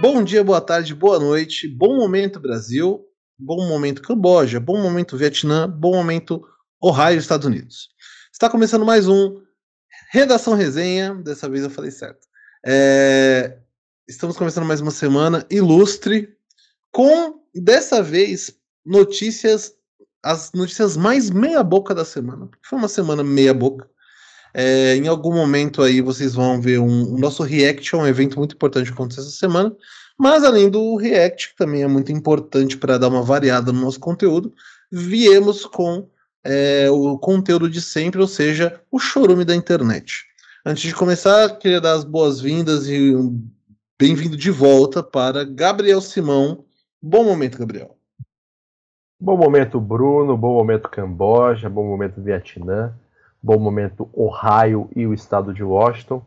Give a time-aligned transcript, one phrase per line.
[0.00, 3.04] Bom dia, boa tarde, boa noite, bom momento Brasil,
[3.38, 6.46] bom momento Camboja, bom momento Vietnã, bom momento
[6.80, 7.88] Ohio, Estados Unidos.
[8.32, 9.42] Está começando mais um
[10.10, 12.28] Redação Resenha, dessa vez eu falei certo.
[12.64, 13.58] É...
[14.08, 16.36] Estamos começando mais uma semana ilustre,
[16.92, 18.54] com dessa vez
[18.86, 19.74] notícias,
[20.22, 22.48] as notícias mais meia boca da semana.
[22.62, 23.88] Foi uma semana meia boca.
[24.52, 28.54] É, em algum momento aí vocês vão ver um, um nosso react, um evento muito
[28.54, 29.74] importante que aconteceu essa semana.
[30.18, 33.98] Mas além do react, que também é muito importante para dar uma variada no nosso
[33.98, 34.52] conteúdo,
[34.90, 36.08] viemos com
[36.44, 40.24] é, o conteúdo de sempre, ou seja, o chorume da internet.
[40.64, 43.42] Antes de começar, queria dar as boas-vindas e um
[43.98, 46.64] bem-vindo de volta para Gabriel Simão.
[47.00, 47.99] Bom momento, Gabriel.
[49.20, 50.36] Bom momento, Bruno.
[50.36, 51.68] Bom momento, Camboja.
[51.68, 52.94] Bom momento, Vietnã
[53.42, 56.24] bom momento Ohio e o estado de Washington.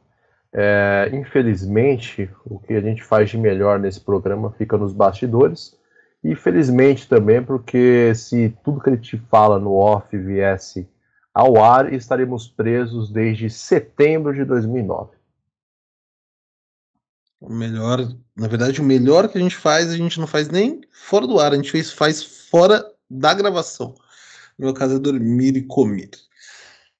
[0.52, 5.76] É, infelizmente, o que a gente faz de melhor nesse programa fica nos bastidores.
[6.24, 10.88] E felizmente também, porque se tudo que a gente fala no off viesse
[11.34, 15.12] ao ar, estaremos presos desde setembro de 2009.
[17.50, 21.28] Melhor, na verdade, o melhor que a gente faz, a gente não faz nem fora
[21.28, 23.96] do ar, a gente fez, faz fora da gravação.
[24.58, 26.12] No meu caso é dormir e comer.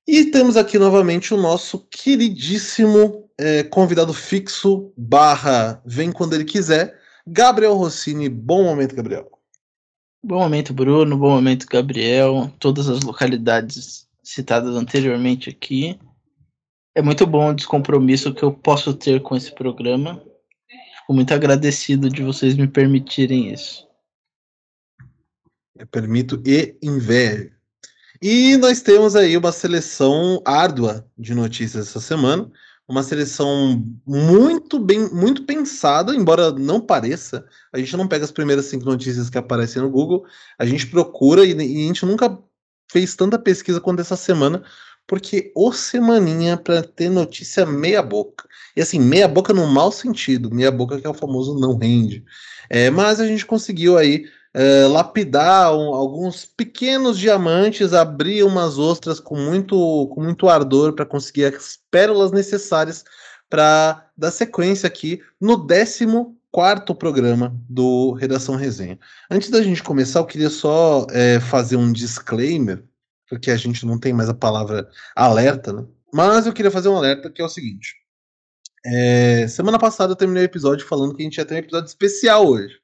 [0.06, 7.00] E temos aqui novamente o nosso queridíssimo é, convidado fixo, barra, vem quando ele quiser,
[7.26, 8.28] Gabriel Rossini.
[8.28, 9.32] Bom momento, Gabriel.
[10.22, 11.18] Bom momento, Bruno.
[11.18, 12.52] Bom momento, Gabriel.
[12.60, 16.00] Todas as localidades citadas anteriormente aqui.
[16.96, 20.22] É muito bom o descompromisso que eu posso ter com esse programa.
[21.04, 23.86] Fico muito agradecido de vocês me permitirem isso.
[25.76, 27.52] Eu permito e invejo.
[28.22, 32.50] E nós temos aí uma seleção árdua de notícias essa semana,
[32.88, 37.46] uma seleção muito bem, muito pensada, embora não pareça.
[37.74, 40.26] A gente não pega as primeiras cinco notícias que aparecem no Google,
[40.58, 42.40] a gente procura e, e a gente nunca
[42.90, 44.64] fez tanta pesquisa quanto essa semana,
[45.08, 48.48] porque o semaninha para ter notícia meia boca.
[48.76, 52.24] E assim, meia boca no mau sentido, meia boca que é o famoso não rende.
[52.70, 59.20] É, mas a gente conseguiu aí é, lapidar um, alguns pequenos diamantes, abrir umas ostras
[59.20, 63.04] com muito, com muito ardor para conseguir as pérolas necessárias
[63.50, 66.06] para dar sequência aqui no 14
[66.54, 69.00] quarto programa do Redação Resenha.
[69.30, 72.84] Antes da gente começar, eu queria só é, fazer um disclaimer,
[73.34, 75.86] porque a gente não tem mais a palavra alerta, né?
[76.14, 77.96] Mas eu queria fazer um alerta que é o seguinte.
[78.86, 81.88] É, semana passada eu terminei o episódio falando que a gente ia ter um episódio
[81.88, 82.76] especial hoje.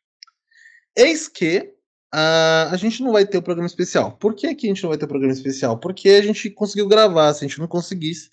[0.97, 1.71] Eis que
[2.13, 4.13] uh, a gente não vai ter o programa especial.
[4.13, 5.77] Por que, que a gente não vai ter o programa especial?
[5.77, 7.31] Porque a gente conseguiu gravar.
[7.33, 8.31] Se a gente não conseguisse,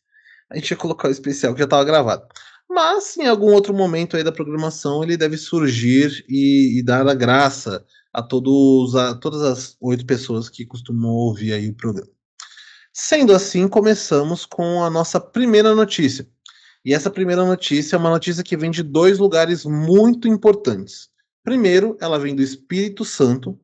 [0.51, 2.27] a gente ia colocar o especial que já estava gravado.
[2.69, 7.15] Mas em algum outro momento aí da programação ele deve surgir e, e dar a
[7.15, 7.85] graça
[8.17, 12.11] a, todos, a todas as oito pessoas que costumam ouvir aí o programa.
[12.91, 16.27] Sendo assim, começamos com a nossa primeira notícia.
[16.83, 21.11] E essa primeira notícia é uma notícia que vem de dois lugares muito importantes.
[21.45, 23.61] Primeiro, ela vem do Espírito Santo.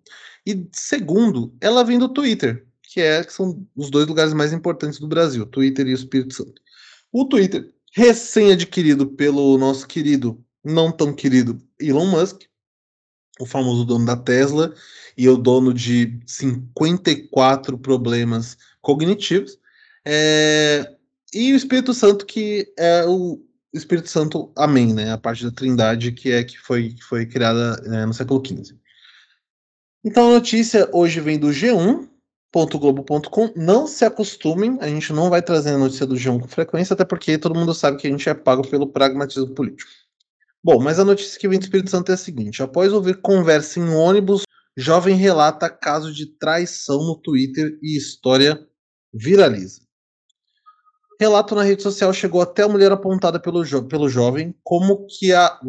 [0.47, 4.99] E segundo, ela vem do Twitter, que, é, que são os dois lugares mais importantes
[4.99, 6.61] do Brasil, Twitter e o Espírito Santo.
[7.11, 12.43] O Twitter, recém-adquirido pelo nosso querido, não tão querido Elon Musk,
[13.41, 14.75] o famoso dono da Tesla
[15.17, 19.59] e o dono de 54 problemas cognitivos.
[20.05, 20.97] É,
[21.33, 23.41] e o Espírito Santo, que é o,
[23.73, 25.13] Espírito Santo, amém, né?
[25.13, 28.77] A parte da Trindade que é que foi, que foi criada né, no século XV.
[30.05, 33.53] Então a notícia hoje vem do G1.globo.com.
[33.57, 37.05] Não se acostumem, a gente não vai trazer a notícia do G1 com frequência, até
[37.05, 39.91] porque todo mundo sabe que a gente é pago pelo pragmatismo político.
[40.65, 43.81] Bom, mas a notícia que vem do Espírito Santo é a seguinte: após ouvir conversa
[43.81, 44.45] em ônibus,
[44.77, 48.65] jovem relata caso de traição no Twitter e história
[49.13, 49.83] viraliza.
[51.21, 55.33] Relato na rede social chegou até a mulher apontada pelo, jo pelo jovem como que
[55.33, 55.61] a.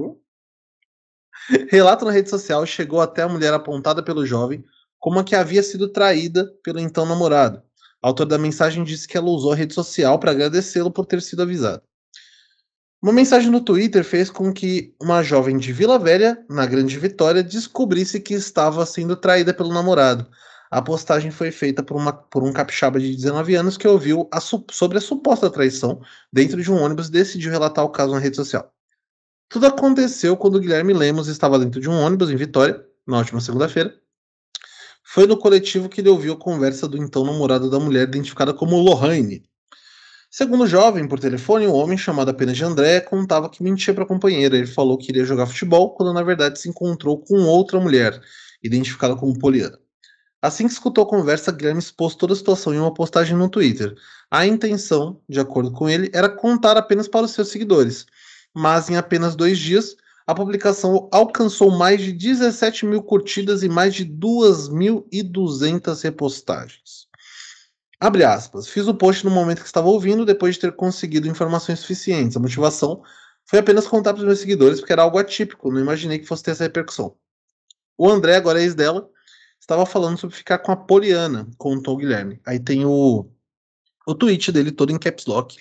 [1.70, 4.64] Relato na rede social chegou até a mulher apontada pelo jovem
[5.00, 7.62] como que havia sido traída pelo então namorado.
[8.02, 11.22] A autor da mensagem disse que ela usou a rede social para agradecê-lo por ter
[11.22, 11.84] sido avisado.
[13.04, 17.44] Uma mensagem no Twitter fez com que uma jovem de Vila Velha, na Grande Vitória,
[17.44, 20.26] descobrisse que estava sendo traída pelo namorado,
[20.72, 24.40] a postagem foi feita por, uma, por um capixaba de 19 anos que ouviu a,
[24.40, 26.02] sobre a suposta traição
[26.32, 28.74] dentro de um ônibus e decidiu relatar o caso na rede social.
[29.50, 33.94] Tudo aconteceu quando Guilherme Lemos estava dentro de um ônibus em Vitória, na última segunda-feira.
[35.04, 38.78] Foi no coletivo que ele ouviu a conversa do então namorado da mulher, identificada como
[38.78, 39.44] Lohane.
[40.36, 44.04] Segundo o jovem, por telefone, um homem chamado apenas de André contava que mentia para
[44.04, 44.58] a companheira.
[44.58, 48.20] Ele falou que iria jogar futebol, quando na verdade se encontrou com outra mulher,
[48.64, 49.78] identificada como Poliana.
[50.42, 53.94] Assim que escutou a conversa, Guilherme expôs toda a situação em uma postagem no Twitter.
[54.32, 58.08] A intenção, de acordo com ele, era contar apenas para os seus seguidores.
[58.56, 59.96] Mas em apenas dois dias,
[60.26, 67.13] a publicação alcançou mais de 17 mil curtidas e mais de 2.200 repostagens.
[68.04, 68.68] Abre aspas.
[68.68, 72.36] Fiz o post no momento que estava ouvindo, depois de ter conseguido informações suficientes.
[72.36, 73.02] A motivação
[73.46, 76.44] foi apenas contar para os meus seguidores, porque era algo atípico, não imaginei que fosse
[76.44, 77.16] ter essa repercussão.
[77.98, 79.10] O André, agora ex dela,
[79.58, 82.42] estava falando sobre ficar com a Poliana, contou o Guilherme.
[82.46, 83.26] Aí tem o,
[84.06, 85.58] o tweet dele todo em caps lock,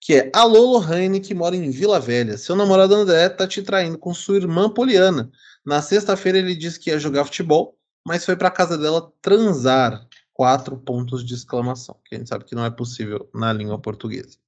[0.00, 2.38] que é Alô Lohane, que mora em Vila Velha.
[2.38, 5.30] Seu namorado André tá te traindo com sua irmã Poliana.
[5.62, 10.08] Na sexta-feira ele disse que ia jogar futebol, mas foi para casa dela transar
[10.40, 14.38] quatro pontos de exclamação, que a gente sabe que não é possível na língua portuguesa,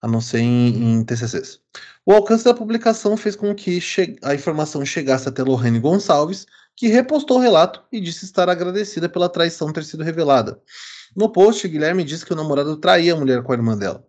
[0.00, 1.60] a não ser em, em TCCs.
[2.06, 3.82] O alcance da publicação fez com que
[4.22, 9.28] a informação chegasse até Lorraine Gonçalves, que repostou o relato e disse estar agradecida pela
[9.28, 10.58] traição ter sido revelada.
[11.14, 14.02] No post, Guilherme disse que o namorado traía a mulher com a irmã dela.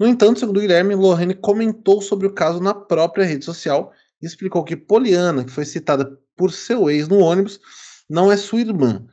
[0.00, 4.64] No entanto, segundo Guilherme, Lorraine comentou sobre o caso na própria rede social e explicou
[4.64, 7.60] que Poliana, que foi citada por seu ex no ônibus,
[8.08, 9.06] não é sua irmã,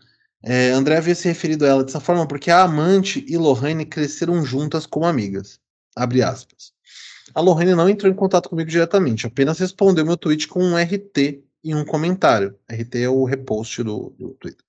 [0.49, 4.45] é, André havia se referido a ela dessa forma porque a amante e Lohane cresceram
[4.45, 5.59] juntas como amigas.
[5.93, 6.71] Abre aspas.
[7.35, 11.43] A Lohane não entrou em contato comigo diretamente, apenas respondeu meu tweet com um RT
[11.61, 12.55] e um comentário.
[12.71, 14.63] RT é o repost do, do Twitter.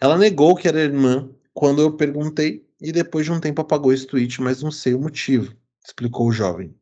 [0.00, 4.06] Ela negou que era irmã quando eu perguntei e depois de um tempo apagou esse
[4.06, 5.52] tweet, mas não sei o motivo,
[5.84, 6.72] explicou o jovem.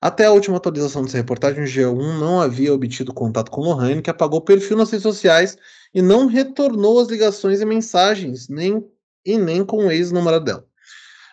[0.00, 4.10] Até a última atualização dessa reportagem, o G1 não havia obtido contato com Lohane, que
[4.10, 5.56] apagou o perfil nas redes sociais
[5.94, 8.84] e não retornou as ligações e mensagens, nem
[9.24, 10.66] e nem com o ex-namorado dela.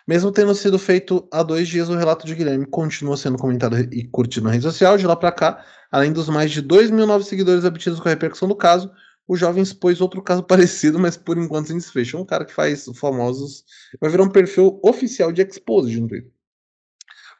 [0.06, 4.04] Mesmo tendo sido feito há dois dias, o relato de Guilherme continua sendo comentado e
[4.08, 4.96] curtido na rede social.
[4.96, 8.12] De lá para cá, além dos mais de 2 mil novos seguidores obtidos com a
[8.12, 8.90] repercussão do caso,
[9.28, 12.18] o jovem expôs outro caso parecido, mas por enquanto sem desfecho.
[12.18, 13.64] Um cara que faz famosos.
[14.00, 16.30] Vai virar um perfil oficial de Exposed no Twitter.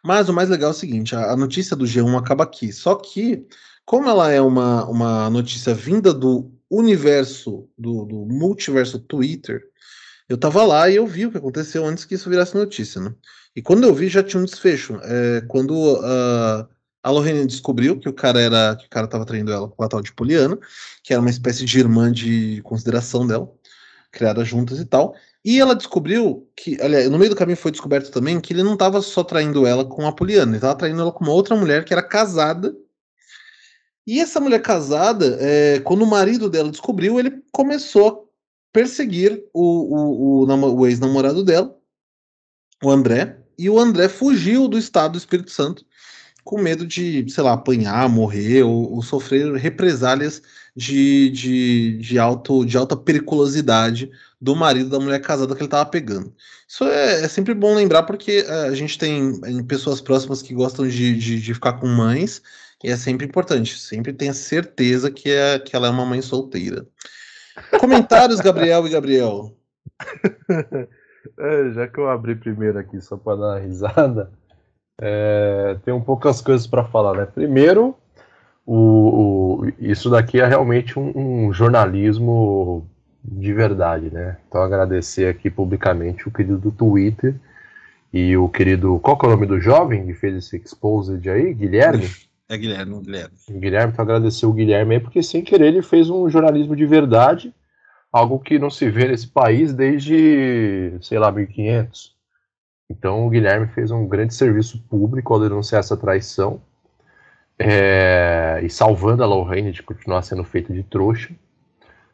[0.05, 2.73] Mas o mais legal é o seguinte: a, a notícia do G1 acaba aqui.
[2.73, 3.47] Só que,
[3.85, 9.63] como ela é uma, uma notícia vinda do universo, do, do multiverso Twitter,
[10.29, 13.15] eu tava lá e eu vi o que aconteceu antes que isso virasse notícia, né?
[13.55, 14.99] E quando eu vi, já tinha um desfecho.
[15.03, 16.67] É, quando uh,
[17.03, 19.89] a Lorraine descobriu que o cara era que o cara tava traindo ela com a
[19.89, 20.59] tal de Poliana,
[21.03, 23.53] que era uma espécie de irmã de consideração dela,
[24.11, 25.15] criada juntas e tal.
[25.45, 28.75] E ela descobriu que, aliás, no meio do caminho foi descoberto também que ele não
[28.75, 31.85] estava só traindo ela com a Poliana, ele estava traindo ela com uma outra mulher
[31.85, 32.75] que era casada.
[34.07, 38.33] E essa mulher casada, é, quando o marido dela descobriu, ele começou a
[38.73, 41.77] perseguir o, o, o, o ex-namorado dela,
[42.83, 45.85] o André, e o André fugiu do estado do Espírito Santo
[46.45, 50.43] com medo de, sei lá, apanhar, morrer ou, ou sofrer represálias
[50.75, 54.11] de, de, de, alto, de alta periculosidade
[54.41, 56.35] do marido da mulher casada que ele estava pegando.
[56.67, 60.89] Isso é, é, sempre bom lembrar porque é, a gente tem pessoas próximas que gostam
[60.89, 62.43] de, de, de, ficar com mães
[62.82, 63.79] e é sempre importante.
[63.79, 66.87] Sempre tenha certeza que, é, que ela é uma mãe solteira.
[67.79, 69.55] Comentários, Gabriel e Gabriel.
[71.39, 74.31] é, já que eu abri primeiro aqui só para dar uma risada,
[75.01, 77.27] é, tem um poucas coisas para falar, né?
[77.27, 77.96] Primeiro,
[78.67, 81.12] o, o, isso daqui é realmente um,
[81.46, 82.86] um, jornalismo
[83.24, 84.39] de verdade, né?
[84.48, 87.34] Então agradecer aqui publicamente o querido do Twitter
[88.12, 91.55] e o querido, qual que é o nome do jovem que fez esse exposed aí?
[91.55, 92.08] Guilherme?
[92.53, 93.35] É Guilherme, Guilherme.
[93.49, 97.55] Guilherme, então agradecer o Guilherme aí, porque sem querer ele fez um jornalismo de verdade,
[98.13, 102.15] algo que não se vê nesse país desde, sei lá, 1500.
[102.91, 106.61] Então o Guilherme fez um grande serviço público ao denunciar essa traição
[107.59, 111.35] é, e salvando a Lorraine de continuar sendo feita de trouxa.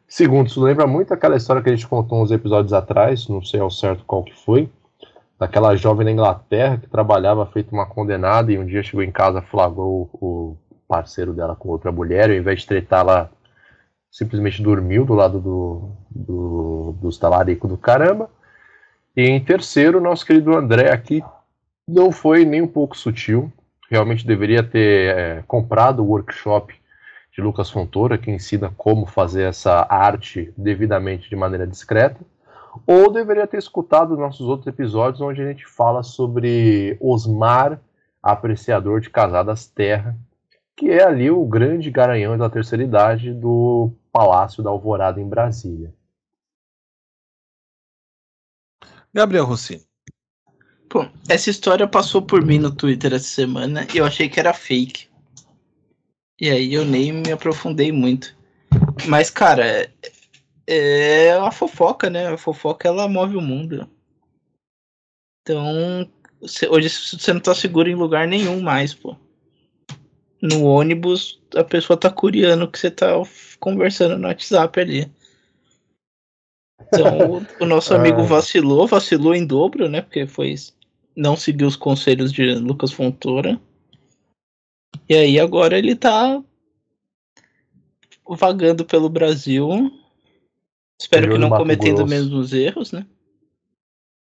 [0.07, 3.59] Segundo, isso lembra muito aquela história que a gente contou uns episódios atrás, não sei
[3.59, 4.71] ao certo qual que foi,
[5.39, 9.41] daquela jovem na Inglaterra que trabalhava feito uma condenada e um dia chegou em casa,
[9.41, 13.31] flagrou o parceiro dela com outra mulher, e ao invés de tretar, ela
[14.11, 18.29] simplesmente dormiu do lado do, do, dos talaricos do caramba.
[19.15, 21.23] E em terceiro, nosso querido André aqui
[21.87, 23.51] não foi nem um pouco sutil.
[23.89, 26.73] Realmente deveria ter é, comprado o workshop
[27.33, 32.19] de Lucas Fontoura, que ensina como fazer essa arte devidamente de maneira discreta.
[32.85, 37.79] Ou deveria ter escutado nossos outros episódios, onde a gente fala sobre Osmar,
[38.21, 40.17] apreciador de Casadas Terra,
[40.75, 45.93] que é ali o grande garanhão da terceira idade do Palácio da Alvorada em Brasília.
[49.13, 49.83] Gabriel Rossini.
[50.87, 54.53] Pô, essa história passou por mim no Twitter essa semana e eu achei que era
[54.53, 55.07] fake.
[56.39, 58.35] E aí eu nem me aprofundei muito.
[59.07, 59.91] Mas, cara,
[60.69, 62.27] é, a fofoca, né?
[62.27, 63.89] A fofoca ela move o mundo.
[65.41, 66.07] Então,
[66.69, 69.15] hoje você não tá seguro em lugar nenhum mais, pô.
[70.41, 73.13] No ônibus, a pessoa tá curiando que você tá
[73.59, 75.11] conversando no WhatsApp ali.
[76.81, 80.01] Então, o, o nosso amigo vacilou, vacilou em dobro, né?
[80.01, 80.55] Porque foi
[81.15, 83.59] não seguiu os conselhos de Lucas Fontoura.
[85.07, 86.41] E aí agora ele tá
[88.25, 89.91] vagando pelo Brasil.
[90.99, 93.05] Espero que não cometendo os mesmos erros, né?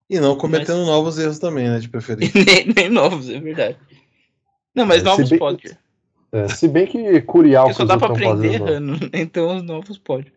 [0.10, 0.88] E não cometendo mas...
[0.88, 1.79] novos erros também, né?
[1.79, 2.34] De preferência.
[2.44, 3.77] nem, nem, novos, é verdade.
[4.74, 5.77] Não, mas é, novos bem, pode.
[6.32, 7.74] É, se bem que Curial.
[7.74, 10.32] Só dá pra aprender errando, então os novos pode.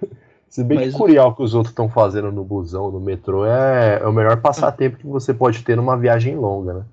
[0.48, 0.92] Se bem mas...
[0.92, 4.40] que Curial que os outros estão fazendo no busão, no metrô, é, é o melhor
[4.40, 6.84] passatempo que você pode ter numa viagem longa, né?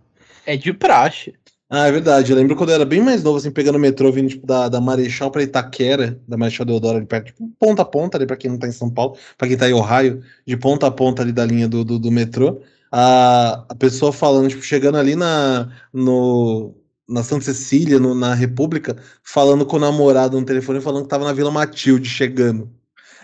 [0.48, 1.36] É de praxe.
[1.74, 2.32] Ah, é verdade.
[2.32, 4.68] Eu lembro quando eu era bem mais novo, assim, pegando o metrô, vindo tipo, da,
[4.68, 8.36] da Marechal pra Itaquera, da Marechal Deodoro ali perto, tipo, ponta a ponta ali, pra
[8.36, 11.22] quem não tá em São Paulo, pra quem tá em Ohio, de ponta a ponta
[11.22, 12.62] ali da linha do, do, do metrô.
[12.92, 16.76] A, a pessoa falando, tipo, chegando ali na, no,
[17.08, 21.24] na Santa Cecília, no, na República, falando com o namorado no telefone, falando que tava
[21.24, 22.70] na Vila Matilde chegando.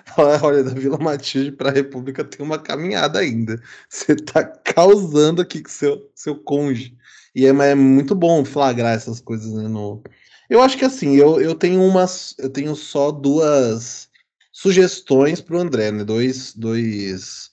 [0.44, 3.62] Olha, da Vila Matilde pra República tem uma caminhada ainda.
[3.89, 6.97] Você tá causando aqui com seu, seu cônjuge.
[7.38, 9.67] E é, é, muito bom flagrar essas coisas, né?
[9.67, 10.01] No...
[10.50, 12.34] Eu acho que assim, eu, eu tenho umas.
[12.39, 14.10] Eu tenho só duas
[14.51, 16.03] sugestões pro André, né?
[16.03, 17.51] Dois, dois,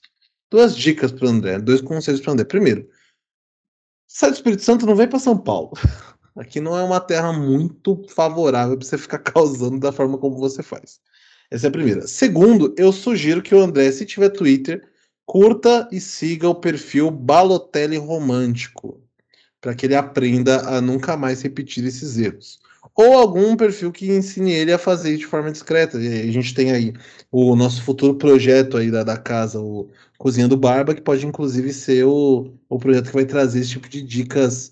[0.49, 2.45] duas dicas pro André, dois conselhos pro André.
[2.45, 2.89] Primeiro,
[4.07, 5.73] sai do Espírito Santo, não vem para São Paulo.
[6.35, 10.63] Aqui não é uma terra muito favorável para você ficar causando da forma como você
[10.63, 10.99] faz.
[11.51, 12.07] Essa é a primeira.
[12.07, 14.81] Segundo, eu sugiro que o André, se tiver Twitter,
[15.27, 19.04] curta e siga o perfil Balotelli Romântico
[19.65, 22.59] para que ele aprenda a nunca mais repetir esses erros.
[22.95, 25.99] Ou algum perfil que ensine ele a fazer de forma discreta.
[25.99, 26.93] E a gente tem aí
[27.31, 31.73] o nosso futuro projeto aí da, da casa, o Cozinha do Barba, que pode inclusive
[31.73, 34.71] ser o, o projeto que vai trazer esse tipo de dicas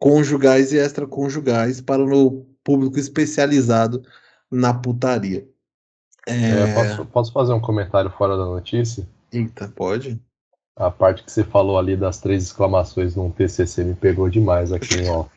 [0.00, 4.02] conjugais e extraconjugais para o público especializado
[4.50, 5.46] na putaria.
[6.26, 6.32] É...
[6.34, 9.08] É, posso, posso fazer um comentário fora da notícia?
[9.32, 10.20] Eita, pode?
[10.76, 15.06] A parte que você falou ali das três exclamações num TCC me pegou demais aqui
[15.08, 15.30] off.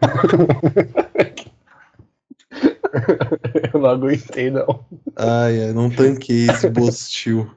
[3.72, 4.84] Eu não aguentei, não.
[5.16, 7.50] Ai, ai não tanquei esse bostil.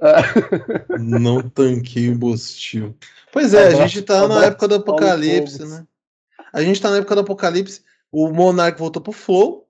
[1.00, 2.94] não tanquei o bostil.
[3.32, 5.86] Pois é, a gente tá na época do apocalipse, né?
[6.52, 7.82] A gente tá na época do apocalipse.
[8.10, 9.65] O Monark voltou pro Flow.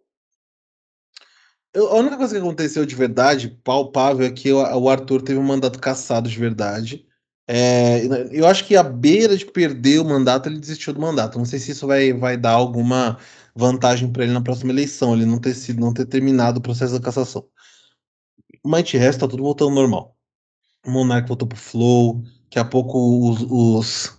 [1.77, 5.79] A única coisa que aconteceu de verdade, palpável, é que o, Arthur teve um mandato
[5.79, 7.07] cassado de verdade.
[7.47, 8.03] É,
[8.33, 11.37] eu acho que a beira de perder o mandato, ele desistiu do mandato.
[11.37, 13.19] Não sei se isso vai, vai dar alguma
[13.55, 16.95] vantagem para ele na próxima eleição, ele não ter sido, não ter terminado o processo
[16.95, 17.47] da cassação.
[18.65, 20.17] Mas de resto, tá tudo voltando ao normal.
[20.87, 24.19] O Monark voltou pro Flow, daqui a pouco os, os,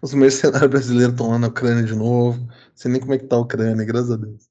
[0.00, 2.38] os mercenários brasileiros estão lá na Ucrânia de novo.
[2.40, 4.48] Não sei nem como é que tá a Ucrânia, graças a Deus.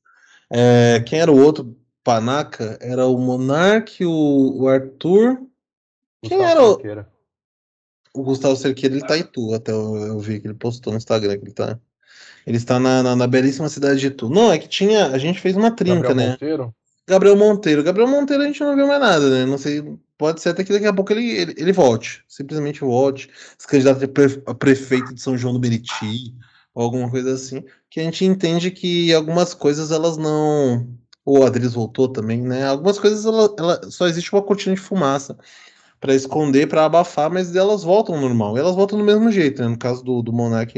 [0.51, 5.41] É, quem era o outro Panaca era o Monark, o, o Arthur.
[6.21, 6.73] Quem Gustavo era o.
[6.73, 7.09] Cerqueira.
[8.13, 10.97] O Gustavo Cerqueira, ele tá em Tu, até eu, eu, vi que ele postou no
[10.97, 11.79] Instagram que ele tá.
[12.45, 14.29] Ele está na, na, na, belíssima cidade de Tu.
[14.29, 15.07] Não, é que tinha.
[15.07, 16.31] A gente fez uma trinca, Gabriel né?
[16.31, 16.75] Monteiro?
[17.07, 17.83] Gabriel Monteiro.
[17.83, 19.45] Gabriel Monteiro a gente não viu mais nada, né?
[19.45, 19.97] Não sei.
[20.17, 22.23] Pode ser até que daqui a pouco ele, ele, ele volte.
[22.27, 23.29] Simplesmente volte.
[23.57, 24.03] Se candidato
[24.45, 26.35] a prefeito de São João do Meriti,
[26.75, 27.63] ou alguma coisa assim.
[27.89, 30.87] Que a gente entende que algumas coisas elas não
[31.25, 32.65] o Adris voltou também, né?
[32.65, 35.37] Algumas coisas ela, ela só existe uma cortina de fumaça
[35.99, 38.57] para esconder, para abafar, mas elas voltam normal.
[38.57, 39.69] Elas voltam do mesmo jeito, né?
[39.69, 40.73] No caso do, do Monark,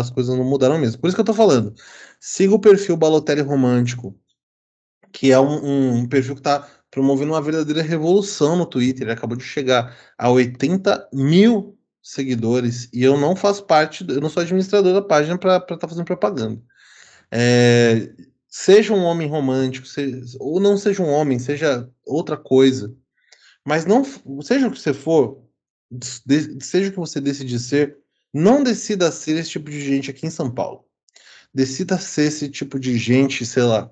[0.00, 1.00] as coisas não mudaram mesmo.
[1.00, 1.74] Por isso que eu tô falando.
[2.20, 4.14] Siga o perfil Balotelli Romântico,
[5.12, 9.04] que é um, um perfil que tá promovendo uma verdadeira revolução no Twitter.
[9.04, 14.28] Ele acabou de chegar a 80 mil seguidores e eu não faço parte, eu não
[14.28, 16.60] sou administrador da página para estar tá fazendo propaganda.
[17.30, 18.12] É,
[18.56, 22.96] seja um homem romântico, seja, ou não seja um homem, seja outra coisa.
[23.62, 24.02] Mas não,
[24.42, 25.42] seja o que você for,
[25.90, 27.98] de, seja o que você decidir ser,
[28.32, 30.86] não decida ser esse tipo de gente aqui em São Paulo.
[31.52, 33.90] Decida ser esse tipo de gente, sei lá,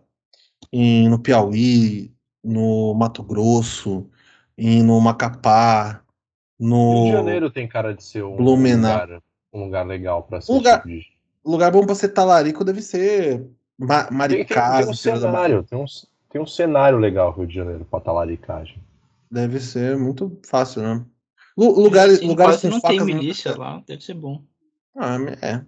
[0.72, 2.10] em, no Piauí,
[2.42, 4.08] no Mato Grosso,
[4.56, 6.02] em, no Macapá,
[6.58, 6.94] no.
[6.94, 9.20] Rio de Janeiro tem cara de ser um, lugar,
[9.52, 10.50] um lugar legal para ser.
[10.50, 11.06] Um lugar, tipo de...
[11.44, 13.46] lugar bom para ser talarico deve ser
[13.78, 15.84] Ma Maricá, tem, tem, tem, um cenário, tem um,
[16.30, 18.78] tem um cenário legal Rio de Janeiro pra talaricagem.
[19.30, 21.04] Deve ser muito fácil, né?
[21.56, 23.58] Lugares Sim, lugares não facas tem milícia não...
[23.58, 24.42] lá, deve ser bom.
[24.96, 25.64] Ah, é.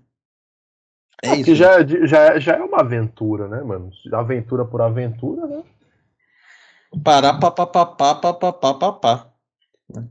[1.22, 1.54] É, isso.
[1.54, 3.90] Já, é já, já é uma aventura, né, mano?
[4.12, 5.62] Aventura por aventura, né?
[7.02, 9.32] Pará, papapá, papapá, papá.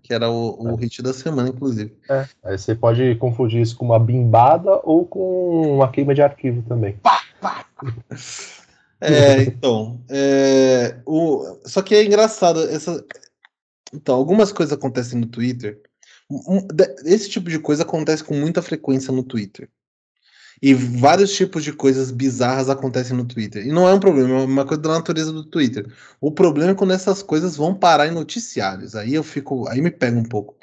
[0.01, 0.81] Que era o, o é.
[0.81, 1.97] hit da semana, inclusive.
[2.09, 2.27] É.
[2.43, 6.97] Aí você pode confundir isso com uma bimbada ou com uma queima de arquivo também.
[6.97, 7.24] Pá!
[9.01, 10.01] É, então.
[10.09, 12.61] é, o, só que é engraçado.
[12.69, 13.03] Essa,
[13.93, 15.79] então, algumas coisas acontecem no Twitter.
[16.29, 16.65] Um-
[17.05, 19.69] Esse tipo de coisa acontece com muita frequência no Twitter.
[20.61, 23.65] E vários tipos de coisas bizarras acontecem no Twitter.
[23.67, 25.85] E não é um problema, é uma coisa da natureza do Twitter.
[26.21, 28.95] O problema é quando essas coisas vão parar em noticiários.
[28.95, 29.67] Aí eu fico.
[29.67, 30.55] Aí me pega um pouco.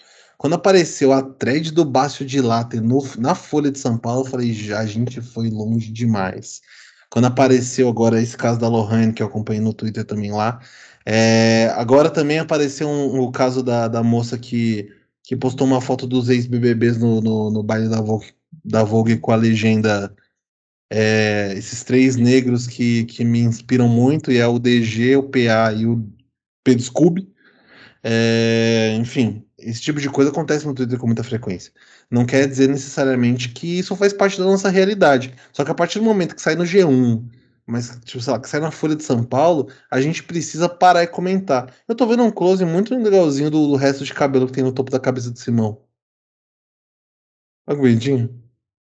[0.42, 4.30] Quando apareceu a thread do Bácio de Latte no, na Folha de São Paulo, eu
[4.32, 6.60] falei, já a gente foi longe demais.
[7.08, 10.58] Quando apareceu agora esse caso da Lohane, que eu acompanhei no Twitter também lá.
[11.06, 14.90] é, agora também apareceu um- o caso da, da moça que,
[15.22, 18.34] que postou uma foto dos ex-BBBs no, no, no baile da Vogue,
[18.64, 20.12] da Vogue com a legenda
[20.90, 25.72] é, esses três negros que, que me inspiram muito, e é o DG, o PA
[25.72, 26.04] e o
[26.64, 27.32] Pedro Scooby.
[28.04, 31.72] É, enfim, esse tipo de coisa acontece no Twitter com muita frequência.
[32.10, 35.34] Não quer dizer necessariamente que isso faz parte da nossa realidade.
[35.52, 37.22] Só que a partir do momento que sai no G1,
[37.66, 41.04] mas, tipo, sei lá, que sai na Folha de São Paulo, a gente precisa parar
[41.04, 41.72] e comentar.
[41.88, 44.72] Eu tô vendo um close muito legalzinho do, do resto de cabelo que tem no
[44.72, 45.80] topo da cabeça do Simão.
[47.66, 48.42] Olha que bonitinho.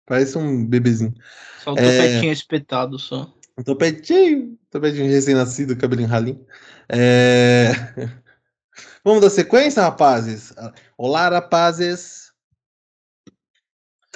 [0.05, 1.13] Parece um bebezinho.
[1.63, 1.81] Só o É.
[1.81, 3.33] topetinho espetado só.
[3.57, 6.45] Um topetinho, topetinho recém-nascido, cabelinho ralinho.
[6.88, 7.71] É...
[9.03, 10.53] Vamos dar sequência, rapazes?
[10.98, 12.29] Olá, rapazes.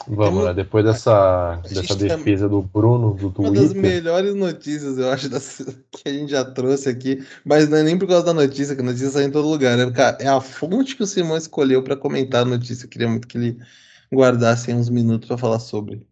[0.08, 3.82] Vamos lá, depois dessa, dessa tem- defesa do Bruno do Uma das Twitter.
[3.82, 7.25] melhores notícias, eu acho, das- que a gente já trouxe aqui.
[7.46, 9.79] Mas não é nem por causa da notícia, que a notícia sai em todo lugar.
[9.79, 12.86] É, porque é a fonte que o Simão escolheu para comentar a notícia.
[12.86, 13.58] Eu queria muito que ele
[14.13, 16.06] guardasse uns minutos para falar sobre.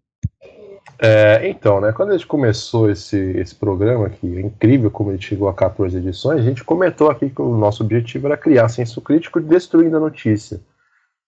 [1.04, 5.20] É, então, né, quando a gente começou esse, esse programa, que é incrível como ele
[5.20, 9.02] chegou a 14 edições, a gente comentou aqui que o nosso objetivo era criar senso
[9.02, 10.62] crítico destruindo a notícia.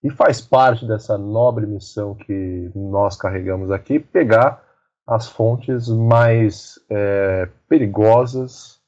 [0.04, 4.64] E faz parte dessa nobre missão que nós carregamos aqui, pegar
[5.08, 8.80] as fontes mais é, perigosas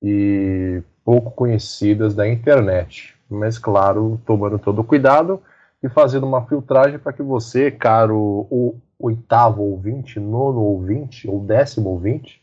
[0.00, 3.16] e pouco conhecidas da internet.
[3.28, 5.42] Mas, claro, tomando todo o cuidado
[5.82, 11.90] e fazendo uma filtragem para que você, caro o oitavo ouvinte, nono ouvinte ou décimo
[11.90, 12.40] ouvinte,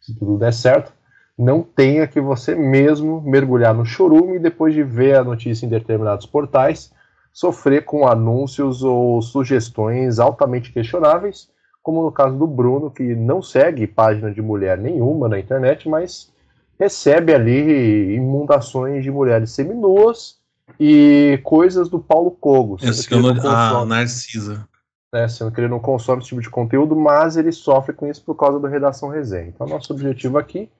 [0.00, 0.92] se tudo der certo,
[1.36, 5.68] não tenha que você mesmo mergulhar no chorume e depois de ver a notícia em
[5.68, 6.92] determinados portais,
[7.32, 11.48] sofrer com anúncios ou sugestões altamente questionáveis,
[11.82, 16.30] como no caso do Bruno, que não segue página de mulher nenhuma na internet, mas
[16.78, 20.38] recebe ali imundações de mulheres seminuas
[20.78, 22.82] e coisas do Paulo Cogos.
[22.82, 24.68] sendo que ele não consome Narcisa.
[25.12, 28.22] Né, sendo que ele não consome esse tipo de conteúdo, mas ele sofre com isso
[28.22, 29.48] por causa do Redação Resenha.
[29.48, 30.70] Então, nosso objetivo aqui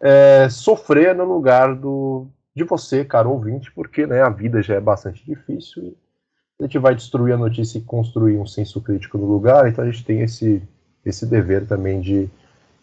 [0.00, 4.80] é sofrer no lugar do, de você, caro ouvinte, porque né, a vida já é
[4.80, 5.96] bastante difícil e
[6.60, 9.90] a gente vai destruir a notícia e construir um senso crítico no lugar, então a
[9.90, 10.62] gente tem esse,
[11.04, 12.28] esse dever também de,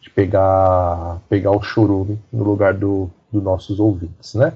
[0.01, 4.53] de pegar, pegar o churume no lugar dos do nossos ouvintes, né?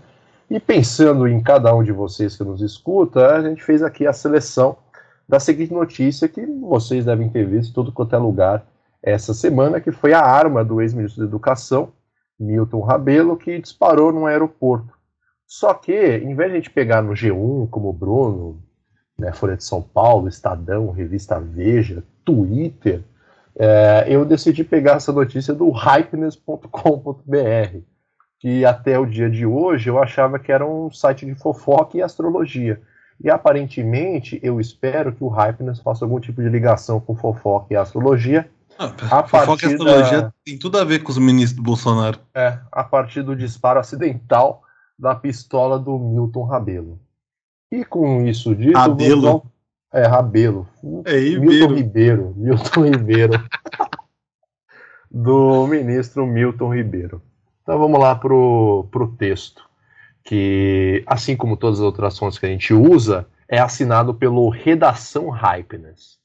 [0.49, 4.13] E pensando em cada um de vocês que nos escuta, a gente fez aqui a
[4.13, 4.77] seleção
[5.32, 8.65] da seguinte notícia que vocês devem ter visto em todo quanto é lugar
[9.02, 11.94] essa semana, que foi a arma do ex-ministro da Educação,
[12.38, 14.94] Milton Rabelo, que disparou num aeroporto.
[15.48, 18.62] Só que, em vez de a gente pegar no G1, como o Bruno,
[19.17, 23.02] né, Folha de São Paulo, Estadão, Revista Veja, Twitter,
[23.58, 27.78] é, eu decidi pegar essa notícia do hypeness.com.br,
[28.38, 32.02] que até o dia de hoje eu achava que era um site de fofoca e
[32.02, 32.82] astrologia.
[33.23, 37.75] E aparentemente, eu espero que o Hypeness faça algum tipo de ligação com fofoca e
[37.75, 38.49] astrologia.
[38.79, 42.17] Ah, A fofoca e astrologia da- tem tudo a ver com os ministros do Bolsonaro.
[42.34, 44.63] É, a partir do disparo acidental
[44.97, 46.99] da pistola do Milton Rabelo.
[47.71, 48.75] E com isso dito.
[48.77, 49.21] Rabelo?
[49.21, 49.43] vamos
[49.93, 50.67] É, Rabelo.
[51.05, 52.34] É Milton Ribeiro.
[52.36, 53.34] Milton Ribeiro.
[55.10, 57.21] do ministro Milton Ribeiro.
[57.62, 59.69] Então vamos lá pro, pro texto.
[60.23, 65.29] Que, assim como todas as outras fontes que a gente usa, é assinado pelo Redação
[65.29, 66.17] Hypeness.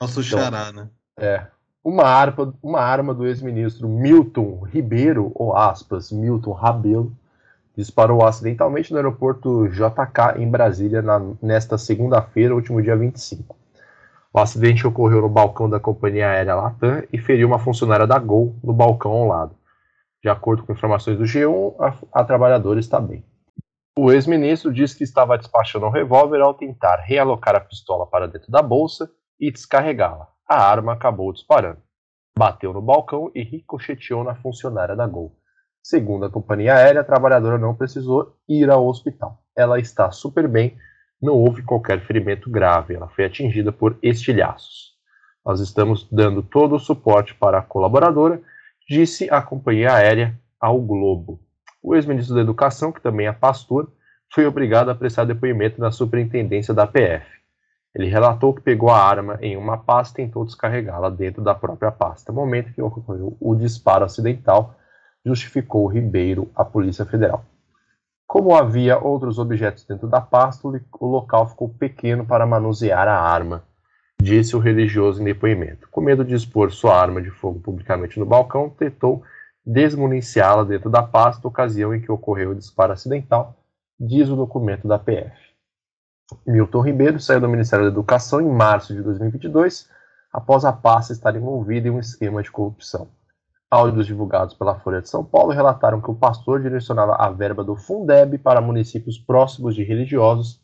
[0.00, 0.88] Nosso Então, xará, né?
[1.16, 1.46] É.
[1.82, 7.12] Uma arma, uma arma do ex-ministro Milton Ribeiro, ou aspas, Milton Rabelo,
[7.76, 13.56] disparou acidentalmente no aeroporto JK em Brasília na- nesta segunda-feira, último dia 25.
[14.32, 18.54] O acidente ocorreu no balcão da companhia aérea Latam e feriu uma funcionária da Gol
[18.62, 19.54] no balcão ao lado.
[20.22, 23.24] De acordo com informações do G1, a, a trabalhadora está bem.
[23.98, 28.50] O ex-ministro disse que estava despachando um revólver ao tentar realocar a pistola para dentro
[28.50, 30.28] da bolsa e descarregá-la.
[30.48, 31.78] A arma acabou disparando.
[32.38, 35.36] Bateu no balcão e ricocheteou na funcionária da Gol.
[35.82, 39.42] Segundo a companhia aérea, a trabalhadora não precisou ir ao hospital.
[39.56, 40.76] Ela está super bem,
[41.20, 42.94] não houve qualquer ferimento grave.
[42.94, 44.90] Ela foi atingida por estilhaços.
[45.44, 48.40] Nós estamos dando todo o suporte para a colaboradora,
[48.90, 51.40] disse a companhia aérea ao Globo.
[51.80, 53.92] O ex-ministro da Educação, que também é pastor,
[54.34, 57.24] foi obrigado a prestar depoimento na superintendência da PF.
[57.94, 61.92] Ele relatou que pegou a arma em uma pasta e tentou descarregá-la dentro da própria
[61.92, 62.32] pasta.
[62.32, 64.74] momento que ocorreu o disparo acidental,
[65.24, 67.44] justificou Ribeiro à Polícia Federal.
[68.26, 73.62] Como havia outros objetos dentro da pasta, o local ficou pequeno para manusear a arma,
[74.20, 75.88] disse o religioso em depoimento.
[75.90, 79.22] Com medo de expor sua arma de fogo publicamente no balcão, tentou
[79.64, 83.56] desmuniciá-la dentro da pasta, ocasião em que ocorreu o disparo acidental,
[83.98, 85.36] diz o documento da PF.
[86.46, 89.88] Milton Ribeiro saiu do Ministério da Educação em março de 2022,
[90.32, 93.08] após a pasta estar envolvida em um esquema de corrupção.
[93.70, 97.76] Áudios divulgados pela Folha de São Paulo relataram que o pastor direcionava a verba do
[97.76, 100.59] Fundeb para municípios próximos de religiosos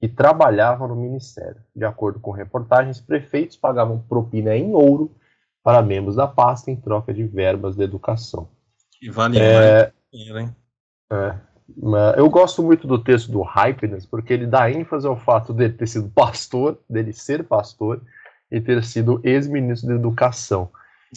[0.00, 1.60] que trabalhavam no ministério.
[1.76, 5.14] De acordo com reportagens, prefeitos pagavam propina em ouro
[5.62, 8.48] para membros da pasta em troca de verbas da educação.
[9.00, 10.56] E vale é, dinheiro, hein?
[11.12, 11.34] É,
[12.16, 15.86] eu gosto muito do texto do Hypeness, porque ele dá ênfase ao fato dele ter
[15.86, 18.00] sido pastor, dele ser pastor,
[18.50, 20.70] e ter sido ex-ministro da Educação.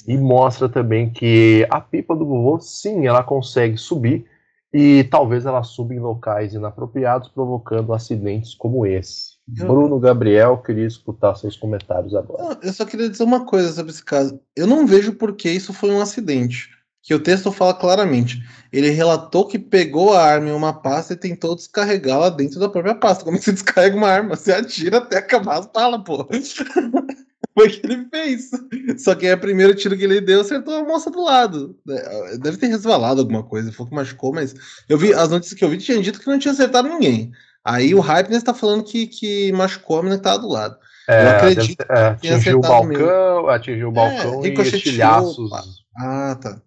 [0.08, 4.26] E mostra também que a pipa do vovô, sim, ela consegue subir,
[4.74, 9.34] e talvez ela suba em locais inapropriados, provocando acidentes como esse.
[9.48, 12.58] Bruno Gabriel, queria escutar seus comentários agora.
[12.64, 14.40] Eu só queria dizer uma coisa sobre esse caso.
[14.56, 16.70] Eu não vejo por que isso foi um acidente.
[17.04, 18.42] Que o texto fala claramente.
[18.72, 22.96] Ele relatou que pegou a arma em uma pasta e tentou descarregá-la dentro da própria
[22.96, 23.26] pasta.
[23.26, 24.36] Como é que você descarrega uma arma?
[24.38, 26.26] Você atira até acabar as balas, pô.
[27.54, 28.50] Foi que ele fez.
[28.98, 31.78] Só que é o primeiro tiro que ele deu acertou a moça do lado.
[31.88, 34.56] É, deve ter resvalado alguma coisa, foi que machucou, mas
[34.90, 37.32] eu vi as notícias que eu vi tinham dito que não tinha acertado ninguém.
[37.64, 40.78] Aí o Hype está falando que, que machucou a menina que tava do lado.
[41.08, 45.52] É, eu acredito é, atingiu o balcão, atingiu o balcão é, e estilhaços.
[45.98, 46.62] Ah, tá.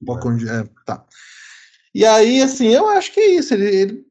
[0.00, 0.48] Balcão de.
[0.48, 1.04] É, tá.
[1.94, 3.54] E aí, assim, eu acho que é isso.
[3.54, 4.06] Ele, ele,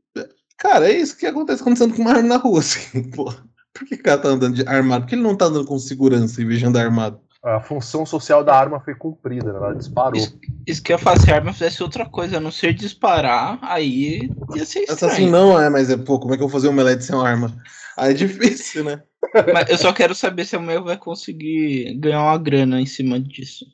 [0.57, 3.33] cara, é isso que acontece quando você anda com uma arma na rua, assim, pô.
[3.75, 5.03] Por que o cara tá andando de armado?
[5.03, 7.19] Por que ele não tá andando com segurança em vez de andar armado?
[7.43, 9.59] A função social da arma foi cumprida, né?
[9.59, 10.19] ela disparou.
[10.19, 13.59] Isso, isso que eu faço se a arma fizesse outra coisa, a não ser disparar,
[13.61, 15.13] aí ia ser estranho.
[15.13, 17.13] Assim não é, mas é, pô, como é que eu vou fazer um omelete sem
[17.13, 17.55] uma arma?
[17.97, 19.03] Aí é difícil, né?
[19.53, 23.19] Mas eu só quero saber se a mulher vai conseguir ganhar uma grana em cima
[23.19, 23.65] disso.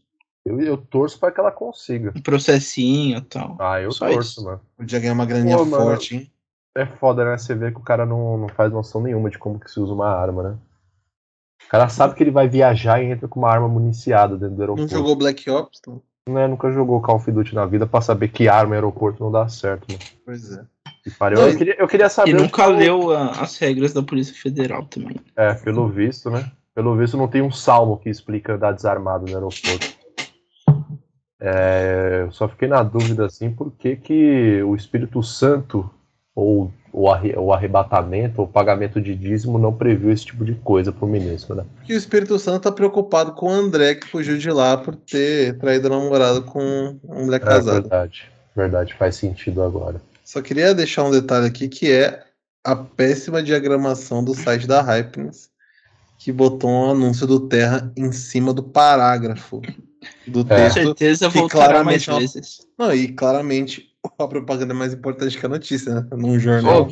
[0.45, 2.13] Eu, eu torço para que ela consiga.
[2.15, 3.57] Um processinho e tal.
[3.59, 4.43] Ah, eu Só torço, isso.
[4.43, 4.61] mano.
[4.77, 6.31] Podia ganhar uma graninha Pô, forte, hein?
[6.75, 7.37] É foda, né?
[7.37, 9.93] Você vê que o cara não, não faz noção nenhuma de como que se usa
[9.93, 10.57] uma arma, né?
[11.65, 14.61] O cara sabe que ele vai viajar e entra com uma arma municiada dentro do
[14.61, 14.91] aeroporto.
[14.91, 15.79] Não jogou Black Ops?
[15.79, 16.01] Então?
[16.29, 19.47] Né, nunca jogou Call of Duty na vida pra saber que arma aeroporto não dá
[19.47, 19.97] certo, né?
[20.23, 20.63] Pois é.
[21.31, 22.29] Não, eu, queria, eu queria saber.
[22.29, 25.15] E nunca leu a, as regras da Polícia Federal também.
[25.35, 26.51] É, pelo visto, né?
[26.75, 29.97] Pelo visto não tem um salmo que explica andar desarmado no aeroporto.
[31.39, 35.89] É, eu só fiquei na dúvida assim, por que, que o Espírito Santo
[36.35, 41.09] ou o arrebatamento ou pagamento de dízimo não previu esse tipo de coisa para o
[41.09, 41.63] ministro, né?
[41.77, 45.57] Porque o Espírito Santo está preocupado com o André que fugiu de lá por ter
[45.57, 47.77] traído a namorada com uma mulher é casada.
[47.77, 48.23] É verdade,
[48.55, 50.01] verdade, faz sentido agora.
[50.23, 52.23] Só queria deixar um detalhe aqui que é
[52.63, 55.49] a péssima diagramação do site da Hypeness,
[56.19, 59.61] que botou um anúncio do Terra em cima do parágrafo
[60.27, 60.43] do é.
[60.43, 60.77] texto.
[60.77, 62.67] Com certeza voltará mais vezes.
[62.77, 66.07] Não, e claramente a propaganda é mais importante que a notícia, né?
[66.11, 66.87] Num jornal.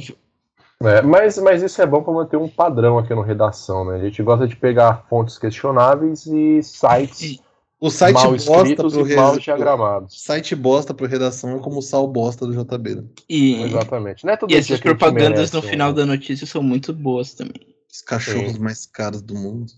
[0.82, 3.96] É, mas, mas isso é bom para manter um padrão aqui no redação, né?
[3.96, 7.42] A gente gosta de pegar fontes questionáveis e sites
[7.82, 10.22] o site mal bosta pro e mal diagramados.
[10.22, 12.96] Site bosta pro redação é como o sal bosta do JB.
[12.96, 13.04] Né?
[13.30, 14.26] E, Exatamente.
[14.26, 17.76] Não é e essas propagandas no final da notícia são muito boas também.
[17.90, 18.60] Os cachorros Sim.
[18.60, 19.72] mais caros do mundo.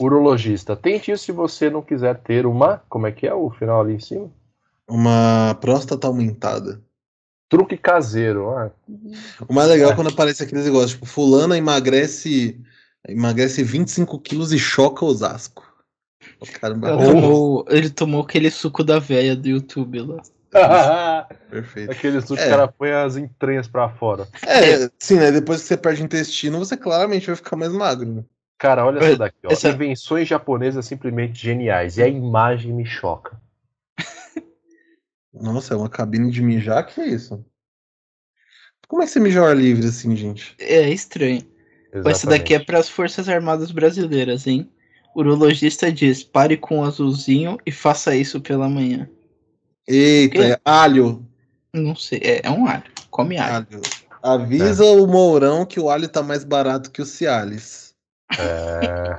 [0.00, 2.82] Urologista, tente isso se você não quiser ter uma.
[2.88, 4.30] Como é que é o final ali em cima?
[4.90, 6.80] Uma próstata aumentada.
[7.48, 8.50] Truque caseiro.
[8.50, 8.70] Ah.
[9.48, 12.60] O mais legal é quando aparece aqueles negócios, tipo, fulana emagrece,
[13.08, 15.68] emagrece 25 quilos e choca Osasco.
[16.38, 20.22] O cara ele, tomou, ele tomou aquele suco da véia do YouTube lá.
[21.50, 21.90] Perfeito.
[21.90, 22.42] Aquele suco é.
[22.42, 24.28] que o cara põe as entranhas pra fora.
[24.46, 25.32] É, sim, né?
[25.32, 28.06] Depois que você perde intestino, você claramente vai ficar mais magro.
[28.06, 28.24] Né?
[28.58, 29.50] Cara, olha essa daqui, ó.
[29.50, 29.70] Essa...
[29.70, 31.96] Invenções japonesas simplesmente geniais.
[31.96, 33.40] E a imagem me choca.
[35.32, 36.86] Nossa, é uma cabine de mijar?
[36.86, 37.44] Que é isso?
[38.88, 40.56] Como é que você mijou ar livre assim, gente?
[40.58, 41.42] É estranho.
[42.04, 44.68] Essa daqui é para as Forças Armadas Brasileiras, hein?
[45.14, 49.08] O urologista diz: pare com o azulzinho e faça isso pela manhã.
[49.86, 51.26] Eita, é alho.
[51.72, 52.84] Não sei, é, é um alho.
[53.10, 53.66] Come alho.
[53.70, 53.80] alho.
[54.22, 54.88] Avisa é.
[54.88, 57.94] o Mourão que o alho tá mais barato que o Cialis.
[58.38, 59.18] É...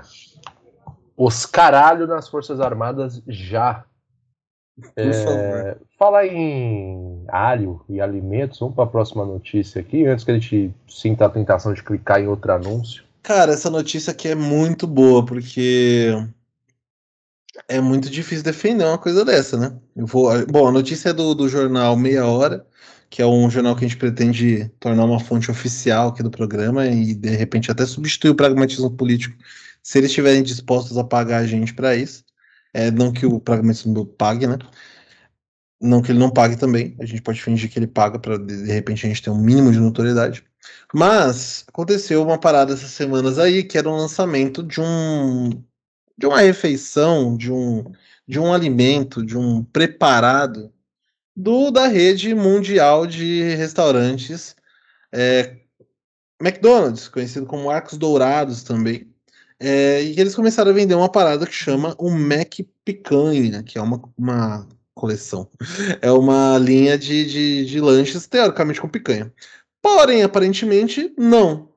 [1.17, 3.85] Os caralho nas Forças Armadas já.
[4.95, 5.77] É...
[5.97, 10.73] Falar em alho e alimentos, vamos para a próxima notícia aqui, antes que a gente
[10.87, 13.03] sinta a tentação de clicar em outro anúncio.
[13.21, 16.11] Cara, essa notícia aqui é muito boa, porque
[17.67, 19.73] é muito difícil defender uma coisa dessa, né?
[19.95, 22.65] Eu vou, bom, a notícia é do, do jornal Meia Hora,
[23.09, 26.87] que é um jornal que a gente pretende tornar uma fonte oficial aqui do programa
[26.87, 29.35] e de repente até substituir o pragmatismo político,
[29.83, 32.23] se eles estiverem dispostos a pagar a gente para isso.
[32.73, 34.57] É, não que o pragmatismo pague, né?
[35.81, 36.95] Não que ele não pague também.
[36.99, 39.37] A gente pode fingir que ele paga para de, de repente a gente ter um
[39.37, 40.43] mínimo de notoriedade.
[40.93, 45.49] Mas aconteceu uma parada essas semanas aí que era o um lançamento de um
[46.17, 47.83] de uma refeição, de um
[48.27, 50.71] de um alimento, de um preparado
[51.35, 54.55] do da rede mundial de restaurantes
[55.11, 55.57] é,
[56.41, 59.10] McDonald's, conhecido como Arcos Dourados também.
[59.63, 63.81] É, e eles começaram a vender uma parada que chama o Mac Picanha, que é
[63.81, 65.47] uma, uma coleção.
[66.01, 69.31] É uma linha de, de, de lanches, teoricamente com picanha.
[69.79, 71.69] Porém, aparentemente, não.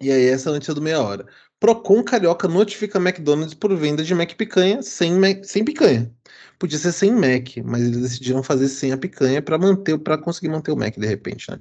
[0.00, 1.24] E aí, essa é a notícia do meia hora.
[1.60, 6.12] Procon Carioca notifica McDonald's por venda de Mac picanha sem, Mac, sem picanha.
[6.58, 10.48] Podia ser sem Mac, mas eles decidiram fazer sem a picanha para manter, para conseguir
[10.48, 11.60] manter o Mac de repente, né?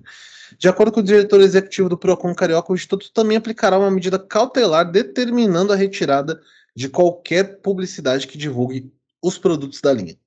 [0.58, 4.20] De acordo com o diretor executivo do Procon Carioca, o Instituto também aplicará uma medida
[4.20, 6.40] cautelar determinando a retirada
[6.76, 10.18] de qualquer publicidade que divulgue os produtos da linha.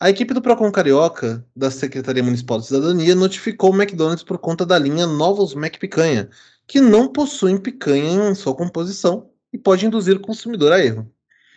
[0.00, 4.64] A equipe do Procon Carioca, da Secretaria Municipal de Cidadania, notificou o McDonald's por conta
[4.64, 6.30] da linha Novos Mac Picanha,
[6.66, 11.10] que não possuem picanha em sua composição e pode induzir o consumidor a erro.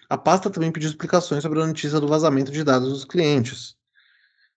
[0.10, 3.78] A pasta também pediu explicações sobre a notícia do vazamento de dados dos clientes.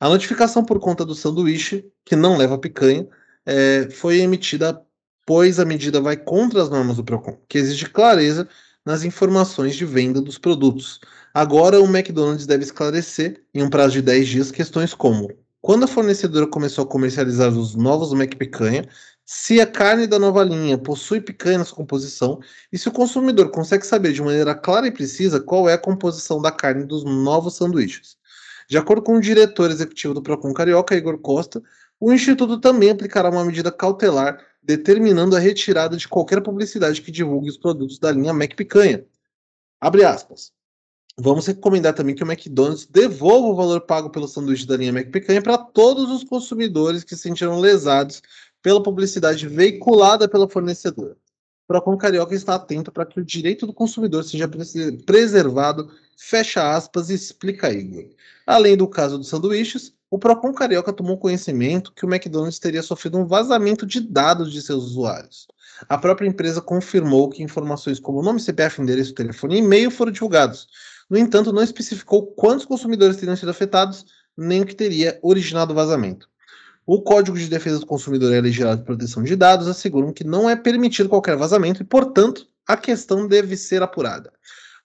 [0.00, 3.08] A notificação por conta do sanduíche, que não leva picanha,
[3.46, 4.80] é, foi emitida
[5.26, 8.46] pois a medida vai contra as normas do PROCON, que exige clareza
[8.84, 11.00] nas informações de venda dos produtos,
[11.34, 15.28] Agora, o McDonald's deve esclarecer, em um prazo de 10 dias, questões como:
[15.60, 18.88] quando a fornecedora começou a comercializar os novos McPicanha,
[19.26, 22.38] se a carne da nova linha possui picanha na sua composição
[22.72, 26.40] e se o consumidor consegue saber de maneira clara e precisa qual é a composição
[26.40, 28.16] da carne dos novos sanduíches.
[28.68, 31.62] De acordo com o diretor executivo do Procon Carioca, Igor Costa,
[32.00, 37.50] o Instituto também aplicará uma medida cautelar determinando a retirada de qualquer publicidade que divulgue
[37.50, 39.04] os produtos da linha McPicanha.
[39.80, 40.52] Abre aspas.
[41.16, 45.40] Vamos recomendar também que o McDonald's devolva o valor pago pelo sanduíche da linha McPicanha
[45.40, 48.20] para todos os consumidores que se sentiram lesados
[48.60, 51.16] pela publicidade veiculada pela fornecedora.
[51.64, 54.48] O Procon Carioca está atento para que o direito do consumidor seja
[55.06, 58.08] preservado, fecha aspas, e explica Igor.
[58.46, 63.18] Além do caso dos sanduíches, o Procon Carioca tomou conhecimento que o McDonald's teria sofrido
[63.18, 65.46] um vazamento de dados de seus usuários.
[65.88, 70.68] A própria empresa confirmou que informações como nome, CPF, endereço, telefone e e-mail foram divulgados,
[71.08, 75.76] no entanto, não especificou quantos consumidores teriam sido afetados, nem o que teria originado o
[75.76, 76.28] vazamento.
[76.86, 80.24] O Código de Defesa do Consumidor e a Legislação de Proteção de Dados asseguram que
[80.24, 84.32] não é permitido qualquer vazamento e, portanto, a questão deve ser apurada.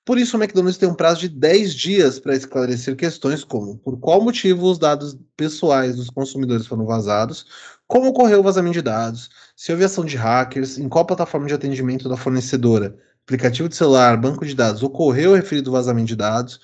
[0.10, 3.96] Por isso, o McDonald's tem um prazo de 10 dias para esclarecer questões como por
[4.00, 7.46] qual motivo os dados pessoais dos consumidores foram vazados,
[7.88, 11.54] como ocorreu o vazamento de dados, se houve ação de hackers, em qual plataforma de
[11.54, 16.60] atendimento da fornecedora aplicativo de celular, banco de dados, ocorreu o referido vazamento de dados.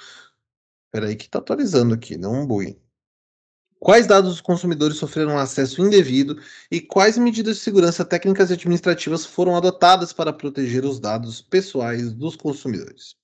[0.87, 2.81] Espera aí que está atualizando aqui, não um bui.
[3.79, 9.23] Quais dados os consumidores sofreram acesso indevido e quais medidas de segurança técnicas e administrativas
[9.23, 13.15] foram adotadas para proteger os dados pessoais dos consumidores?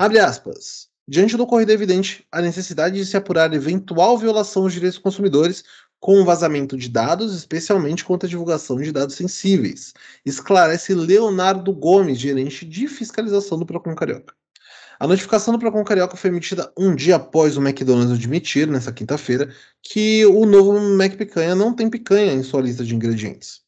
[0.00, 0.88] Abre aspas.
[1.06, 5.62] Diante do ocorrido evidente a necessidade de se apurar eventual violação dos direitos dos consumidores,
[6.00, 9.92] com o vazamento de dados, especialmente contra a divulgação de dados sensíveis,
[10.24, 14.32] esclarece Leonardo Gomes, gerente de fiscalização do Procon Carioca.
[14.98, 19.54] A notificação do Procon Carioca foi emitida um dia após o McDonald's admitir, nessa quinta-feira,
[19.82, 23.60] que o novo Mac Picanha não tem picanha em sua lista de ingredientes.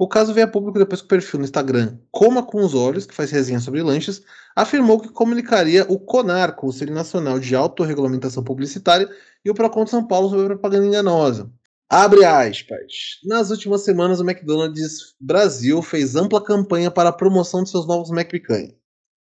[0.00, 3.04] O caso veio a público depois que o perfil no Instagram Coma com os Olhos,
[3.04, 4.22] que faz resenha sobre lanches,
[4.54, 9.10] afirmou que comunicaria o CONAR, Conselho Nacional de Autorregulamentação Publicitária,
[9.44, 11.50] e o Procon de São Paulo sobre propaganda enganosa.
[11.90, 13.18] Abre aspas.
[13.24, 18.10] Nas últimas semanas, o McDonald's Brasil fez ampla campanha para a promoção de seus novos
[18.10, 18.72] McPicanha.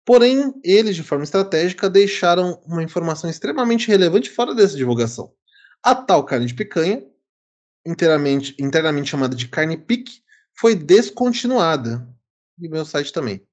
[0.04, 5.32] Porém, eles, de forma estratégica, deixaram uma informação extremamente relevante fora dessa divulgação.
[5.84, 7.04] A tal carne de picanha,
[7.86, 10.25] inteiramente, internamente chamada de carne pique,
[10.58, 12.08] foi descontinuada.
[12.60, 13.46] E meu site também.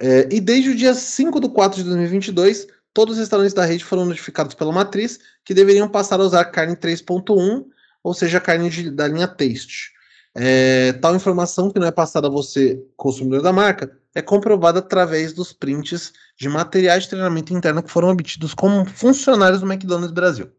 [0.00, 3.84] É, e desde o dia 5 de 4 de 2022, todos os restaurantes da rede
[3.84, 7.64] foram notificados pela matriz que deveriam passar a usar carne 3.1,
[8.02, 9.92] ou seja, carne de, da linha Taste.
[10.34, 15.32] É, tal informação que não é passada a você, consumidor da marca, é comprovada através
[15.32, 20.50] dos prints de materiais de treinamento interno que foram obtidos como funcionários do McDonald's Brasil.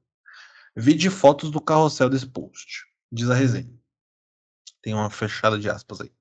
[0.75, 3.82] Vide fotos do carrossel desse post, diz a resenha.
[4.83, 6.11] Tem uma fechada de aspas aí.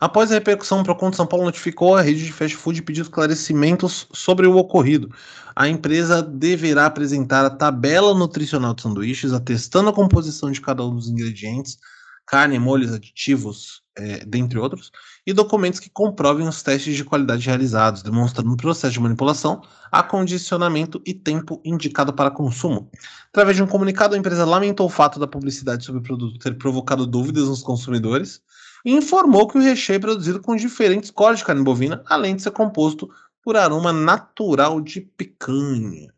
[0.00, 2.82] Após a repercussão, o Procon de São Paulo notificou a rede de fast food e
[2.82, 5.14] pediu esclarecimentos sobre o ocorrido.
[5.54, 10.96] A empresa deverá apresentar a tabela nutricional de sanduíches, atestando a composição de cada um
[10.96, 11.78] dos ingredientes,
[12.26, 14.90] carne, molhos, aditivos, é, dentre outros,
[15.26, 21.00] e documentos que comprovem os testes de qualidade realizados, demonstrando o processo de manipulação, acondicionamento
[21.06, 22.90] e tempo indicado para consumo.
[23.28, 26.58] Através de um comunicado, a empresa lamentou o fato da publicidade sobre o produto ter
[26.58, 28.42] provocado dúvidas nos consumidores
[28.84, 32.42] e informou que o recheio é produzido com diferentes cores de carne bovina, além de
[32.42, 33.08] ser composto
[33.42, 36.12] por aroma natural de picanha.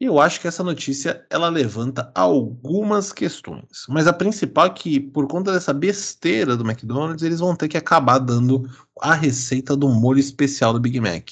[0.00, 3.84] E eu acho que essa notícia ela levanta algumas questões.
[3.88, 7.76] Mas a principal é que, por conta dessa besteira do McDonald's, eles vão ter que
[7.76, 11.28] acabar dando a receita do molho especial do Big Mac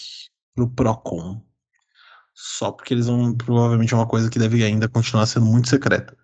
[0.53, 1.41] pro Procon.
[2.35, 3.33] Só porque eles vão.
[3.35, 6.17] Provavelmente é uma coisa que deve ainda continuar sendo muito secreta.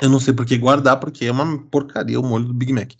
[0.00, 2.92] Eu não sei por que guardar, porque é uma porcaria o molho do Big Mac.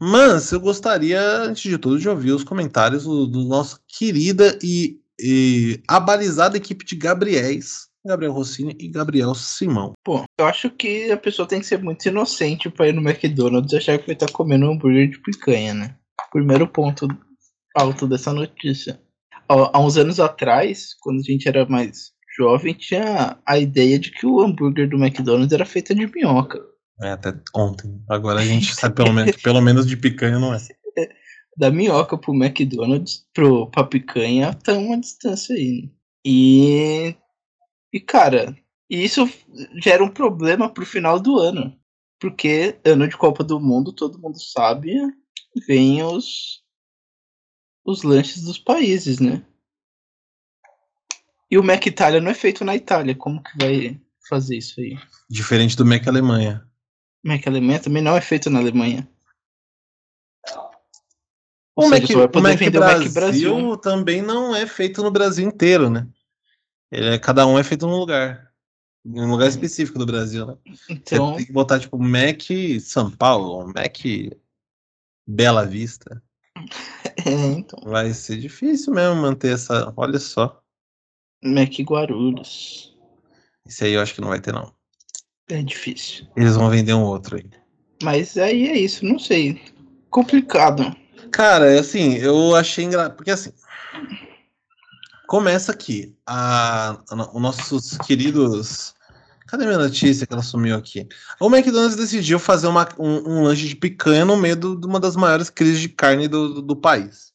[0.00, 5.00] Mas eu gostaria, antes de tudo, de ouvir os comentários do, do nosso querida e,
[5.20, 9.92] e abalizada equipe de Gabriéis Gabriel Rossini e Gabriel Simão.
[10.04, 13.72] Pô, eu acho que a pessoa tem que ser muito inocente para ir no McDonald's
[13.72, 15.96] e achar que vai estar tá comendo um hambúrguer de picanha, né?
[16.30, 17.08] Primeiro ponto
[17.74, 19.00] alto dessa notícia.
[19.48, 24.26] Há uns anos atrás, quando a gente era mais jovem, tinha a ideia de que
[24.26, 26.60] o hambúrguer do McDonald's era feito de minhoca.
[27.00, 28.02] É, até ontem.
[28.08, 30.58] Agora a gente sabe pelo menos, pelo menos de picanha não é.
[31.56, 35.82] Da minhoca pro McDonald's, pro, pra picanha, tá uma distância aí.
[35.82, 35.90] Né?
[36.26, 37.14] E
[37.94, 38.58] e, cara,
[38.90, 39.24] isso
[39.80, 41.78] gera um problema pro final do ano.
[42.18, 44.92] Porque ano de Copa do Mundo, todo mundo sabe,
[45.64, 46.64] vem os,
[47.84, 49.46] os lanches dos países, né?
[51.48, 53.14] E o Mac Itália não é feito na Itália.
[53.14, 54.98] Como que vai fazer isso aí?
[55.30, 56.68] Diferente do Mac Alemanha.
[57.22, 59.08] Mac Alemanha também não é feito na Alemanha.
[61.76, 66.08] O, Mac, o Mac, Brasil, Mac Brasil também não é feito no Brasil inteiro, né?
[66.94, 68.52] Ele é, cada um é feito num lugar.
[69.04, 70.56] Em um lugar específico do Brasil, né?
[70.88, 71.32] Então...
[71.32, 72.40] Você tem que botar, tipo, Mac
[72.80, 73.98] São Paulo, Mac
[75.26, 76.22] Bela Vista.
[77.24, 77.80] É, então.
[77.84, 79.92] Vai ser difícil mesmo manter essa.
[79.96, 80.62] Olha só.
[81.42, 82.96] Mac Guarulhos.
[83.66, 84.72] Esse aí eu acho que não vai ter, não.
[85.48, 86.26] É difícil.
[86.36, 87.50] Eles vão vender um outro aí.
[88.02, 89.60] Mas aí é isso, não sei.
[90.10, 90.96] Complicado.
[91.30, 93.16] Cara, é assim, eu achei engraçado.
[93.16, 93.52] Porque assim,
[95.34, 96.16] Começa aqui.
[96.24, 98.94] A, a, os nossos queridos.
[99.48, 101.08] Cadê minha notícia que ela sumiu aqui?
[101.40, 105.16] O McDonald's decidiu fazer uma, um, um lanche de picanha no meio de uma das
[105.16, 107.32] maiores crises de carne do, do, do país.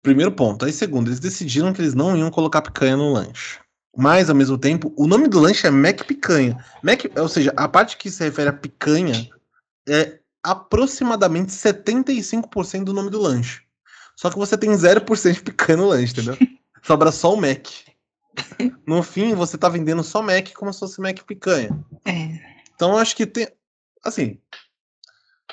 [0.00, 0.64] Primeiro ponto.
[0.64, 3.58] Aí, segundo, eles decidiram que eles não iam colocar picanha no lanche.
[3.96, 6.64] Mas, ao mesmo tempo, o nome do lanche é Mac Picanha.
[6.84, 9.28] Mac, ou seja, a parte que se refere a picanha
[9.88, 13.67] é aproximadamente 75% do nome do lanche.
[14.18, 16.36] Só que você tem 0% de picanha no lanche, entendeu?
[16.82, 17.68] Sobra só o Mac.
[18.84, 21.84] No fim, você tá vendendo só Mac como se fosse Mac picanha.
[22.04, 22.40] É.
[22.74, 23.48] Então eu acho que tem.
[24.04, 24.40] Assim.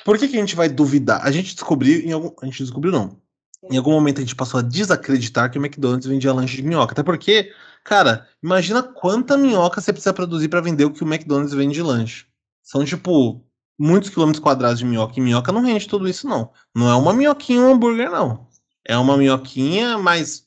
[0.03, 1.23] Por que, que a gente vai duvidar?
[1.23, 2.31] A gente descobriu em algum.
[2.41, 3.21] A gente descobriu não.
[3.69, 6.93] Em algum momento a gente passou a desacreditar que o McDonald's vendia lanche de minhoca.
[6.93, 7.51] Até porque,
[7.83, 11.83] cara, imagina quanta minhoca você precisa produzir para vender o que o McDonald's vende de
[11.83, 12.25] lanche.
[12.63, 13.43] São tipo
[13.77, 15.13] muitos quilômetros quadrados de minhoca.
[15.17, 16.51] E minhoca não rende tudo isso, não.
[16.73, 18.47] Não é uma minhoquinha um hambúrguer, não.
[18.85, 20.43] É uma minhoquinha, mas,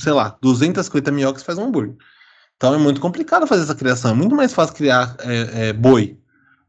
[0.00, 1.96] sei lá, 250 minhocas faz um hambúrguer.
[2.56, 4.12] Então é muito complicado fazer essa criação.
[4.12, 6.16] É muito mais fácil criar é, é, boi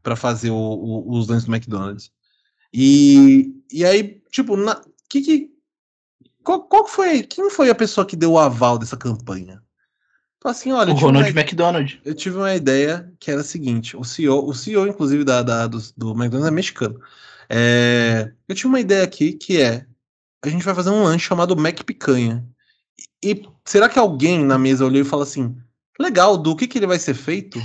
[0.02, 2.10] para fazer o, o, os lanches do McDonald's.
[2.72, 5.50] E, e aí, tipo, na, que, que,
[6.42, 7.22] qual, qual foi?
[7.22, 9.62] Quem foi a pessoa que deu o aval dessa campanha?
[10.36, 12.00] Então, assim, olha, o Ronald uma, McDonald.
[12.04, 15.66] Eu tive uma ideia que era a seguinte: o CEO, o CEO inclusive, da, da
[15.66, 17.00] do, do McDonald's é mexicano.
[17.48, 19.86] É, eu tive uma ideia aqui que é
[20.48, 22.46] a gente vai fazer um lanche chamado Mac Picanha.
[23.22, 25.56] E será que alguém na mesa olhou e falou assim:
[25.98, 27.58] legal, do que, que ele vai ser feito?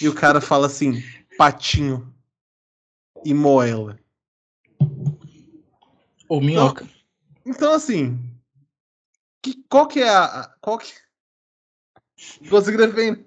[0.00, 1.02] e o cara fala assim:
[1.36, 2.12] patinho
[3.24, 3.98] e moela.
[6.28, 6.84] Ou minhoca.
[6.84, 8.18] Então, então assim,
[9.42, 10.54] que, qual que é a.
[10.60, 10.92] Qual que.
[12.48, 13.26] Conseguiu defender?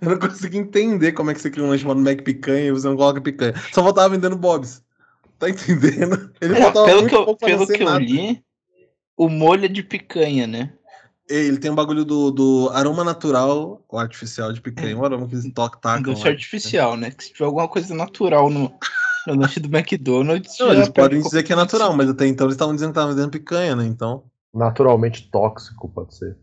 [0.00, 2.70] Eu não consigo entender como é que você cria um lanche chamado Mac Picanha e
[2.70, 3.54] você não coloca picanha.
[3.72, 4.83] Só faltava vendendo Bob's.
[5.38, 6.32] Tá entendendo?
[6.40, 8.42] Ele é, pelo que eu, pelo que eu li,
[9.16, 10.72] o molho é de picanha, né?
[11.28, 14.92] Ele tem um bagulho do, do aroma natural ou artificial de picanha.
[14.92, 14.94] É.
[14.94, 16.12] Um aroma que eles tocam, tacam.
[16.12, 17.10] Doce artificial, né?
[17.10, 18.72] Que se tiver alguma coisa natural no,
[19.26, 20.58] no lanche do McDonald's.
[20.58, 23.14] Não, eles podem dizer que é natural, mas até então eles estavam dizendo que estavam
[23.14, 23.86] vendendo picanha, né?
[23.86, 24.24] Então.
[24.52, 26.36] Naturalmente tóxico, pode ser.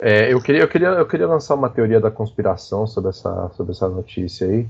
[0.00, 3.72] É, eu, queria, eu, queria, eu queria lançar uma teoria da conspiração sobre essa, sobre
[3.72, 4.68] essa notícia aí.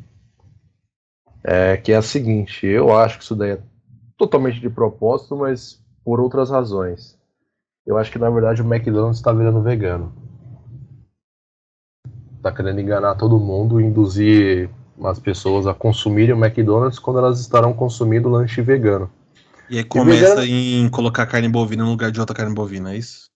[1.45, 3.63] É, que é a seguinte: eu acho que isso daí é
[4.17, 7.19] totalmente de propósito, mas por outras razões.
[7.85, 10.13] Eu acho que na verdade o McDonald's está virando vegano.
[12.41, 14.71] Tá querendo enganar todo mundo e induzir
[15.05, 19.11] as pessoas a consumirem o McDonald's quando elas estarão consumindo lanche vegano.
[19.69, 20.87] E aí começa e vegano...
[20.87, 23.27] em colocar carne bovina no lugar de outra carne bovina, é isso?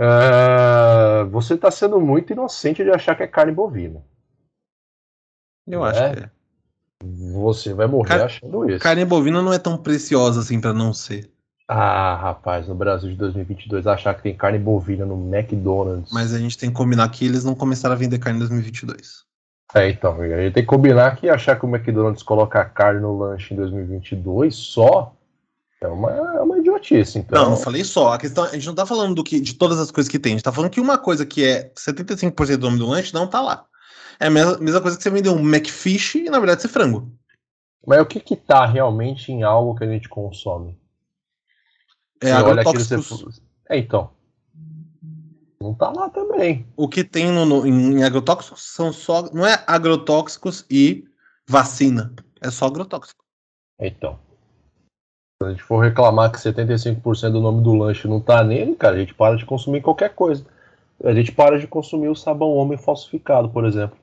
[0.00, 4.02] Uh, você está sendo muito inocente de achar que é carne bovina.
[5.66, 6.14] Eu acho é?
[6.14, 6.30] que é.
[7.32, 8.22] Você vai morrer Car...
[8.22, 8.80] achando isso.
[8.80, 11.30] Carne bovina não é tão preciosa assim para não ser.
[11.68, 16.12] Ah, rapaz, no Brasil de 2022 achar que tem carne bovina no McDonald's.
[16.12, 19.24] Mas a gente tem que combinar que eles não começaram a vender carne em 2022.
[19.74, 23.16] É, então, a gente tem que combinar que achar que o McDonald's coloca carne no
[23.16, 25.14] lanche em 2022 só
[25.82, 27.42] é uma, é uma idiotice, então.
[27.42, 28.12] Não, não falei só.
[28.12, 30.32] A questão, a gente não tá falando do que, de todas as coisas que tem.
[30.32, 33.26] A gente tá falando que uma coisa que é 75% do nome do lanche não
[33.26, 33.64] tá lá.
[34.18, 37.10] É a mesma, coisa que você vender um McFish e na verdade ser frango.
[37.86, 40.78] Mas o que que tá realmente em algo que a gente consome?
[42.22, 43.08] É agrotóxicos.
[43.08, 43.40] Você...
[43.68, 44.10] É, então.
[45.60, 46.66] Não tá lá também.
[46.76, 49.30] O que tem no, no, em agrotóxicos são só.
[49.32, 51.04] Não é agrotóxicos e
[51.48, 52.12] vacina.
[52.40, 53.24] É só agrotóxico.
[53.78, 54.18] Então.
[55.40, 58.96] Se a gente for reclamar que 75% do nome do lanche não tá nele, cara,
[58.96, 60.46] a gente para de consumir qualquer coisa.
[61.02, 63.98] A gente para de consumir o sabão homem falsificado, por exemplo.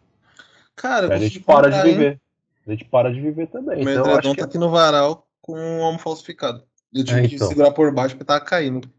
[0.80, 2.12] Cara, a gente para de viver.
[2.14, 2.22] Hein?
[2.66, 3.84] A gente para de viver também.
[3.84, 6.64] Meu então, edredom tá aqui no varal com um homem falsificado.
[6.94, 7.38] Eu tive é, então.
[7.38, 8.90] que segurar por baixo porque tava caindo.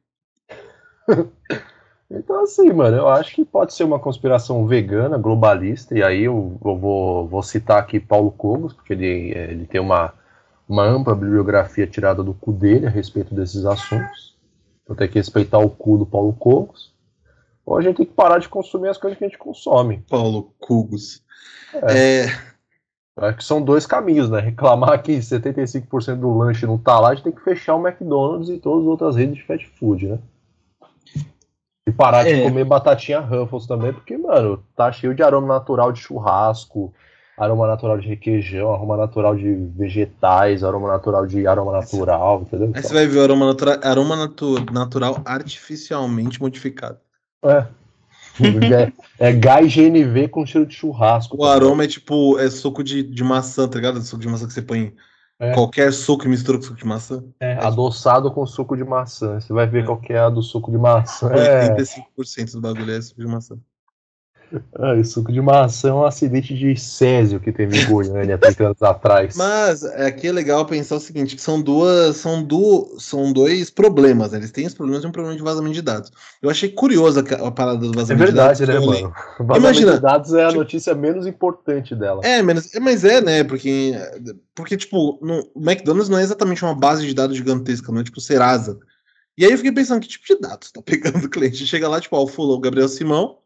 [2.11, 6.59] então, assim, mano, eu acho que pode ser uma conspiração vegana, globalista, e aí eu,
[6.63, 10.13] eu vou, vou citar aqui Paulo Cogos, porque ele, ele tem uma,
[10.69, 14.37] uma ampla bibliografia tirada do cu dele a respeito desses assuntos.
[14.85, 16.93] Então tem que respeitar o cu do Paulo Cogos.
[17.65, 20.05] Ou a gente tem que parar de consumir as coisas que a gente consome.
[20.11, 21.23] Paulo Cogos.
[21.75, 22.25] É.
[22.27, 22.51] é...
[23.17, 24.41] Acho que são dois caminhos, né?
[24.41, 28.49] Reclamar que 75% do lanche não tá lá, a gente tem que fechar o McDonald's
[28.49, 30.19] e todas as outras redes de fast food, né?
[31.87, 32.33] E parar é.
[32.33, 36.95] de comer batatinha Ruffles também, porque, mano, tá cheio de aroma natural de churrasco,
[37.37, 42.71] aroma natural de requeijão, aroma natural de vegetais, aroma natural de aroma natural, entendeu?
[42.75, 46.99] Aí você vai ver o aroma, natura, aroma natu, natural artificialmente modificado.
[47.45, 47.67] É.
[49.19, 51.37] É, é gás GNV com cheiro de churrasco.
[51.37, 54.01] O aroma é tipo, é suco de, de maçã, tá ligado?
[54.01, 54.95] Suco de maçã que você põe
[55.39, 55.53] é.
[55.53, 57.25] qualquer suco e mistura com suco de maçã.
[57.41, 59.41] É, é adoçado com suco de maçã.
[59.41, 59.87] Você vai ver é.
[59.87, 61.31] qual que é a do suco de maçã.
[61.31, 62.45] 85% é.
[62.53, 63.59] do bagulho é suco de maçã.
[64.75, 68.65] Ah, o suco de maçã é um acidente de Césio que teve em Goiânia 30
[68.65, 69.37] anos atrás.
[69.37, 72.17] Mas aqui é legal pensar o seguinte: que são duas.
[72.17, 74.33] São, du, são dois problemas.
[74.33, 74.39] Né?
[74.39, 76.11] Eles têm os problemas e um problema de vazamento de dados.
[76.41, 78.61] Eu achei curiosa a parada do vazamento de dados.
[78.61, 79.15] É verdade, né, mano?
[79.41, 82.21] Vazamento Imagina, de dados é a tipo, notícia menos importante dela.
[82.25, 83.45] É, menos, mas é, né?
[83.45, 83.93] Porque,
[84.55, 88.05] porque tipo, no, o McDonald's não é exatamente uma base de dados gigantesca, não é
[88.05, 88.79] tipo Serasa.
[89.37, 91.67] E aí eu fiquei pensando, que tipo de dados tá pegando o cliente?
[91.67, 93.41] Chega lá, tipo, ó, o Fulano, o Gabriel Simão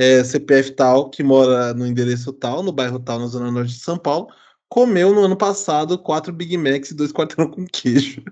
[0.00, 3.80] é, CPF tal, que mora no endereço tal, no bairro tal, na zona norte de
[3.80, 4.28] São Paulo,
[4.66, 8.24] comeu no ano passado quatro Big Macs e dois quarteirão com queijo.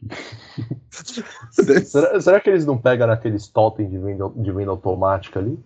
[1.52, 5.62] será, será, que eles não pegam naqueles totem de venda, de venda automática ali?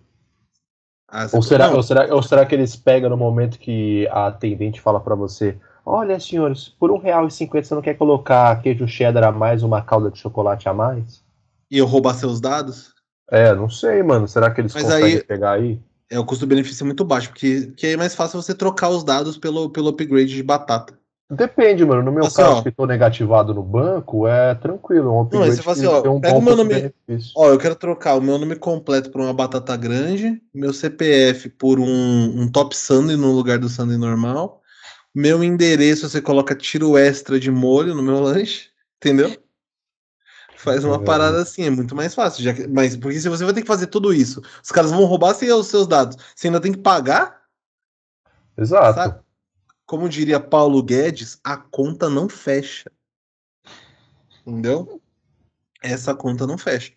[1.07, 4.81] Ah, ou, será, ou, será, ou será que eles pegam no momento que a atendente
[4.81, 8.85] fala para você: Olha, senhores, por um real e cinquenta você não quer colocar queijo
[8.85, 11.23] cheddar a mais, uma calda de chocolate a mais?
[11.71, 12.94] E eu roubar seus dados?
[13.31, 14.27] É, não sei, mano.
[14.27, 15.79] Será que eles Mas conseguem aí, pegar aí?
[16.09, 19.37] É, o custo-benefício é muito baixo, porque que é mais fácil você trocar os dados
[19.37, 20.97] pelo, pelo upgrade de batata.
[21.29, 22.03] Depende, mano.
[22.03, 25.11] No meu assim, caso, ó, que estou negativado no banco, é tranquilo.
[25.11, 26.93] Um upgrade não, você fala assim, ó, um pega o meu nome.
[27.35, 31.79] Ó, eu quero trocar o meu nome completo por uma batata grande, meu CPF por
[31.79, 34.61] um, um top sundae no lugar do sundae normal.
[35.15, 38.67] Meu endereço você coloca tiro extra de molho no meu lanche,
[38.97, 39.35] entendeu?
[40.65, 41.05] Faz uma é.
[41.05, 42.43] parada assim, é muito mais fácil.
[42.43, 45.05] Já que, mas porque se você vai ter que fazer tudo isso, os caras vão
[45.05, 46.17] roubar sem os seus dados.
[46.35, 47.43] Você ainda tem que pagar?
[48.57, 48.95] Exato.
[48.99, 49.19] Sabe?
[49.85, 52.91] Como diria Paulo Guedes, a conta não fecha.
[54.45, 54.99] Entendeu?
[55.83, 56.91] Essa conta não fecha.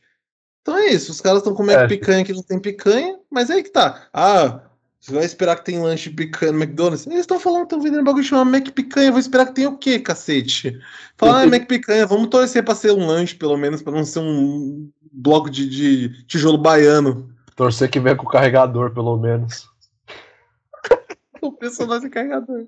[0.62, 1.88] Então é isso, os caras estão comendo É.
[1.88, 4.08] picanha que não tem picanha, mas aí que tá.
[4.12, 4.67] Ah,
[5.00, 7.06] você vai esperar que tem lanche picanha no McDonald's?
[7.06, 9.78] Eles estão falando, estão vendendo um bagulho chamado Mac Picanha, vou esperar que tem o
[9.78, 10.78] quê, cacete?
[11.16, 14.18] Fala, ah, Mac Picanha, vamos torcer pra ser um lanche, pelo menos, pra não ser
[14.18, 17.32] um bloco de, de tijolo baiano.
[17.54, 19.68] Torcer que venha com o carregador, pelo menos.
[21.40, 22.66] O personagem carregador.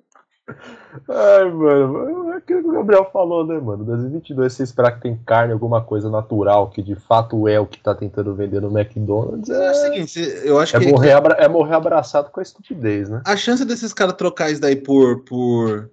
[1.09, 3.84] Ai, mano, é aquilo que o Gabriel falou, né, mano?
[3.84, 7.80] 2022, você esperar que tem carne, alguma coisa natural, que de fato é o que
[7.80, 11.12] tá tentando vender no McDonald's, Eu acho o é, seguinte, eu acho é, que morrer,
[11.12, 13.22] abra- é morrer abraçado com a estupidez, né?
[13.24, 15.90] a chance desses caras trocar isso daí por, por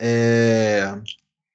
[0.00, 0.94] é,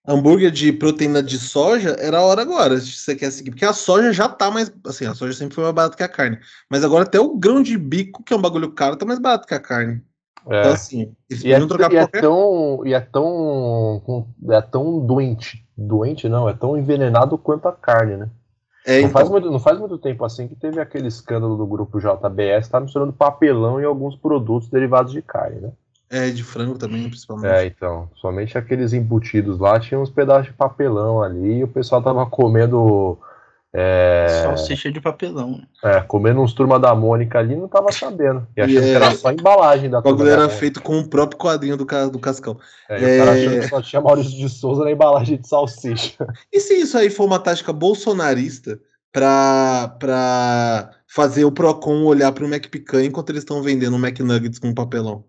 [0.07, 3.51] hambúrguer de proteína de soja era a hora agora, se você quer seguir.
[3.51, 4.71] Porque a soja já tá mais.
[4.85, 6.39] Assim, a soja sempre foi mais barata que a carne.
[6.69, 9.47] Mas agora até o grão de bico, que é um bagulho caro, tá mais barato
[9.47, 10.03] que a carne.
[10.45, 10.67] Então, É.
[10.69, 16.27] assim, eles E é, trocar e, é tão, e é tão é tão doente, doente
[16.27, 18.29] não, é tão envenenado quanto a carne, né?
[18.85, 21.65] É, não, faz então, muito, não faz muito tempo assim que teve aquele escândalo do
[21.65, 25.71] grupo JBS, tá misturando papelão em alguns produtos derivados de carne, né?
[26.13, 27.51] é de frango também, principalmente.
[27.51, 32.03] É, então, somente aqueles embutidos lá tinham uns pedaços de papelão ali e o pessoal
[32.03, 33.17] tava comendo
[33.75, 35.57] é, Salsicha de papelão.
[35.57, 35.63] né?
[35.97, 38.47] é, comendo uns turma da Mônica ali não tava sabendo.
[38.55, 40.57] E achando é- que era só a embalagem da O bagulho era Mônica.
[40.59, 42.57] feito com o próprio quadrinho do, do Cascão.
[42.89, 43.41] É, e o cara É.
[43.45, 46.27] achando que só tinha Maurício de Souza na embalagem de salsicha.
[46.51, 48.79] E se isso aí for uma tática bolsonarista
[49.11, 54.19] pra, pra fazer o Procon olhar pro Mac Picanha enquanto eles estão vendendo o Mac
[54.19, 55.23] Nuggets com papelão?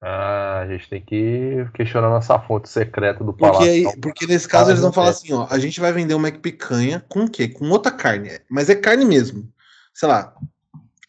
[0.00, 3.68] Ah, a gente tem que questionar nossa fonte secreta do Porque, Palácio.
[3.70, 6.36] aí, porque nesse caso eles vão falar assim, ó, a gente vai vender o Mac
[6.38, 7.48] Picanha com o quê?
[7.48, 9.50] Com outra carne, mas é carne mesmo.
[9.92, 10.32] Sei lá,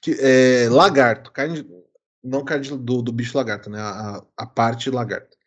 [0.02, 1.64] que, é, lagarto, carne,
[2.24, 3.80] não carne do, do bicho lagarto, né?
[3.80, 5.38] A, a parte lagarto.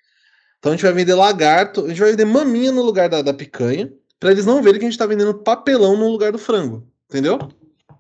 [0.61, 3.35] Então a gente vai vender lagarto, a gente vai vender maminha no lugar da, da
[3.35, 6.87] picanha, pra eles não verem que a gente tá vendendo papelão no lugar do frango,
[7.11, 7.41] entendeu?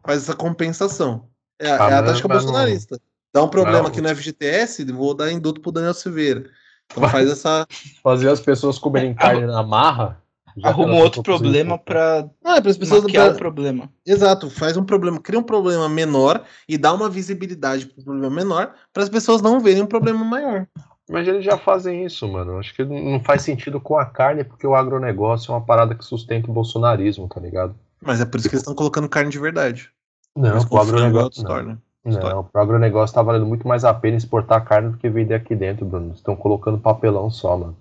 [0.06, 1.28] Faz essa compensação.
[1.58, 3.00] É, a- é a tática mas não- bolsonarista.
[3.32, 3.86] Dá um problema Não.
[3.86, 6.44] aqui no FGTS, vou dar induto pro Daniel Silveira.
[6.90, 7.66] Então faz essa.
[8.02, 10.20] Fazer as pessoas comerem carne na marra.
[10.62, 13.04] Arruma outro problema pra Ah, é para as pessoas.
[13.04, 13.88] maquiar pra- o problema.
[14.06, 18.36] Exato, faz um problema, cria um problema menor e dá uma visibilidade para o problema
[18.36, 20.66] menor para as pessoas não verem um problema maior.
[21.08, 22.58] Mas eles já fazem isso, mano.
[22.58, 26.04] Acho que não faz sentido com a carne, porque o agronegócio é uma parada que
[26.04, 27.74] sustenta o bolsonarismo, tá ligado?
[28.02, 29.90] Mas é por isso que eles estão colocando carne de verdade.
[30.36, 31.42] Não, Mas o com é outra agronegócio.
[31.44, 31.78] Não, né?
[32.04, 35.54] Não, pro agronegócio tá valendo muito mais a pena exportar carne do que vender aqui
[35.54, 36.12] dentro, Bruno.
[36.14, 37.76] Estão colocando papelão só, mano.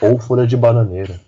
[0.00, 1.20] Ou folha de bananeira.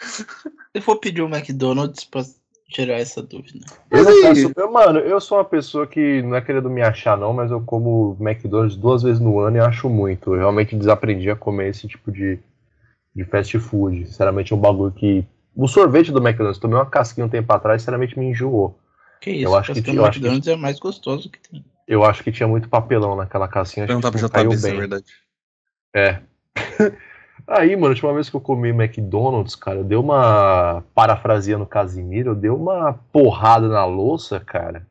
[0.74, 2.22] Eu vou pedir o McDonald's pra
[2.68, 3.64] tirar essa dúvida.
[3.90, 7.16] Eu aí- peço- eu, mano, eu sou uma pessoa que não é querendo me achar,
[7.16, 10.34] não, mas eu como McDonald's duas vezes no ano e acho muito.
[10.34, 12.38] Eu realmente desaprendi a comer esse tipo de,
[13.14, 14.04] de fast food.
[14.06, 15.24] Sinceramente, é um bagulho que.
[15.54, 18.76] O sorvete do McDonald's, tomei uma casquinha um tempo atrás, sinceramente me enjoou.
[19.20, 21.64] Que isso, Eu acho que- eu acho que- McDonald's é mais gostoso que tem.
[21.86, 24.76] Eu acho que tinha muito papelão naquela casquinha, acho Perguntar que não caiu é bem.
[24.78, 25.04] verdade.
[25.94, 26.20] É.
[27.46, 30.82] Aí, mano, a última vez que eu comi McDonald's, cara, eu dei uma.
[30.94, 34.86] Parafraseando o Casimiro, eu dei uma porrada na louça, cara,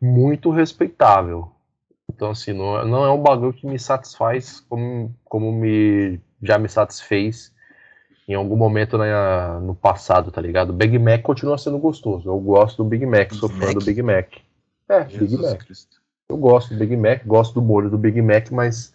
[0.00, 1.52] muito respeitável.
[2.10, 6.56] Então, assim, não, é- não é um bagulho que me satisfaz como, como me já
[6.58, 7.52] me satisfez
[8.32, 10.70] em algum momento na- no passado, tá ligado?
[10.70, 12.28] O Big Mac continua sendo gostoso.
[12.28, 13.74] Eu gosto do Big Mac, sou Big fã Mac?
[13.78, 14.28] do Big Mac.
[14.88, 15.64] É, Big Jesus Mac.
[15.64, 15.96] Cristo.
[16.28, 18.94] Eu gosto do Big Mac, gosto do molho do Big Mac, mas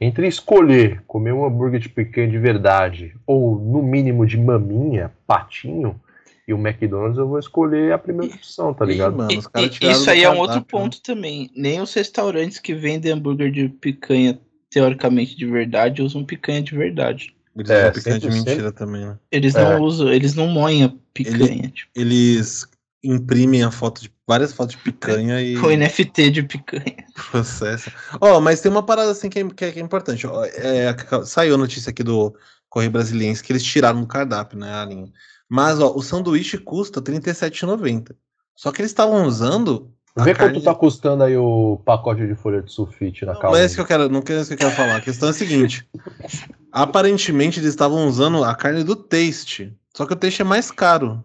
[0.00, 6.00] entre escolher comer um hambúrguer de picanha de verdade ou no mínimo de maminha, patinho
[6.46, 9.16] e o McDonald's, eu vou escolher a primeira opção, tá ligado?
[9.16, 10.64] mano, E- os caras e- isso aí é um outro né?
[10.68, 11.50] ponto também.
[11.54, 14.38] Nem os restaurantes que vendem hambúrguer de picanha,
[14.70, 17.34] teoricamente de verdade, usam picanha de verdade.
[17.58, 19.18] Eles É, usam picanha de mentira também, né?
[19.32, 19.62] Eles É.
[19.64, 21.70] não usam, eles não moem a picanha.
[21.70, 22.66] Tipo, Eles
[23.02, 27.04] imprimem a foto de várias fotos de picanha e o NFT de picanha.
[27.30, 27.92] processam.
[28.20, 30.26] Ó, mas tem uma parada assim que é, que é- que é importante.
[30.54, 30.94] É,
[31.24, 32.34] saiu a notícia aqui do
[32.68, 35.10] Correio Brasiliense que eles tiraram do cardápio, né, a linha.
[35.48, 38.14] Mas, ó, o sanduíche custa R$ 37,90.
[38.54, 39.90] Só que eles estavam usando.
[40.16, 43.56] Vê carne quanto tá custando aí o pacote de folha de sulfite na Não, calma.
[43.56, 44.96] mas é isso que eu quero, não é isso que eu quero falar.
[44.96, 45.88] A questão é a seguinte:
[46.72, 51.22] aparentemente eles estavam usando a carne do Taste, só que o Taste é mais caro.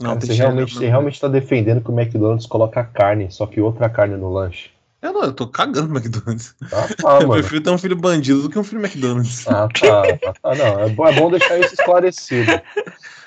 [0.00, 3.46] Não, o você, é- realmente, você realmente tá defendendo que o McDonald's coloca carne, só
[3.46, 4.70] que outra carne no lanche.
[5.02, 6.54] Eu não, eu tô cagando no McDonald's.
[6.72, 7.32] Ah, tá, eu mano.
[7.42, 9.46] prefiro ter um filho bandido do que um filho McDonald's.
[9.46, 10.02] Ah, tá.
[10.42, 10.54] Ah.
[10.54, 12.50] Não, é bom, é bom deixar isso esclarecido.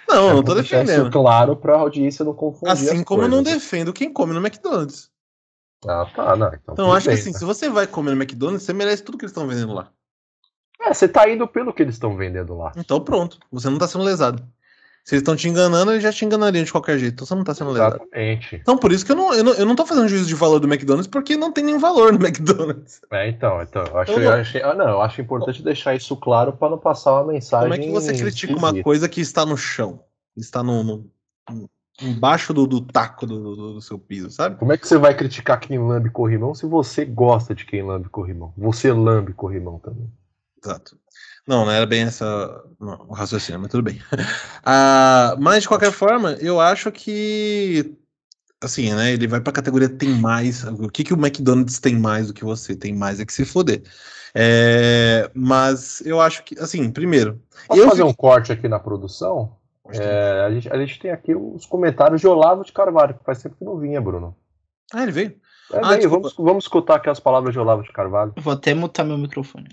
[0.08, 1.02] Não, É eu não tô defendendo.
[1.04, 2.72] isso claro pra audiência não confundir.
[2.74, 3.62] Assim as como eu não coisas.
[3.62, 5.10] defendo quem come no McDonald's.
[5.88, 6.48] Ah, tá, não.
[6.48, 7.38] Então, Então acho que bem, assim, né?
[7.40, 9.90] se você vai comer no McDonald's, você merece tudo que eles estão vendendo lá.
[10.86, 12.72] É, você tá indo pelo que eles estão vendendo lá.
[12.78, 14.44] Então pronto, você não tá sendo lesado.
[15.06, 17.14] Se eles estão te enganando, eles já te enganariam de qualquer jeito.
[17.16, 17.90] Então você não tá sendo legal.
[17.90, 18.56] Exatamente.
[18.56, 20.60] Então por isso que eu não, eu não, eu não tô fazendo juízo de valor
[20.60, 23.02] do McDonald's, porque não tem nenhum valor no McDonald's.
[23.12, 26.54] É, então, então eu acho, Eu achei- ah, não, eu acho importante deixar isso claro
[26.54, 27.70] para não passar uma mensagem.
[27.70, 28.84] Como é que você critica uma esquisita.
[28.84, 30.00] coisa que está no chão?
[30.38, 31.70] Está no, no-
[32.02, 34.56] embaixo do, do taco do, do- do seu piso, sabe?
[34.58, 38.08] Como é que você vai criticar quem lambe corrimão se você gosta de quem lambe
[38.10, 38.54] corrimão?
[38.58, 40.10] Você lambe corrimão também.
[40.64, 40.98] Exato.
[41.48, 44.00] Não, não era bem essa não, o raciocínio, mas tudo bem.
[44.66, 47.94] Ah, mas de qualquer forma, eu acho que
[48.62, 49.12] assim, né?
[49.12, 50.64] Ele vai pra categoria tem mais.
[50.64, 52.76] O que, que o McDonald's tem mais do que você?
[52.76, 53.84] Tem mais é que se foder.
[54.34, 57.42] É, mas eu acho que, assim, primeiro.
[57.68, 59.58] Posso eu fazer fiquei- um corte aqui na produção?
[59.90, 63.44] É, a, gente, a gente tem aqui os comentários de Olavo de Carvalho, que faz
[63.44, 64.34] tempo que não vinha, Bruno.
[64.94, 65.36] Ah, ele veio?
[65.74, 66.30] É, Ah, desculpa.
[66.30, 68.34] vamos, vamos escutar aqui as palavras de Olavo de Carvalho.
[68.38, 69.68] Vou até mutar meu microfone.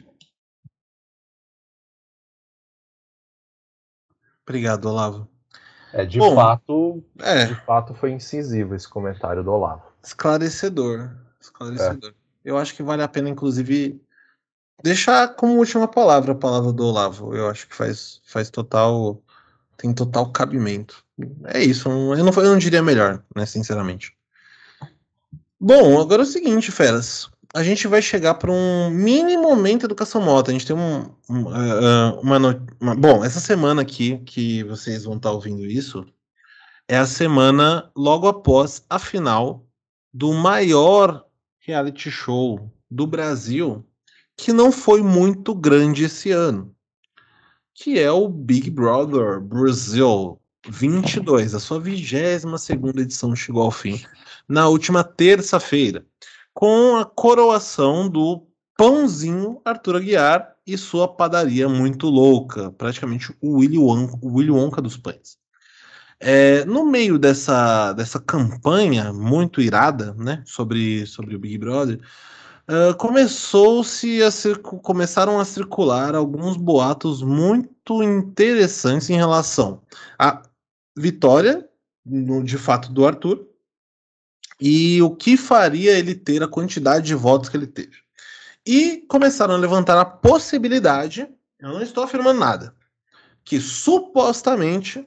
[4.51, 5.29] Obrigado, Olavo.
[5.93, 9.85] É, de Bom, fato, É, de fato foi incisivo esse comentário do Olavo.
[10.03, 11.13] esclarecedor.
[11.41, 12.13] Esclarecedor.
[12.45, 14.03] Eu acho que vale a pena, inclusive,
[14.83, 17.33] deixar como última palavra a palavra do Olavo.
[17.33, 19.23] Eu acho que faz, faz total.
[19.77, 21.05] Tem total cabimento.
[21.45, 21.89] É isso.
[21.89, 23.47] Eu não, eu não diria melhor, né?
[23.47, 24.17] Sinceramente.
[25.61, 27.31] Bom, agora é o seguinte, feras.
[27.53, 30.51] A gente vai chegar para um mini momento educação moto.
[30.51, 32.39] A gente tem um, um, ah, uma,
[32.81, 36.07] uma- Bom, essa semana aqui, que vocês vão estar ouvindo isso,
[36.89, 39.67] é a semana logo após a final
[40.13, 41.25] do maior
[41.59, 43.85] reality show do Brasil,
[44.37, 46.75] que não foi muito grande esse ano,
[47.75, 51.55] que é o Big Brother Brasil 22.
[51.55, 54.01] A sua 22 segunda edição chegou ao fim
[54.49, 56.05] na última terça-feira,
[56.61, 58.47] com a coroação do
[58.77, 64.83] Pãozinho Arthur Aguiar e sua padaria muito louca, praticamente o Willy Wonka, o Willy Wonka
[64.83, 65.39] dos pães.
[66.21, 71.99] É, no meio dessa, dessa campanha muito irada, né, sobre, sobre o Big Brother,
[72.69, 74.29] ah, começou-se a
[74.83, 79.81] começaram a circular alguns boatos muito interessantes em relação
[80.19, 80.43] à
[80.95, 81.67] vitória,
[82.05, 83.50] no- de fato, do Arthur
[84.61, 87.99] e o que faria ele ter a quantidade de votos que ele teve.
[88.67, 91.27] E começaram a levantar a possibilidade,
[91.59, 92.75] eu não estou afirmando nada,
[93.45, 95.07] que supostamente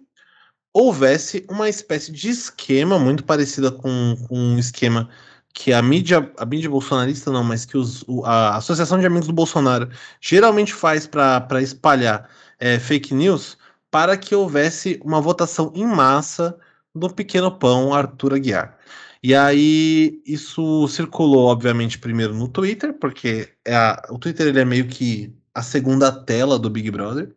[0.74, 5.08] houvesse uma espécie de esquema muito parecida com, com um esquema
[5.54, 9.34] que a mídia, a mídia bolsonarista não, mas que os, a Associação de Amigos do
[9.34, 9.88] Bolsonaro
[10.20, 12.28] geralmente faz para espalhar
[12.60, 13.56] é, fake news,
[13.91, 16.58] para que houvesse uma votação em massa
[16.95, 18.78] do pequeno pão Arthur Aguiar.
[19.24, 24.65] E aí isso circulou, obviamente, primeiro no Twitter, porque é a- o Twitter ele é
[24.65, 27.34] meio que a segunda tela do Big Brother.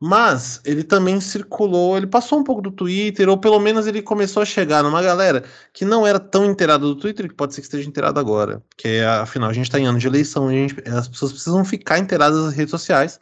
[0.00, 4.42] Mas ele também circulou, ele passou um pouco do Twitter, ou pelo menos ele começou
[4.42, 7.66] a chegar numa galera que não era tão inteirada do Twitter, que pode ser que
[7.66, 8.64] esteja inteirada agora.
[8.70, 12.42] Porque afinal a gente está em ano de eleição, gente- as pessoas precisam ficar inteiradas
[12.42, 13.20] nas redes sociais,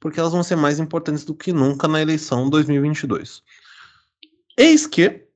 [0.00, 3.42] porque elas vão ser mais importantes do que nunca na eleição 2022.
[4.56, 5.27] Eis que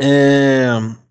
[0.00, 0.68] é,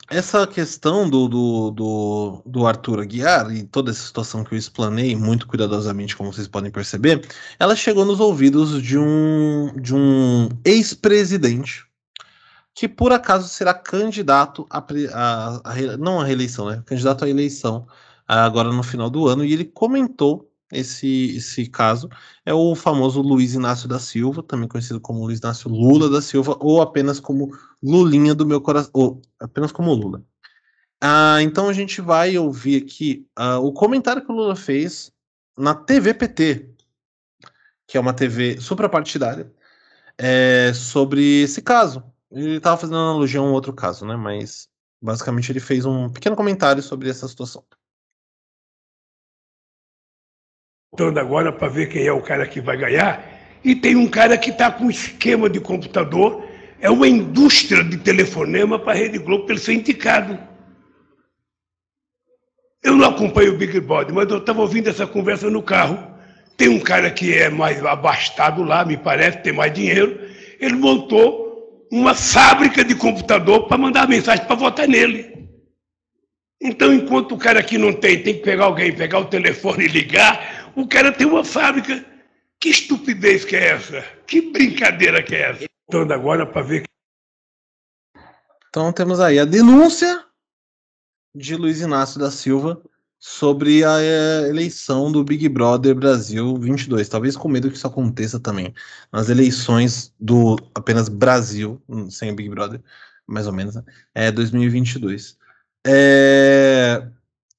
[0.09, 5.15] essa questão do, do, do, do Arthur Aguiar e toda essa situação que eu explanei
[5.15, 7.27] muito cuidadosamente, como vocês podem perceber,
[7.59, 11.85] ela chegou nos ouvidos de um, de um ex-presidente
[12.73, 14.79] que por acaso será candidato a,
[15.13, 16.83] a- a não a reeleição, né?
[16.85, 17.87] Candidato à eleição
[18.27, 22.09] ah, agora no final do ano, e ele comentou esse, esse caso.
[22.45, 26.57] É o famoso Luiz Inácio da Silva, também conhecido como Luiz Inácio Lula da Silva,
[26.59, 27.51] ou apenas como
[27.81, 30.23] Lulinha do meu coração, ou apenas como Lula.
[31.01, 35.11] Ah, então a gente vai ouvir aqui ah, o comentário que o Lula fez
[35.57, 36.69] na TVPT,
[37.87, 39.51] que é uma TV suprapartidária,
[40.17, 42.03] é, sobre esse caso.
[42.31, 44.15] Ele estava fazendo analogia a um outro caso, né?
[44.15, 44.67] Mas
[45.01, 47.63] basicamente ele fez um pequeno comentário sobre essa situação.
[50.95, 53.21] Voltando agora para ver quem é o cara que vai ganhar.
[53.61, 56.47] E tem um cara que está com um esquema de computador,
[56.79, 60.39] é uma indústria de telefonema para a Rede Globo para ele ser indicado.
[62.81, 65.97] Eu não acompanho o Big Brother, mas eu estava ouvindo essa conversa no carro.
[66.55, 70.17] Tem um cara que é mais abastado lá, me parece, tem mais dinheiro.
[70.61, 75.35] Ele montou uma fábrica de computador para mandar mensagem para votar nele.
[76.61, 79.89] Então, enquanto o cara aqui não tem, tem que pegar alguém, pegar o telefone e
[79.89, 82.05] ligar, o cara tem uma fábrica.
[82.59, 84.01] Que estupidez que é essa?
[84.25, 85.65] Que brincadeira que é essa?
[85.87, 86.83] Voltando agora para ver
[88.69, 90.25] Então temos aí a denúncia
[91.35, 92.81] de Luiz Inácio da Silva
[93.19, 97.09] sobre a é, eleição do Big Brother Brasil 22.
[97.09, 98.73] Talvez com medo que isso aconteça também
[99.11, 102.81] nas eleições do apenas Brasil, hum, sem o Big Brother,
[103.27, 103.83] mais ou menos, né?
[104.13, 105.37] é 2022.
[105.85, 107.07] É...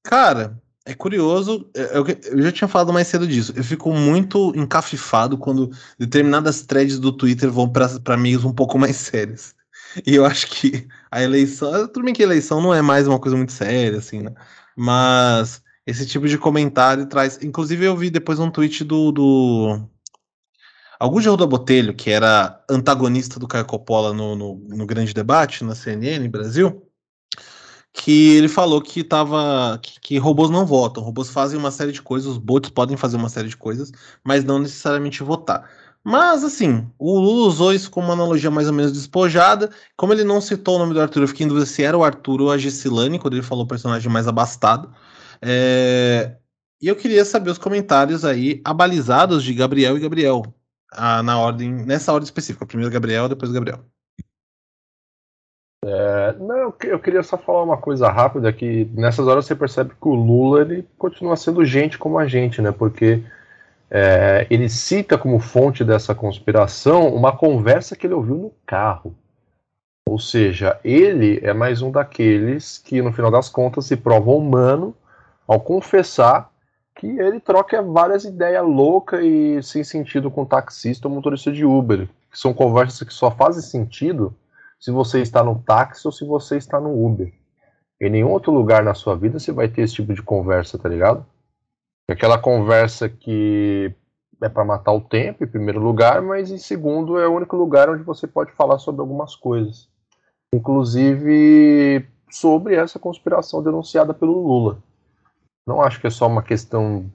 [0.02, 3.52] Cara, é curioso, é, eu, eu, já tinha falado mais cedo disso.
[3.56, 5.68] Eu fico muito encafifado quando
[5.98, 9.52] determinadas threads do Twitter vão para meios um pouco mais sérios.
[10.06, 11.88] E eu acho que a eleição.
[11.88, 14.32] Tudo bem que a eleição não é mais uma coisa muito séria, assim, né?
[14.76, 17.42] Mas esse tipo de comentário traz.
[17.42, 19.10] Inclusive, eu vi depois um tweet do.
[19.10, 19.80] do...
[21.00, 25.74] Algum da Botelho, que era antagonista do Caio Coppola no, no, no grande debate na
[25.74, 26.86] CNN Brasil
[27.96, 32.02] que ele falou que tava que, que, robôs não votam, robôs fazem uma série de
[32.02, 33.90] coisas, os bots podem fazer uma série de coisas,
[34.22, 35.68] mas não necessariamente votar.
[36.04, 39.70] Mas assim, o Lula usou isso como uma analogia mais ou menos despojada.
[39.96, 42.04] Como ele não citou o nome do Arthur, eu fiquei em dúvida se era o
[42.04, 44.92] Arthur ou a Gessilane, quando ele falou o personagem mais abastado.
[45.42, 46.36] É...
[46.80, 50.44] E eu queria saber os comentários aí abalizados de Gabriel e Gabriel.
[50.92, 52.66] Ah, na ordem, nessa ordem específica.
[52.66, 53.84] Primeiro Gabriel, depois Gabriel.
[55.84, 60.08] É, não, eu queria só falar uma coisa rápida que nessas horas você percebe que
[60.08, 62.72] o Lula ele continua sendo gente como a gente, né?
[62.72, 63.22] Porque
[63.90, 69.14] é, ele cita como fonte dessa conspiração uma conversa que ele ouviu no carro.
[70.08, 74.94] Ou seja, ele é mais um daqueles que no final das contas se prova humano
[75.46, 76.50] ao confessar
[76.94, 82.08] que ele troca várias ideias loucas e sem sentido com taxista ou motorista de Uber,
[82.30, 84.34] que são conversas que só fazem sentido
[84.78, 87.32] se você está no táxi ou se você está no Uber.
[88.00, 90.88] Em nenhum outro lugar na sua vida você vai ter esse tipo de conversa, tá
[90.88, 91.24] ligado?
[92.10, 93.94] Aquela conversa que
[94.42, 97.88] é para matar o tempo, em primeiro lugar, mas em segundo é o único lugar
[97.88, 99.88] onde você pode falar sobre algumas coisas.
[100.54, 104.78] Inclusive sobre essa conspiração denunciada pelo Lula.
[105.66, 107.10] Não acho que é só uma questão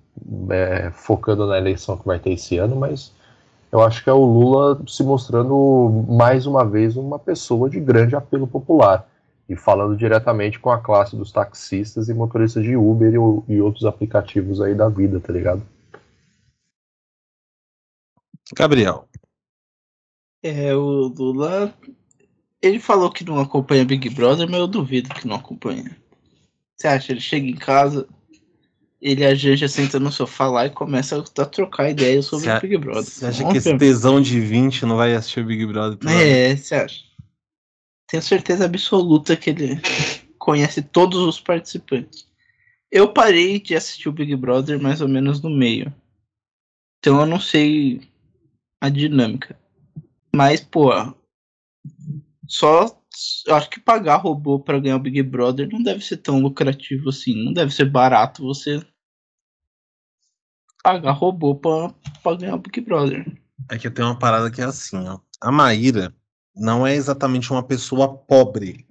[0.49, 3.13] é, focando na eleição que vai ter esse ano, mas
[3.71, 8.15] eu acho que é o Lula se mostrando mais uma vez uma pessoa de grande
[8.15, 9.09] apelo popular
[9.47, 13.85] e falando diretamente com a classe dos taxistas e motoristas de Uber e, e outros
[13.85, 15.65] aplicativos aí da vida, tá ligado?
[18.55, 19.07] Gabriel.
[20.43, 21.73] É, o Lula.
[22.61, 25.97] Ele falou que não acompanha Big Brother, mas eu duvido que não acompanha.
[26.75, 27.11] Você acha?
[27.11, 28.07] Ele chega em casa,
[29.01, 32.61] ele e a Janja senta no sofá lá e começa a trocar ideias sobre o
[32.61, 33.03] Big Brother.
[33.03, 35.97] Você acha que esse tesão de 20 não vai assistir o Big Brother?
[36.07, 37.03] É, você acha?
[38.07, 39.81] Tenho certeza absoluta que ele
[40.37, 42.27] conhece todos os participantes.
[42.91, 45.91] Eu parei de assistir o Big Brother mais ou menos no meio.
[46.99, 48.01] Então eu não sei
[48.79, 49.57] a dinâmica.
[50.35, 50.91] Mas, pô,
[52.47, 53.00] só
[53.45, 57.09] eu acho que pagar robô para ganhar o Big Brother não deve ser tão lucrativo
[57.09, 57.33] assim.
[57.43, 58.85] Não deve ser barato você
[60.83, 61.93] pagar robô pra,
[62.23, 63.25] pra ganhar o Big Brother.
[63.69, 65.19] É que tem uma parada que é assim, ó.
[65.39, 66.13] A Maíra
[66.55, 68.85] não é exatamente uma pessoa pobre.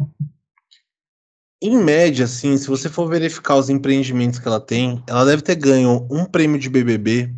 [1.62, 5.56] Em média, assim, se você for verificar os empreendimentos que ela tem, ela deve ter
[5.56, 7.34] ganho um prêmio de BBB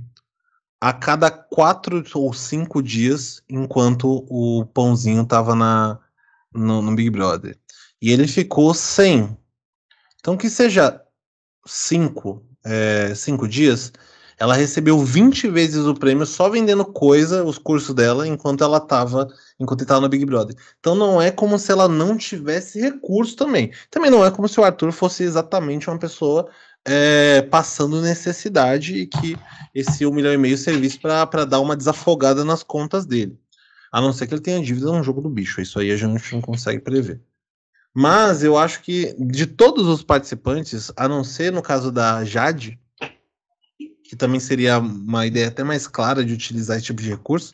[0.80, 5.98] a cada quatro ou cinco dias, enquanto o pãozinho tava na,
[6.54, 7.56] no, no Big Brother.
[8.00, 9.36] E ele ficou sem.
[10.18, 11.00] Então, que seja
[11.66, 13.92] cinco, é, cinco dias,
[14.38, 19.28] ela recebeu 20 vezes o prêmio só vendendo coisa, os cursos dela, enquanto ela estava
[19.58, 20.56] enquanto estava no Big Brother.
[20.80, 23.70] Então não é como se ela não tivesse recurso também.
[23.90, 26.48] Também não é como se o Arthur fosse exatamente uma pessoa
[26.84, 29.36] é, passando necessidade e que
[29.72, 33.38] esse um milhão e meio servisse para dar uma desafogada nas contas dele.
[33.92, 35.60] A não ser que ele tenha dívida no jogo do bicho.
[35.60, 37.20] Isso aí a gente não consegue prever.
[37.94, 42.80] Mas eu acho que de todos os participantes, a não ser no caso da Jade,
[44.02, 47.52] que também seria uma ideia até mais clara de utilizar esse tipo de recurso.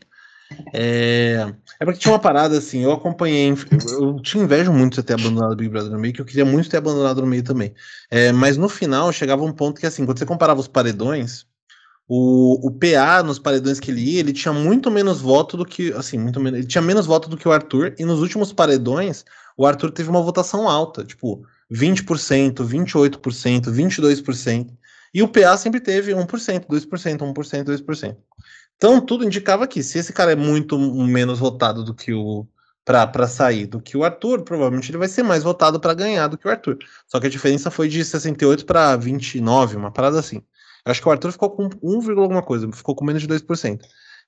[0.72, 3.52] É, é porque tinha uma parada assim, eu acompanhei,
[3.92, 6.44] eu, te invejo muito de ter abandonado o Big Brother no meio, que eu queria
[6.44, 7.74] muito ter abandonado no meio também.
[8.10, 11.46] É, mas no final chegava um ponto que assim, quando você comparava os paredões,
[12.08, 15.92] o, o PA nos paredões que ele ia, ele tinha muito menos voto do que,
[15.92, 19.24] assim, muito menos, ele tinha menos voto do que o Arthur, e nos últimos paredões,
[19.56, 24.70] o Arthur teve uma votação alta, tipo, 20%, 28%, 22%.
[25.12, 28.16] E o PA sempre teve 1%, 2%, 1%, 2%.
[28.76, 32.46] Então tudo indicava que se esse cara é muito menos votado do que o
[32.84, 36.38] para sair do que o Arthur, provavelmente ele vai ser mais votado para ganhar do
[36.38, 36.78] que o Arthur.
[37.06, 40.42] Só que a diferença foi de 68 para 29, uma parada assim.
[40.84, 43.80] Acho que o Arthur ficou com 1, alguma coisa, ficou com menos de 2%.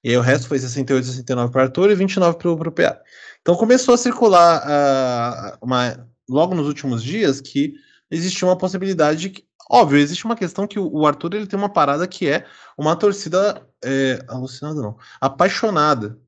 [0.03, 3.01] E aí o resto foi 68, 69 para o Arthur e 29 para o PA.
[3.41, 7.75] Então começou a circular uh, uma, logo nos últimos dias que
[8.11, 11.69] existia uma possibilidade de que Óbvio, existe uma questão que o Arthur ele tem uma
[11.69, 12.45] parada que é
[12.77, 16.19] uma torcida é, alucinada, não, apaixonada.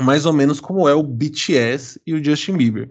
[0.00, 2.90] Mais ou menos como é o BTS e o Justin Bieber.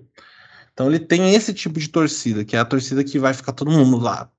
[0.71, 3.69] Então ele tem esse tipo de torcida, que é a torcida que vai ficar todo
[3.69, 4.32] mundo lá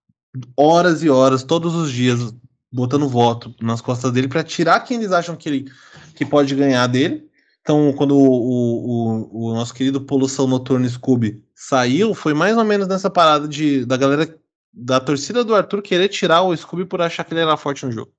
[0.56, 2.34] horas e horas, todos os dias,
[2.72, 5.72] botando voto nas costas dele para tirar quem eles acham que ele
[6.14, 7.28] que pode ganhar dele.
[7.60, 12.86] Então, quando o, o, o, nosso querido Poluição Noturno Scooby saiu, foi mais ou menos
[12.86, 14.38] nessa parada de da galera
[14.72, 17.92] da torcida do Arthur querer tirar o Scooby por achar que ele era forte no
[17.92, 18.12] jogo.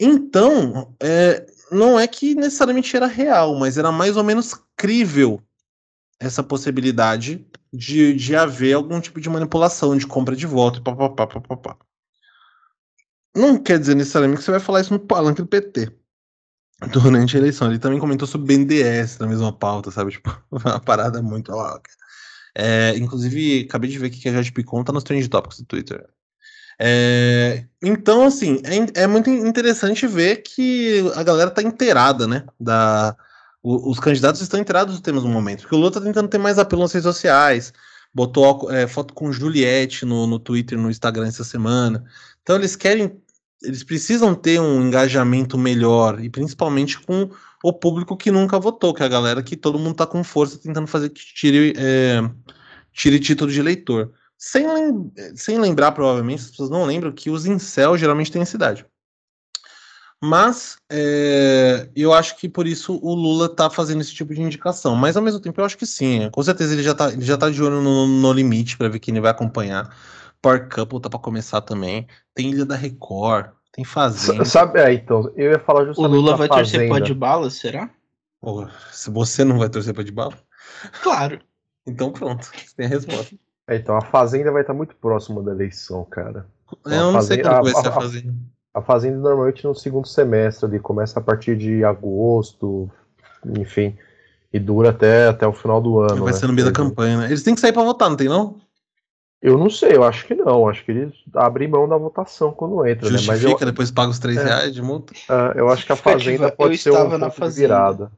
[0.00, 5.42] Então, é, não é que necessariamente era real, mas era mais ou menos crível
[6.20, 11.76] essa possibilidade de, de haver algum tipo de manipulação, de compra de voto, papapá, papapá.
[13.34, 15.92] Não quer dizer necessariamente que você vai falar isso no palanque do PT
[16.90, 17.68] durante a eleição.
[17.68, 20.12] Ele também comentou sobre BNDES na mesma pauta, sabe?
[20.12, 21.90] Tipo, uma parada muito louca.
[22.54, 26.08] É, inclusive, acabei de ver que a Jade Picon tá nos trend topics do Twitter.
[26.80, 32.44] É, então, assim, é, é, muito interessante ver que a galera tá inteirada, né?
[32.58, 33.16] Da,
[33.68, 35.62] os candidatos estão inteirados dos temas no momento.
[35.62, 37.72] Porque o Lula tá tentando ter mais apelo nas redes sociais,
[38.14, 42.04] botou é, foto com Juliette no, no Twitter, no Instagram essa semana.
[42.42, 43.20] Então, eles querem
[43.62, 47.28] eles precisam ter um engajamento melhor, e principalmente com
[47.62, 50.58] o público que nunca votou, que é a galera que todo mundo tá com força
[50.58, 52.22] tentando fazer que tire, é,
[52.92, 54.12] tire título de eleitor.
[54.36, 58.86] Sem, lem sem lembrar, provavelmente, as pessoas não lembram que os incel geralmente têm cidade.
[60.22, 64.96] Mas é, eu acho que por isso o Lula tá fazendo esse tipo de indicação.
[64.96, 66.28] Mas ao mesmo tempo eu acho que sim.
[66.30, 68.98] Com certeza ele já tá, ele já tá de olho no, no limite para ver
[68.98, 69.94] quem ele vai acompanhar.
[70.42, 72.06] Power Couple tá pra começar também.
[72.34, 74.44] Tem Ilha da Record, tem Fazenda.
[74.44, 76.12] Sabe, é, então, eu ia falar justamente.
[76.12, 76.64] O Lula vai fazenda.
[76.64, 77.90] torcer pra de bala, será?
[78.40, 80.34] Pô, se você não vai torcer pra de bala?
[81.02, 81.40] Claro.
[81.86, 83.36] Então pronto, você tem a resposta.
[83.68, 86.46] É, então a Fazenda vai estar muito próxima da eleição, cara.
[86.80, 88.32] Então, eu não fazenda, sei quando vai ser a Fazenda.
[88.32, 92.90] A Fazenda normalmente no segundo semestre ali, começa a partir de agosto,
[93.58, 93.96] enfim,
[94.52, 96.24] e dura até, até o final do ano.
[96.24, 96.38] Vai né?
[96.38, 97.26] ser no meio da campanha, né?
[97.26, 98.56] Eles têm que sair pra votar, não tem não?
[99.40, 100.68] Eu não sei, eu acho que não.
[100.68, 103.42] Acho que eles abrem mão da votação quando entra, Justifica, né?
[103.44, 105.12] Mas eu, depois paga os 3 é, reais de multa.
[105.14, 108.10] Uh, eu acho que a Fazenda pode ser um na virada.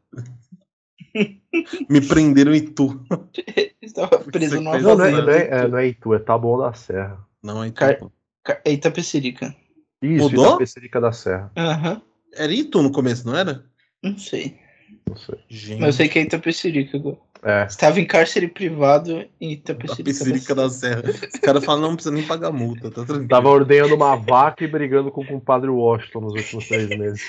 [1.88, 3.00] Me prenderam em Itu.
[3.82, 6.72] Estava preso numa não, não, é, não, é, é, não é Itu, é Taboão da
[6.72, 7.18] Serra.
[7.42, 7.78] Não é Itu.
[7.78, 7.98] Car...
[8.42, 8.61] Car...
[8.64, 9.54] É Itapecerica.
[10.03, 10.46] Isso, Mudou?
[10.46, 11.53] Itapecerica da Serra.
[11.57, 12.01] Uhum.
[12.34, 13.64] Era Itu no começo, não era?
[14.03, 14.59] Não sei.
[15.09, 15.38] Não sei.
[15.48, 15.80] Gente.
[15.80, 17.18] Mas eu sei que é Itapecerica agora.
[17.42, 17.64] É.
[17.64, 21.03] Estava em cárcere privado em Itapecerica, Itapecerica da, da Serra.
[21.11, 23.28] Os caras falam, não precisa nem pagar multa, tá tranquilo.
[23.28, 27.22] Tava ordenhando uma vaca e brigando com o compadre Washington nos últimos três meses.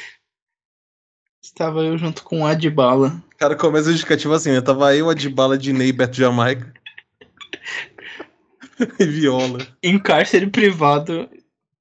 [1.44, 3.22] Estava eu junto com o Adbala.
[3.34, 4.62] O cara começa a justificativa assim, né?
[4.62, 6.72] Tava eu, Adbala, Dinei, Beto Jamaica.
[9.00, 9.60] e Viola.
[9.82, 11.30] Em cárcere privado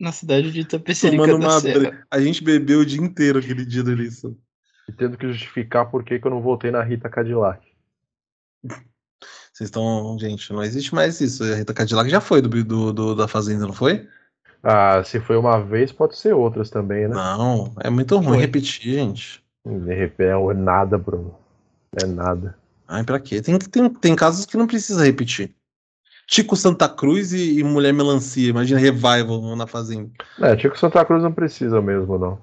[0.01, 2.07] na cidade de Itapecerica Tomando da Serra.
[2.11, 4.35] A gente bebeu o dia inteiro aquele dia da eleição.
[4.89, 7.61] E tendo que justificar por que, que eu não votei na Rita Cadillac.
[9.53, 10.19] Vocês estão.
[10.19, 11.45] Gente, não existe mais isso.
[11.45, 14.09] A Rita Cadillac já foi do, do, do, da Fazenda, não foi?
[14.63, 17.15] Ah, se foi uma vez, pode ser outras também, né?
[17.15, 18.39] Não, é muito ruim foi.
[18.39, 19.43] repetir, gente.
[19.67, 21.35] De repente, é nada, Bruno.
[22.03, 22.59] É nada.
[22.89, 23.41] Ai, pra quê?
[23.41, 25.55] Tem, tem, tem casos que não precisa repetir.
[26.31, 28.51] Tico Santa Cruz e, e Mulher Melancia.
[28.51, 30.09] Imagina Revival na Fazenda.
[30.41, 32.39] É, Tico Santa Cruz não precisa mesmo, não.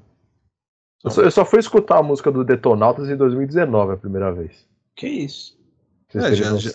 [1.05, 4.67] Eu só, eu só fui escutar a música do Detonautas em 2019 a primeira vez.
[4.93, 5.57] Que isso?
[6.13, 6.71] É, já, já,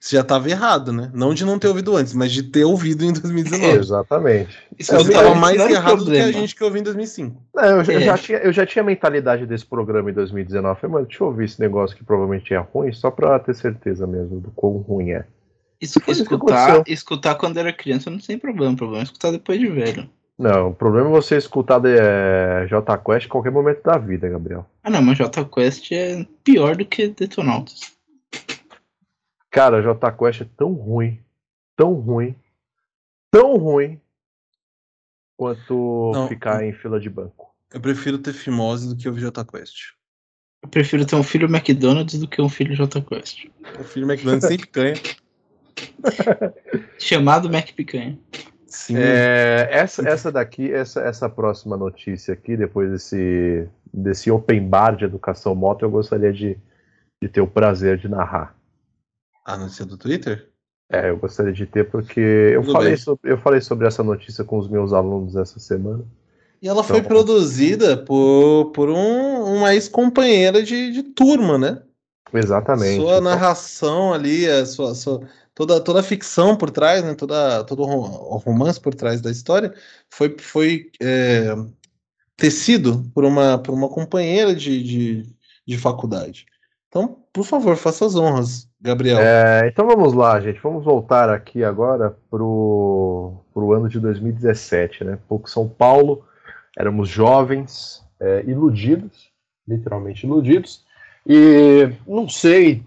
[0.00, 1.10] você já estava errado, né?
[1.12, 3.78] Não de não ter ouvido antes, mas de ter ouvido em 2019.
[3.78, 4.58] Exatamente.
[4.78, 7.42] Isso você estava mais errado do que a gente que ouviu em 2005.
[7.54, 7.96] Não, eu, é.
[7.96, 10.80] eu, já tinha, eu já tinha a mentalidade desse programa em 2019.
[10.80, 14.06] Falei, mano, deixa eu ouvir esse negócio que provavelmente é ruim, só pra ter certeza
[14.06, 15.26] mesmo do quão ruim é.
[15.80, 18.72] Isso, escutar, escutar quando era criança não tem problema.
[18.72, 20.08] O problema é escutar depois de velho.
[20.38, 24.28] Não, o problema é você escutar de, é, J Quest em qualquer momento da vida,
[24.28, 24.68] Gabriel.
[24.82, 27.80] Ah, não, mas J Quest é pior do que Detonautas.
[29.50, 31.18] Cara, J Quest é tão ruim,
[31.74, 32.34] tão ruim,
[33.30, 33.98] tão ruim
[35.38, 37.54] quanto não, ficar em fila de banco.
[37.72, 39.94] Eu prefiro ter fimose do que ouvir J Quest.
[40.62, 43.46] Eu prefiro ter um filho McDonald's do que um filho J Quest.
[43.78, 44.94] O filho McDonald's sem picanha.
[46.98, 48.18] Chamado Mac Picanha.
[48.66, 48.96] Sim.
[48.96, 55.04] É, essa, essa daqui, essa, essa próxima notícia aqui, depois desse, desse open bar de
[55.04, 56.58] educação moto, eu gostaria de,
[57.22, 58.54] de ter o prazer de narrar.
[59.44, 60.50] A notícia do Twitter?
[60.90, 64.58] É, eu gostaria de ter, porque eu falei, sobre, eu falei sobre essa notícia com
[64.58, 66.04] os meus alunos essa semana.
[66.60, 71.82] E ela foi então, produzida por, por um, uma ex-companheira de, de turma, né?
[72.32, 73.00] Exatamente.
[73.00, 75.22] Sua narração ali, a sua, sua,
[75.56, 79.74] toda, toda a ficção por trás, né, toda, todo o romance por trás da história
[80.10, 81.56] foi, foi é,
[82.36, 85.26] tecido por uma, por uma companheira de, de,
[85.66, 86.44] de faculdade.
[86.88, 89.18] Então, por favor, faça as honras, Gabriel.
[89.18, 90.60] É, então vamos lá, gente.
[90.62, 95.18] Vamos voltar aqui agora pro, pro ano de 2017, né?
[95.26, 96.24] Pouco São Paulo,
[96.76, 99.30] éramos jovens, é, iludidos,
[99.66, 100.84] literalmente iludidos,
[101.26, 102.84] e não sei,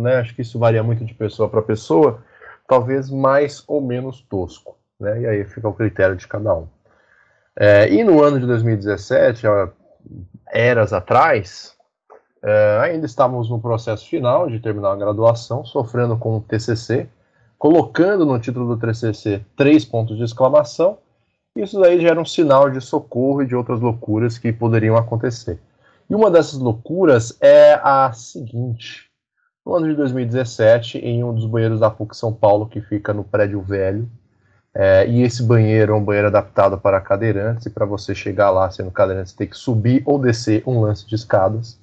[0.00, 0.16] né?
[0.16, 2.22] Acho que isso varia muito de pessoa para pessoa,
[2.66, 5.22] talvez mais ou menos tosco, né?
[5.22, 6.68] E aí fica o critério de cada um.
[7.56, 9.46] É, e no ano de 2017,
[10.50, 11.76] eras atrás,
[12.42, 17.08] é, ainda estávamos no processo final de terminar a graduação, sofrendo com o TCC,
[17.58, 20.98] colocando no título do TCC três pontos de exclamação.
[21.56, 25.58] Isso daí já era um sinal de socorro e de outras loucuras que poderiam acontecer.
[26.08, 29.07] E uma dessas loucuras é a seguinte:
[29.68, 33.22] no ano de 2017, em um dos banheiros da PUC São Paulo, que fica no
[33.22, 34.08] prédio velho,
[34.74, 38.70] é, e esse banheiro é um banheiro adaptado para cadeirantes, e para você chegar lá
[38.70, 41.78] sendo cadeirante, você tem que subir ou descer um lance de escadas.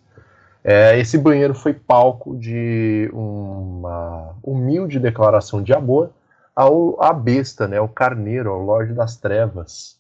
[0.64, 6.10] É, esse banheiro foi palco de uma humilde declaração de amor
[6.56, 9.98] ao à besta, né, o carneiro, ao Lorde das Trevas,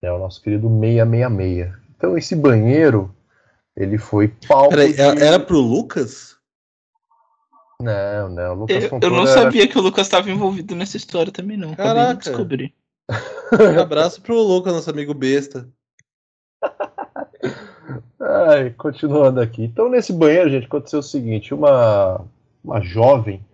[0.00, 1.72] né, o nosso querido 666.
[1.96, 3.12] Então esse banheiro,
[3.74, 5.00] ele foi palco Peraí, de...
[5.00, 6.35] era pro Lucas?
[7.80, 10.74] Não, não, o Lucas Eu, Fontoura eu não era- sabia que o Lucas estava envolvido
[10.74, 11.72] nessa história também, não.
[11.72, 12.20] Acabei de Caraca.
[12.30, 12.74] descobrir.
[13.76, 15.68] Um abraço pro Lucas, nosso amigo besta.
[18.20, 19.62] Ai, continuando aqui.
[19.64, 22.24] Então, nesse banheiro, gente, aconteceu o seguinte: uma,
[22.64, 23.44] uma jovem,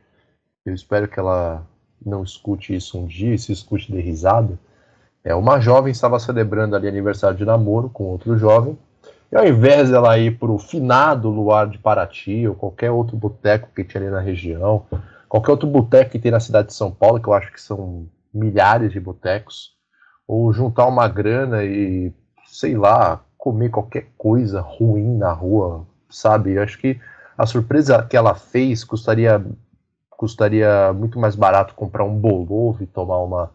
[0.65, 1.67] eu espero que ela
[2.05, 4.59] não escute isso um dia, se escute de risada.
[5.25, 8.77] É, uma jovem estava celebrando ali aniversário de namoro com outro jovem,
[9.33, 13.71] e ao invés dela ir para o finado luar de Paraty ou qualquer outro boteco
[13.75, 14.85] que tinha ali na região,
[15.27, 18.07] qualquer outro boteco que tem na cidade de São Paulo, que eu acho que são
[18.33, 19.73] milhares de botecos,
[20.29, 22.13] ou juntar uma grana e,
[22.47, 26.53] sei lá, comer qualquer coisa ruim na rua, sabe?
[26.53, 27.01] Eu acho que
[27.37, 29.43] a surpresa que ela fez custaria
[30.11, 33.51] custaria muito mais barato comprar um bolovo e tomar uma,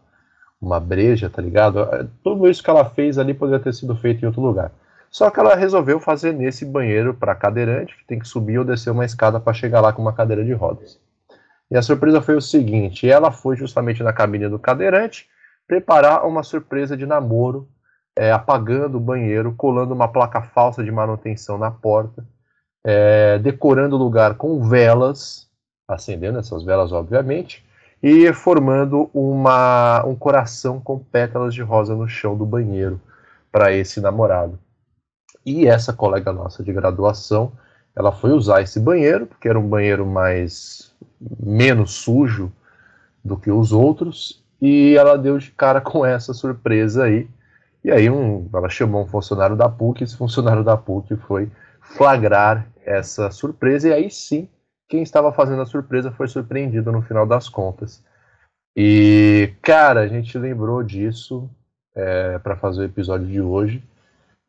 [0.59, 1.87] uma breja, tá ligado?
[2.21, 4.71] Tudo isso que ela fez ali poderia ter sido feito em outro lugar.
[5.09, 8.91] Só que ela resolveu fazer nesse banheiro para cadeirante, que tem que subir ou descer
[8.91, 10.99] uma escada para chegar lá com uma cadeira de rodas.
[11.69, 15.27] E a surpresa foi o seguinte: ela foi justamente na cabine do cadeirante
[15.67, 17.67] preparar uma surpresa de namoro
[18.17, 22.25] é, apagando o banheiro, colando uma placa falsa de manutenção na porta,
[22.83, 25.47] é, decorando o lugar com velas,
[25.87, 27.63] acendendo essas velas, obviamente,
[28.01, 32.99] e formando uma, um coração com pétalas de rosa no chão do banheiro
[33.51, 34.57] para esse namorado.
[35.47, 37.53] E essa colega nossa de graduação,
[37.95, 40.93] ela foi usar esse banheiro, porque era um banheiro mais
[41.39, 42.51] menos sujo
[43.23, 47.29] do que os outros, e ela deu de cara com essa surpresa aí.
[47.81, 52.67] E aí um, ela chamou um funcionário da PUC, esse funcionário da PUC foi flagrar
[52.85, 54.49] essa surpresa, e aí sim,
[54.89, 58.03] quem estava fazendo a surpresa foi surpreendido no final das contas.
[58.75, 61.49] E, cara, a gente lembrou disso
[61.95, 63.81] é, para fazer o episódio de hoje,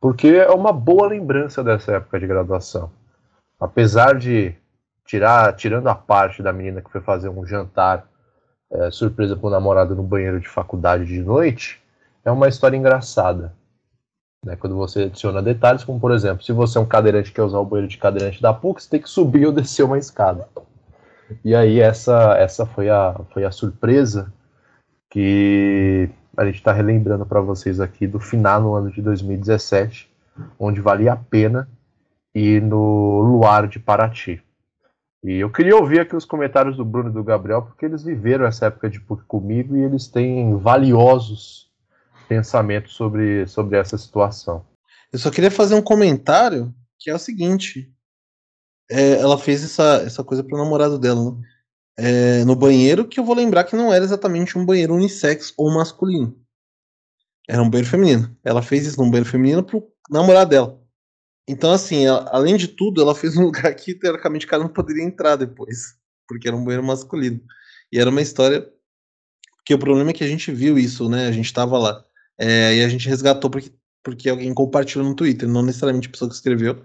[0.01, 2.90] porque é uma boa lembrança dessa época de graduação.
[3.59, 4.55] Apesar de
[5.05, 8.07] tirar, tirando a parte da menina que foi fazer um jantar
[8.70, 11.82] é, surpresa com o namorado no banheiro de faculdade de noite,
[12.24, 13.55] é uma história engraçada.
[14.44, 14.55] Né?
[14.57, 17.59] Quando você adiciona detalhes, como por exemplo, se você é um cadeirante que quer usar
[17.59, 20.46] o banheiro de cadeirante da PUC, você tem que subir ou descer uma escada.
[21.44, 24.32] E aí essa, essa foi, a, foi a surpresa
[25.11, 30.09] que a gente está relembrando para vocês aqui do final no ano de 2017,
[30.57, 31.68] onde valia a pena
[32.32, 34.41] ir no Luar de Paraty.
[35.24, 38.47] E eu queria ouvir aqui os comentários do Bruno e do Gabriel, porque eles viveram
[38.47, 41.68] essa época de PUC comigo e eles têm valiosos
[42.28, 44.64] pensamentos sobre, sobre essa situação.
[45.12, 47.93] Eu só queria fazer um comentário que é o seguinte.
[48.89, 51.49] É, ela fez essa, essa coisa pro namorado dela, né?
[51.99, 55.72] É, no banheiro, que eu vou lembrar que não era exatamente um banheiro unissex ou
[55.74, 56.38] masculino.
[57.49, 58.36] Era um banheiro feminino.
[58.44, 60.80] Ela fez isso num banheiro feminino pro namorado dela.
[61.49, 64.70] Então, assim, ela- além de tudo, ela fez um lugar que, teoricamente, o cara não
[64.70, 65.96] poderia entrar depois.
[66.28, 67.40] Porque era um banheiro masculino.
[67.92, 68.68] E era uma história.
[69.59, 71.28] Porque o problema é que a gente viu isso, né?
[71.28, 72.05] A gente tava lá.
[72.38, 73.72] É, e a gente resgatou porque,
[74.05, 76.84] porque alguém compartilhou no Twitter, não necessariamente a pessoa que escreveu.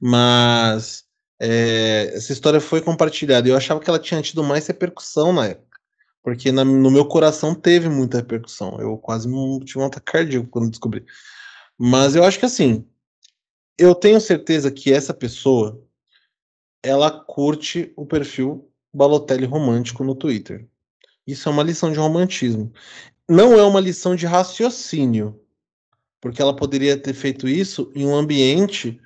[0.00, 1.03] Mas
[1.46, 3.46] é, essa história foi compartilhada.
[3.46, 5.78] Eu achava que ela tinha tido mais repercussão na época.
[6.22, 8.80] Porque na- no meu coração teve muita repercussão.
[8.80, 9.28] Eu quase
[9.64, 11.04] tive um ataque cardíaco quando descobri.
[11.78, 12.86] Mas eu acho que assim,
[13.76, 15.82] eu tenho certeza que essa pessoa
[16.82, 20.66] ela curte o perfil Balotelli romântico no Twitter.
[21.26, 22.72] Isso é uma lição de romantismo.
[23.28, 25.38] Não é uma lição de raciocínio,
[26.22, 28.98] porque ela poderia ter feito isso em um ambiente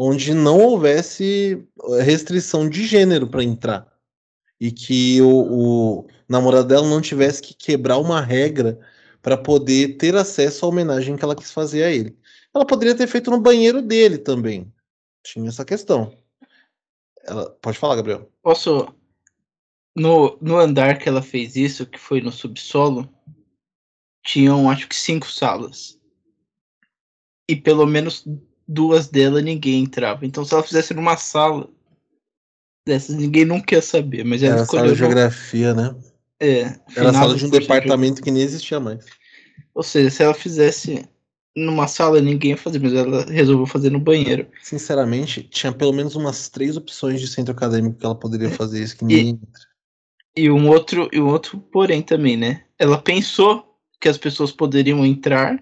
[0.00, 1.66] onde não houvesse
[2.04, 3.92] restrição de gênero para entrar
[4.60, 8.78] e que o, o namorado dela não tivesse que quebrar uma regra
[9.20, 12.16] para poder ter acesso à homenagem que ela quis fazer a ele.
[12.54, 14.72] Ela poderia ter feito no banheiro dele também.
[15.24, 16.16] Tinha essa questão.
[17.24, 17.50] Ela...
[17.60, 18.30] Pode falar, Gabriel.
[18.40, 18.94] Posso.
[19.96, 23.08] No, no andar que ela fez isso, que foi no subsolo,
[24.24, 25.98] tinham acho que cinco salas.
[27.48, 28.24] E pelo menos
[28.68, 30.26] duas delas ninguém entrava.
[30.26, 31.68] Então se ela fizesse numa sala
[32.86, 34.24] dessas, ninguém nunca ia saber.
[34.24, 35.96] Mas ela Era sala de geografia, né?
[36.38, 36.74] É.
[36.94, 39.04] Era sala de um departamento que nem existia mais.
[39.74, 41.08] Ou seja, se ela fizesse
[41.56, 44.46] numa sala, ninguém ia fazer, mas ela resolveu fazer no banheiro.
[44.62, 48.96] Sinceramente, tinha pelo menos umas três opções de centro acadêmico que ela poderia fazer isso,
[48.96, 49.48] que ninguém entra.
[50.36, 52.64] E um outro, e um outro porém também, né?
[52.78, 55.58] Ela pensou que as pessoas poderiam entrar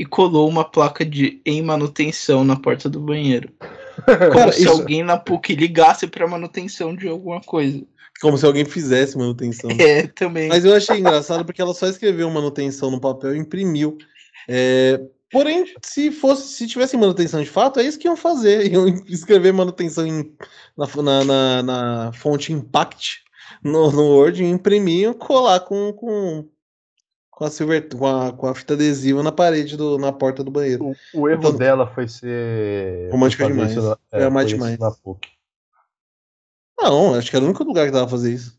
[0.00, 3.50] e colou uma placa de em manutenção na porta do banheiro.
[4.06, 7.82] Como Cara, se alguém na PUC ligasse para manutenção de alguma coisa.
[8.18, 9.70] Como se alguém fizesse manutenção.
[9.78, 10.48] É, também.
[10.48, 13.98] Mas eu achei engraçado porque ela só escreveu manutenção no papel e imprimiu.
[14.48, 14.98] É,
[15.30, 18.72] porém, se fosse, se tivesse manutenção de fato, é isso que iam fazer.
[18.72, 20.32] Iam escrever manutenção em-
[20.78, 23.18] na, na, na- na fonte Impact
[23.62, 26.46] no, no Word, imprimir e colar com, com,
[27.40, 30.50] com, a silver, com, a, com a fita adesiva na parede, do, na porta do
[30.50, 30.94] banheiro.
[31.14, 33.08] O, o erro Então- dela foi ser.
[33.10, 33.70] Romântica demais.
[33.70, 33.80] isso
[34.12, 34.78] amar foi isso demais.
[34.78, 35.26] na PUC.
[36.78, 38.58] Não, acho que era o único lugar que dava pra fazer isso.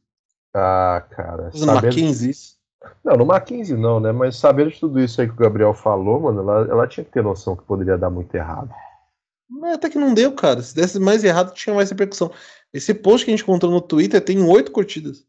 [0.56, 1.52] Ah, cara.
[1.54, 2.56] No sabendo- Mackenzie, isso.
[3.04, 4.12] Não, no Mackenzie não, né?
[4.12, 7.12] Mas sabendo de tudo isso aí que o Gabriel falou, mano, ela, ela tinha que
[7.12, 8.72] ter noção que poderia dar muito errado.
[9.48, 10.60] Mas até que não deu, cara.
[10.64, 12.32] Se desse mais errado, tinha mais repercussão.
[12.74, 15.24] Esse post que a gente encontrou no Twitter tem oito curtidas.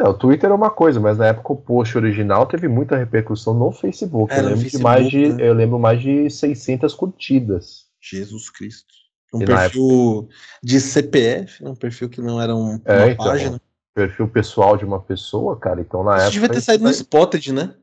[0.00, 3.52] Não, o Twitter é uma coisa, mas na época o post original teve muita repercussão
[3.52, 4.32] no Facebook.
[4.32, 5.46] Era eu, no lembro Facebook, mais de, né?
[5.46, 7.84] eu lembro mais de 600 curtidas.
[8.00, 8.88] Jesus Cristo.
[9.34, 10.28] Um E perfil
[10.62, 13.60] de CPF, um perfil que não era um, É, uma então, página.
[13.94, 15.82] Perfil pessoal de uma pessoa, cara.
[15.82, 16.32] Então na Isso época.
[16.32, 17.74] devia ter saído no Spotted, né?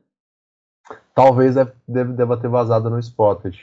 [1.14, 3.60] Talvez deve, deva ter vazado no Spotted.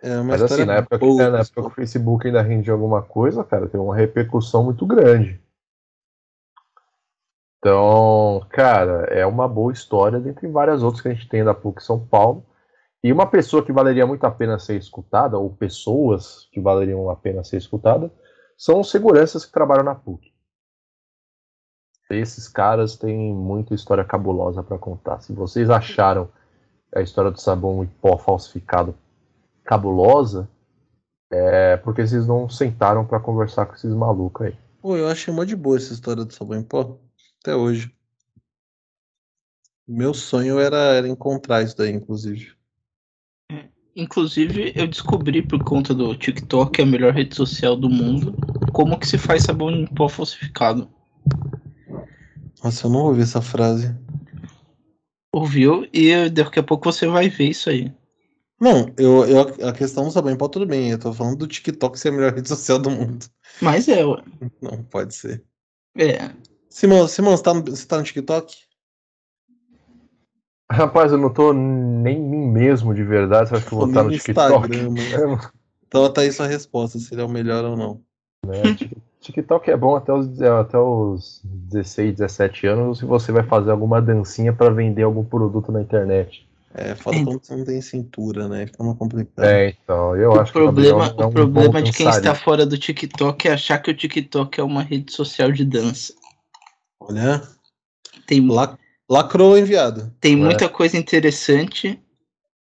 [0.00, 2.26] É uma Mas assim, história na época, que, boa, é, na época que o Facebook
[2.28, 5.40] ainda rendia alguma coisa, cara, tem uma repercussão muito grande.
[7.58, 11.82] Então, cara, é uma boa história dentre várias outras que a gente tem da PUC
[11.82, 12.46] São Paulo.
[13.02, 17.16] E uma pessoa que valeria muito a pena ser escutada, ou pessoas que valeriam a
[17.16, 18.12] pena ser escutada,
[18.56, 20.32] são os seguranças que trabalham na PUC.
[22.10, 25.20] Esses caras têm muita história cabulosa para contar.
[25.20, 26.28] Se vocês acharam
[26.94, 28.94] a história do sabão em pó falsificado
[29.64, 30.48] cabulosa,
[31.30, 34.56] é porque vocês não sentaram para conversar com esses malucos aí.
[34.80, 36.96] Pô, eu achei mó de boa essa história do sabão em pó.
[37.40, 37.92] Até hoje.
[39.86, 42.52] Meu sonho era, era encontrar isso daí, inclusive.
[43.96, 48.34] Inclusive, eu descobri por conta do TikTok, que é a melhor rede social do mundo,
[48.72, 50.88] como que se faz sabão em pó falsificado.
[52.62, 53.96] Nossa, eu não ouvi essa frase.
[55.32, 55.88] Ouviu?
[55.92, 57.92] E daqui a pouco você vai ver isso aí.
[58.60, 60.90] Não, eu, eu, a questão do sabão em pó, tudo bem.
[60.90, 63.26] Eu tô falando do TikTok ser a melhor rede social do mundo.
[63.62, 64.22] Mas é, ué.
[64.60, 65.44] Não, pode ser.
[65.96, 66.30] é.
[66.70, 68.54] Simão, Simão você, tá no, você tá no TikTok?
[70.70, 73.48] Rapaz, eu não tô nem em mim mesmo de verdade.
[73.48, 74.66] Você acha que eu vou estar no TikTok?
[74.74, 78.02] É, Então tá aí sua resposta, se ele é o melhor ou não.
[78.76, 83.70] Tik- TikTok é bom até os, até os 16, 17 anos se você vai fazer
[83.70, 86.46] alguma dancinha para vender algum produto na internet.
[86.74, 86.94] É, É.
[86.94, 88.66] quando você não tem cintura, né?
[88.66, 89.44] Fica uma complicado.
[89.46, 92.34] É, então, eu O acho problema, que é o um problema bom de quem está
[92.34, 96.14] fora do TikTok é achar que o TikTok é uma rede social de dança.
[97.08, 97.42] Olha,
[98.26, 98.78] Tem, lac-
[99.08, 100.14] lacrou enviado.
[100.20, 100.36] tem É.
[100.36, 102.00] muita coisa interessante,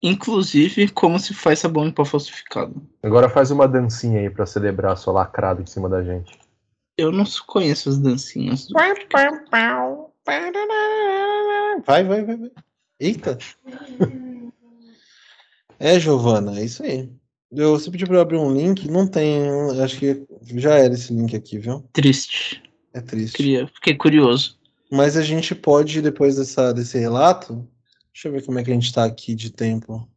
[0.01, 2.81] inclusive como se faz sabão em pó falsificado.
[3.03, 6.37] Agora faz uma dancinha aí pra celebrar a sua lacrada em cima da gente.
[6.97, 8.67] Eu não conheço as dancinhas.
[8.67, 8.93] do- Vai,
[12.03, 12.51] vai, vai, vai.
[12.99, 13.37] Eita.
[15.79, 17.09] É, Giovana, é isso aí.
[17.51, 19.47] Eu, você pediu pra eu abrir um link, não tem.
[19.81, 20.25] Acho que
[20.57, 21.87] já era esse link aqui, viu?
[21.93, 22.61] Triste.
[22.97, 23.37] É triste.
[23.37, 24.57] Queria, fiquei curioso.
[24.91, 27.67] Mas a gente pode, depois dessa, desse relato.
[28.13, 30.07] Deixa eu ver como é que a gente tá aqui de tempo.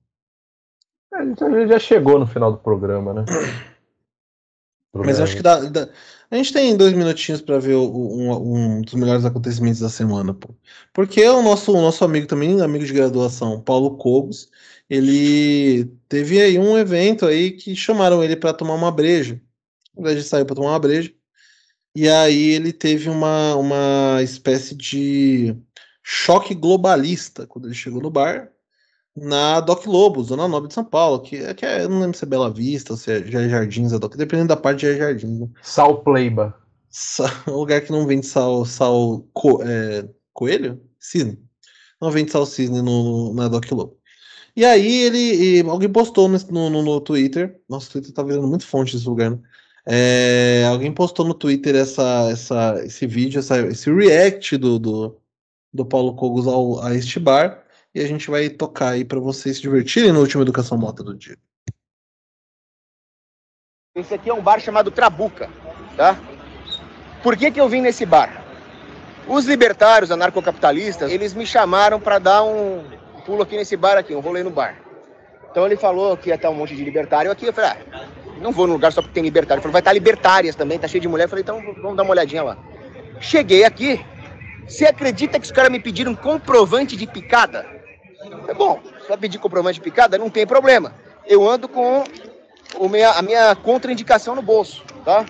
[1.12, 3.24] A gente já- já chegou no final do programa, né?
[4.94, 5.88] Mas eu acho que dá, dá-
[6.30, 10.32] A gente tem dois minutinhos pra ver o- um, um dos melhores acontecimentos da semana,
[10.32, 10.54] pô.
[10.92, 14.48] Porque o nosso, o nosso amigo também, amigo de graduação, Paulo Cobos,
[14.88, 19.34] ele teve aí um evento aí que chamaram ele pra tomar uma breja.
[19.96, 21.12] Na verdade, ele saiu pra tomar uma breja.
[21.94, 25.56] E aí ele teve uma, uma espécie de
[26.02, 28.50] choque globalista quando ele chegou no bar
[29.16, 32.16] na Doc Lobo, Zona Nobre de São Paulo, que, é, que é, eu não lembro
[32.16, 35.40] se é Bela Vista ou se é Jardins, a Doc, dependendo da parte de Jardins.
[35.40, 35.48] Né?
[35.62, 36.56] Sal Pleiba.
[37.48, 40.80] um lugar que não vende sal, sal co, é, coelho?
[40.98, 41.38] Cisne.
[42.00, 44.00] Não vende sal cisne no, na Doc Lobo.
[44.56, 45.18] E aí ele.
[45.18, 47.60] E alguém postou no, no, no, Twitter.
[47.68, 49.38] Nossa, o Twitter tá virando muito fonte desse lugar, né?
[49.92, 55.20] É, alguém postou no Twitter essa, essa, esse vídeo, essa, esse react do, do,
[55.74, 57.64] do Paulo Cogos ao, a este bar.
[57.92, 61.16] E a gente vai tocar aí para vocês se divertirem no último Educação Mota do
[61.16, 61.36] dia.
[63.96, 65.50] Esse aqui é um bar chamado Trabuca,
[65.96, 66.16] tá?
[67.20, 68.44] Por que, que eu vim nesse bar?
[69.26, 72.84] Os libertários, anarcocapitalistas, eles me chamaram para dar um
[73.26, 74.80] pulo aqui nesse bar aqui, um rolê no bar.
[75.50, 77.46] Então ele falou que ia estar um monte de libertário aqui.
[77.46, 78.06] Eu falei, ah,
[78.40, 79.62] não vou no lugar só porque tem libertário.
[79.62, 81.28] Falou, vai estar libertárias também, tá cheio de mulher.
[81.28, 82.56] Falei, então vamos dar uma olhadinha lá.
[83.20, 84.04] Cheguei aqui,
[84.66, 87.66] você acredita que os caras me pediram comprovante de picada?
[88.48, 90.94] É bom, se pedir comprovante de picada, não tem problema.
[91.26, 92.04] Eu ando com
[92.88, 95.26] minha, a minha contraindicação no bolso, tá?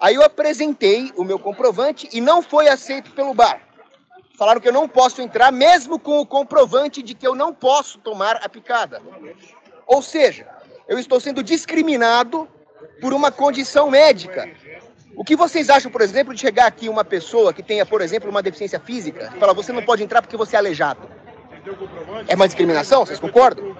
[0.00, 3.60] Aí eu apresentei o meu comprovante e não foi aceito pelo bar.
[4.36, 7.98] Falaram que eu não posso entrar, mesmo com o comprovante de que eu não posso
[7.98, 9.00] tomar a picada.
[9.86, 10.46] Ou seja,
[10.88, 12.48] eu estou sendo discriminado
[13.00, 14.48] por uma condição médica.
[15.16, 18.28] O que vocês acham, por exemplo, de chegar aqui uma pessoa que tenha, por exemplo,
[18.28, 21.08] uma deficiência física e falar você não pode entrar porque você é aleijado?
[22.28, 23.06] É uma discriminação?
[23.06, 23.76] Vocês concordam?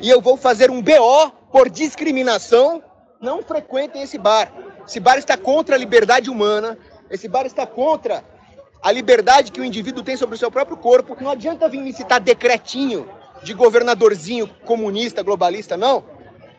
[0.00, 2.82] E eu vou fazer um BO por discriminação.
[3.20, 4.52] Não frequentem esse bar.
[4.86, 6.78] Esse bar está contra a liberdade humana,
[7.10, 8.22] esse bar está contra
[8.82, 11.16] a liberdade que o indivíduo tem sobre o seu próprio corpo.
[11.20, 13.08] Não adianta vir me citar decretinho
[13.42, 16.04] de governadorzinho comunista, globalista, não.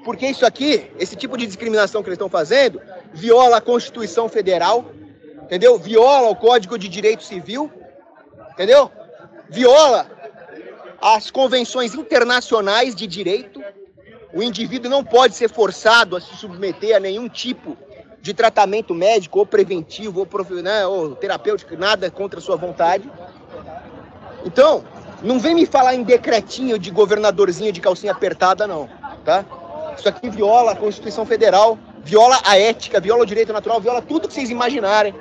[0.07, 2.81] Porque isso aqui, esse tipo de discriminação que eles estão fazendo,
[3.11, 4.89] viola a Constituição Federal,
[5.43, 5.77] entendeu?
[5.77, 7.69] Viola o Código de Direito Civil,
[8.53, 8.89] entendeu?
[9.49, 10.09] Viola
[11.01, 13.61] as convenções internacionais de direito.
[14.33, 17.75] O indivíduo não pode ser forçado a se submeter a nenhum tipo
[18.21, 23.11] de tratamento médico ou preventivo ou, né, ou terapêutico, nada contra a sua vontade.
[24.45, 24.85] Então,
[25.21, 28.89] não vem me falar em decretinho de governadorzinho de calcinha apertada, não,
[29.25, 29.43] tá?
[29.97, 34.27] Isso aqui viola a Constituição Federal, viola a ética, viola o direito natural, viola tudo
[34.27, 35.13] que vocês imaginarem.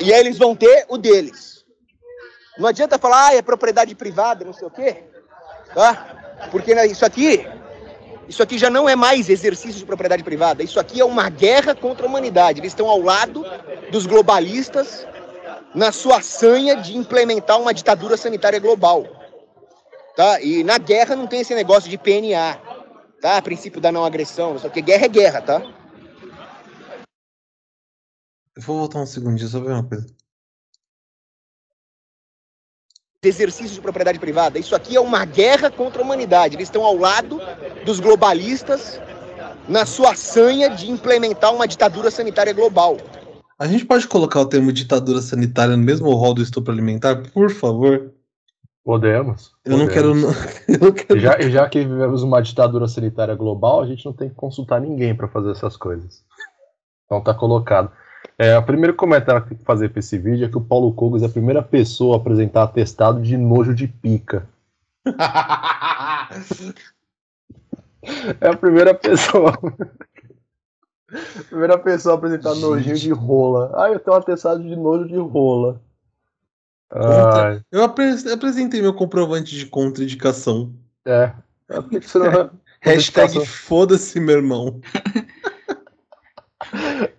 [0.00, 1.64] E aí eles vão ter o deles.
[2.58, 5.04] Não adianta falar, ah, é propriedade privada, não sei o quê,
[5.74, 6.46] tá?
[6.50, 7.46] Porque né, isso aqui
[8.28, 10.62] isso aqui já não é mais exercício de propriedade privada.
[10.62, 12.60] Isso aqui é uma guerra contra a humanidade.
[12.60, 13.44] Eles estão ao lado
[13.90, 15.06] dos globalistas
[15.74, 19.06] na sua sanha de implementar uma ditadura sanitária global.
[20.16, 20.40] Tá?
[20.40, 22.58] E na guerra não tem esse negócio de PNA,
[23.24, 23.40] tá?
[23.40, 25.62] Princípio da não agressão, só que guerra é guerra, tá?
[28.54, 30.06] Eu vou voltar um segundinho só ver uma coisa
[33.26, 34.58] exercício de propriedade privada.
[34.58, 36.56] Isso aqui é uma guerra contra a humanidade.
[36.56, 37.40] Eles estão ao lado
[37.82, 39.00] dos globalistas
[39.66, 42.98] na sua sanha de implementar uma ditadura sanitária global.
[43.58, 47.50] A gente pode colocar o termo ditadura sanitária no mesmo rol do estupro alimentar, por
[47.50, 48.12] favor?
[48.84, 49.54] Podemos.
[49.64, 49.86] Eu, podemos.
[49.86, 50.08] Não, quero,
[50.68, 51.18] eu não quero.
[51.18, 55.14] Já, já que vivemos uma ditadura sanitária global, a gente não tem que consultar ninguém
[55.14, 56.22] para fazer essas coisas.
[57.06, 57.90] Então tá colocado.
[58.38, 60.92] É, o primeiro comentário que tem que fazer para esse vídeo é que o Paulo
[60.92, 64.46] Cogos é a primeira pessoa a apresentar atestado de nojo de pica.
[68.40, 69.56] é a primeira pessoa.
[71.48, 73.72] primeira pessoa a apresentar nojinho de rola.
[73.76, 75.80] Ah, eu tenho um atestado de nojo de rola.
[77.72, 80.72] Eu apresentei meu comprovante de contraindicação.
[81.04, 81.32] É.
[81.70, 81.78] é
[82.80, 84.80] Hashtag foda-se, meu irmão.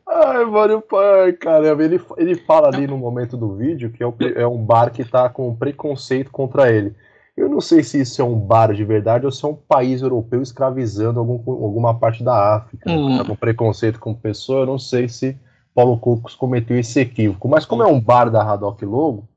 [0.08, 4.14] Ai, mano, pai, caramba, ele, ele fala ali no momento do vídeo que é, um,
[4.36, 6.96] é um bar que tá com preconceito contra ele.
[7.36, 10.02] Eu não sei se isso é um bar de verdade ou se é um país
[10.02, 12.90] europeu escravizando algum, alguma parte da África.
[12.90, 13.18] Hum.
[13.18, 15.38] Tá com preconceito com pessoa, eu não sei se
[15.74, 17.50] Paulo Cocos cometeu esse equívoco.
[17.50, 19.28] Mas como é um bar da Haddock Logo,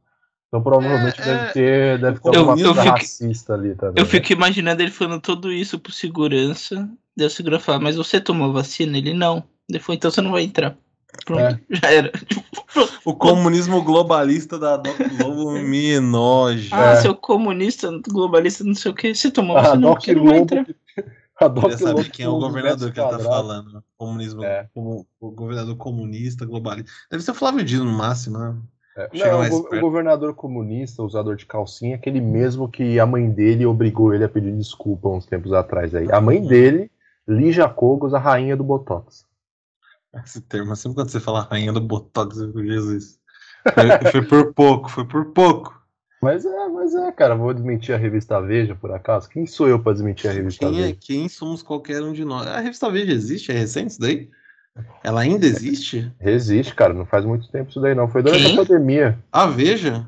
[0.49, 1.53] então provavelmente é, deve é.
[1.53, 3.95] ter, deve ter eu, alguma coisa fico, racista ali também.
[4.03, 4.11] Eu né?
[4.11, 6.89] fico imaginando ele falando tudo isso pro segurança.
[7.15, 8.97] Deu segurança falar, mas você tomou vacina?
[8.97, 9.45] Ele não.
[9.69, 10.77] Ele falou, então você não vai entrar.
[11.25, 11.61] Pronto, é.
[11.71, 12.13] já era.
[13.05, 16.69] o comunismo globalista da Doc Globo me enoja.
[16.73, 16.97] Ah, é.
[16.97, 19.15] seu comunista globalista, não sei o que.
[19.15, 20.67] Você tomou vacina, não, você não vai entrar.
[21.41, 23.85] A Doc Lobo sabe quem é o governador que ele tá falando.
[23.97, 24.69] Comunismo, é.
[24.75, 26.91] o, o, governador comunista, globalista.
[27.11, 28.57] Deve ser o Flávio Dino no máximo, né?
[28.99, 29.09] É.
[29.15, 33.65] Não, o, o, governador comunista, usador de calcinha, é aquele mesmo que a mãe dele
[33.65, 36.11] obrigou ele a pedir desculpa uns tempos atrás aí.
[36.11, 36.91] A mãe dele,
[37.27, 39.25] Lígia Cogos, a rainha do Botox.
[40.25, 43.21] Esse termo, sempre quando você fala rainha do Botox, Jesus.
[43.73, 45.79] Foi, foi por pouco, foi por pouco.
[46.21, 49.29] Mas é, mas é, cara, vou desmentir a revista Veja, por acaso?
[49.29, 50.99] Quem sou eu pra desmentir a revista Quem, é, Veja?
[51.01, 52.49] quem somos qualquer um de nós?
[52.49, 53.53] A revista Veja existe?
[53.53, 54.29] É recente isso daí?
[55.03, 56.11] Ela ainda existe?
[56.21, 58.09] Existe, cara, não faz muito tempo isso daí não.
[58.09, 58.55] Foi durante Quem?
[58.55, 59.19] a pandemia.
[59.33, 60.07] A Veja?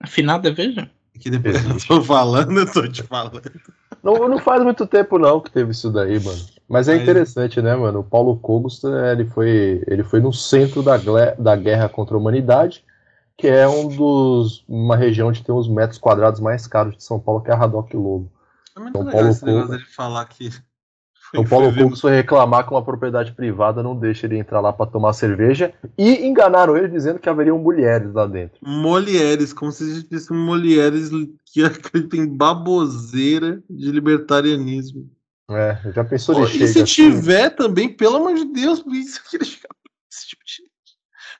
[0.00, 0.90] Afinada, veja.
[1.18, 1.88] Que depois eu Existe.
[1.88, 3.42] tô falando, eu tô te falando.
[4.02, 6.40] Não, não faz muito tempo não que teve isso daí, mano.
[6.68, 8.00] Mas é Mas- interessante, né, mano?
[8.00, 10.96] O Paulo Cogos, ele foi, ele foi no centro da,
[11.38, 12.84] da guerra contra a humanidade,
[13.38, 17.20] que é um dos, uma região onde tem os metros quadrados mais caros de São
[17.20, 18.32] Paulo, que é a Radoc Lobo.
[18.76, 20.50] É muito Então, legal Paulo esse negócio dele falar que.
[21.34, 24.84] O Paulo Cogos foi reclamar que uma propriedade privada não deixa ele entrar lá pra
[24.86, 28.58] tomar cerveja e enganaram ele dizendo que haveriam mulheres lá dentro.
[28.62, 31.10] Mulheres, como se existissem mulheres
[31.46, 35.10] que acreditam em baboseira de libertarianismo.
[35.50, 36.84] É, já pensou Pô, e se assim?
[36.84, 39.68] tiver também, pelo amor de Deus, isso que ele chega
[40.10, 40.70] esse tipo de gente.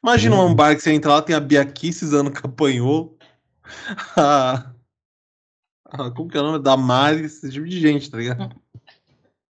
[0.03, 0.47] Imagina Hum.
[0.47, 3.17] um bar que você entra lá, tem a Biaquice Cisano apanhou.
[4.17, 4.73] A,
[5.87, 6.59] a- como que é o nome?
[6.59, 8.55] Da Mari, esse tipo de gente, tá ligado?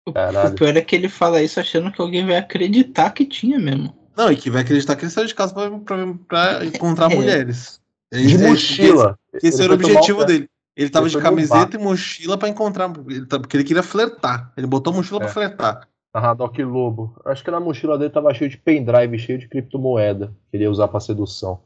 [0.06, 0.50] O, Caralho.
[0.50, 3.94] o pior é que ele fala isso achando que alguém vai acreditar que tinha mesmo.
[4.16, 7.14] Não, e que vai acreditar que ele saiu de casa pra, pra- pra encontrar É.
[7.14, 7.80] mulheres.
[8.12, 9.18] É De é- mochila.
[9.32, 10.48] Esse, esse Ele era o objetivo dele.
[10.76, 12.92] Ele tava Ele de camiseta e mochila pra encontrar.
[13.08, 14.52] ele tá- Porque ele queria flertar.
[14.56, 15.32] Ele botou a mochila pra É.
[15.32, 15.88] flertar.
[16.14, 17.14] Na Radoc Lobo.
[17.24, 20.34] Acho que na mochila dele tava cheio de pendrive, cheio de criptomoeda.
[20.50, 21.60] Que ele ia usar pra sedução.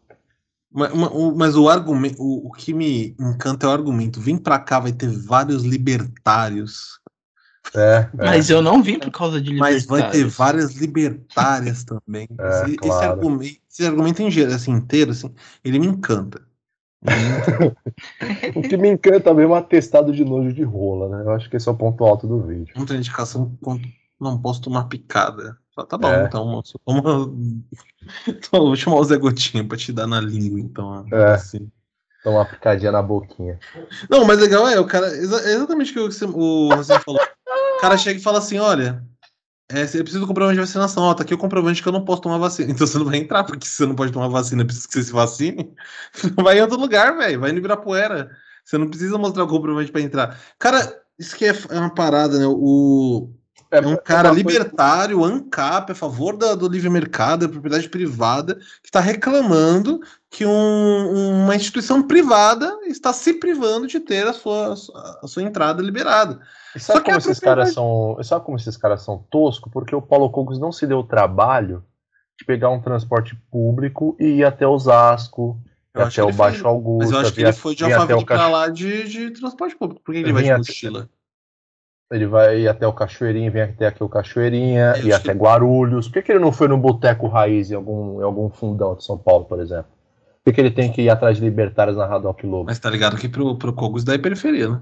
[0.73, 0.93] Mas,
[1.35, 4.21] mas o argumento, o, o que me encanta é o argumento.
[4.21, 7.01] Vem pra cá, vai ter vários libertários.
[7.75, 8.25] É, é.
[8.25, 10.37] Mas eu não vim por causa de Mas vai ter libertários.
[10.37, 12.29] várias libertárias também.
[12.39, 13.13] É, esse, esse claro.
[13.13, 15.35] argumento, esse argumento em geral, assim, inteiro, assim,
[15.65, 16.41] ele me encanta.
[18.57, 21.25] O que me encanta mesmo é um atestado de nojo de rola, né?
[21.25, 22.73] Eu acho que esse é o ponto alto do vídeo.
[22.77, 23.57] Muita indicação
[24.21, 25.57] não posso tomar picada.
[25.75, 26.25] Fala, tá bom, É.
[26.25, 26.79] então, moço.
[26.85, 27.33] Toma...
[28.27, 31.05] então, vou chamar o Zé Gotinha pra te dar na língua, então.
[31.13, 31.33] É.
[31.35, 31.71] assim.
[32.25, 33.59] Dá uma picadinha na boquinha.
[34.11, 35.07] Não, mas legal é, o cara.
[35.09, 37.21] exa- é exatamente o que você- o Rosé falou.
[37.77, 39.05] O cara chega e fala assim: olha,
[39.69, 41.03] é, você precisa do comprovante de vacinação.
[41.03, 42.71] Ó, tá aqui o comprovante que eu não posso tomar vacina.
[42.73, 45.13] Então você não vai entrar, porque você não pode tomar vacina, precisa que você se
[45.13, 45.75] vacine.
[46.43, 47.41] Vai em outro lugar, velho.
[47.41, 48.31] Vai no Ibirapuera.
[48.65, 50.41] Você não precisa mostrar o comprovante pra entrar.
[50.59, 52.47] Cara, isso que é, é uma parada, né?
[52.47, 53.31] O,
[53.71, 57.89] é um cara uma coisa- libertário, ANCAP, a favor da- do livre mercado, da propriedade
[57.89, 64.33] privada, que está reclamando que um- uma instituição privada está se privando de ter a
[64.33, 64.75] sua,
[65.23, 66.41] a sua entrada liberada.
[66.75, 68.19] E sabe Só que como esses propriedade- caras são.
[68.23, 69.73] Sabe como esses caras são toscos?
[69.73, 71.83] Porque o Paulo Cogos não se deu o trabalho
[72.39, 75.59] de pegar um transporte público e ir até Osasco,
[75.95, 76.99] Eu até o Baixo foi- Augusto.
[76.99, 80.03] Mas eu acho que ele foi de Alphaville pra lá de, de transporte público.
[80.05, 81.09] Por que ele vai de mochila?
[82.11, 86.07] Ele vai ir até o Cachoeirinha, vem até aqui o Cachoeirinha, acho até Guarulhos.
[86.07, 89.05] Por que, que ele não foi no Boteco Raiz em algum, em algum fundão de
[89.05, 89.87] São Paulo, por exemplo?
[90.45, 92.67] Por que, que ele tem que ir atrás de libertários na Radoc Lobo?
[92.67, 94.81] Mas tá ligado que pro, pro Cogos daí é periferia, né?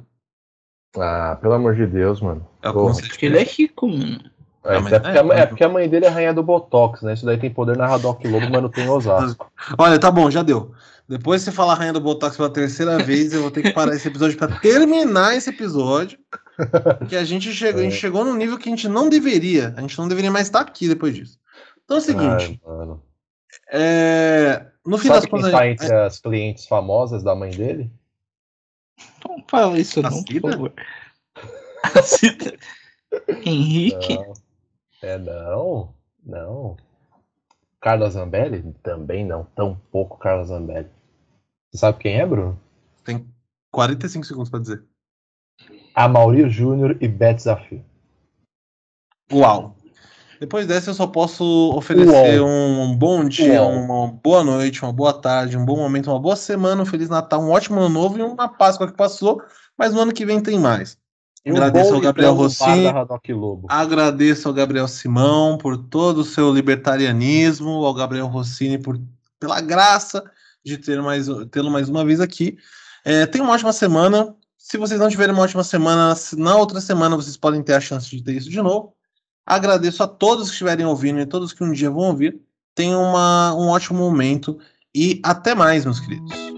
[0.99, 2.47] Ah, pelo amor de Deus, mano.
[2.63, 4.21] É Porque ele é rico, mano.
[4.63, 7.03] É, Ah, é, porque, é, a- é porque a mãe dele é rainha do Botox,
[7.03, 7.15] né?
[7.15, 9.51] Isso daí tem poder na Radoc Lobo, mas não tem em Osasco.
[9.79, 10.73] Olha, tá bom, já deu.
[11.09, 14.09] Depois você falar Rainha do Botox pela terceira vez, eu vou ter que parar esse
[14.09, 16.19] episódio pra terminar esse episódio.
[17.09, 19.75] Que a gente chegou, a gente chegou num nível que a gente não deveria.
[19.77, 21.39] A gente não deveria mais estar aqui depois disso.
[21.85, 22.99] Então é o seguinte, Ai,
[23.71, 25.53] é, no fim Sabe das quem contas.
[25.53, 27.91] tá entre as clientes famosas da mãe dele?
[29.27, 30.73] Não fala isso A não, por favor.
[31.83, 32.57] A Cida.
[33.45, 34.15] Henrique?
[34.15, 34.33] Não.
[35.03, 35.95] É, não.
[36.25, 36.77] Não.
[37.85, 38.75] Carla Zambelli?
[38.83, 39.45] Também não.
[39.55, 40.89] Tão pouco Carla Zambelli.
[41.71, 42.59] Você sabe quem é, Bruno?
[43.05, 43.29] Tem
[43.71, 44.83] 45 segundos pra dizer.
[45.95, 47.85] Amaury Júnior e Beth Desafio.
[49.31, 49.77] Uau!
[50.41, 51.45] Depois dessa, eu só posso
[51.77, 53.73] oferecer um bom dia, Uau.
[53.73, 57.43] uma boa noite, uma boa tarde, um bom momento, uma boa semana, um Feliz Natal,
[57.43, 59.43] um ótimo ano novo e uma Páscoa que passou,
[59.77, 60.99] mas no ano que vem tem mais.
[61.53, 62.87] Agradeço ao Gabriel Rossini.
[63.69, 68.99] Agradeço ao Gabriel Simão por todo o seu libertarianismo, ao Gabriel Rossini por,
[69.39, 70.25] pela graça
[70.65, 72.57] de ter mais, tê-lo mais uma vez aqui.
[73.05, 74.35] É, tenham uma ótima semana.
[74.57, 77.81] Se vocês não tiverem uma ótima semana, se- na outra semana vocês podem ter a
[77.81, 78.95] chance de ter isso de novo.
[79.45, 82.41] Agradeço a todos que estiverem ouvindo e todos que um dia vão ouvir.
[82.75, 84.59] Tenham uma, um ótimo momento
[84.95, 86.54] e até mais, meus queridos.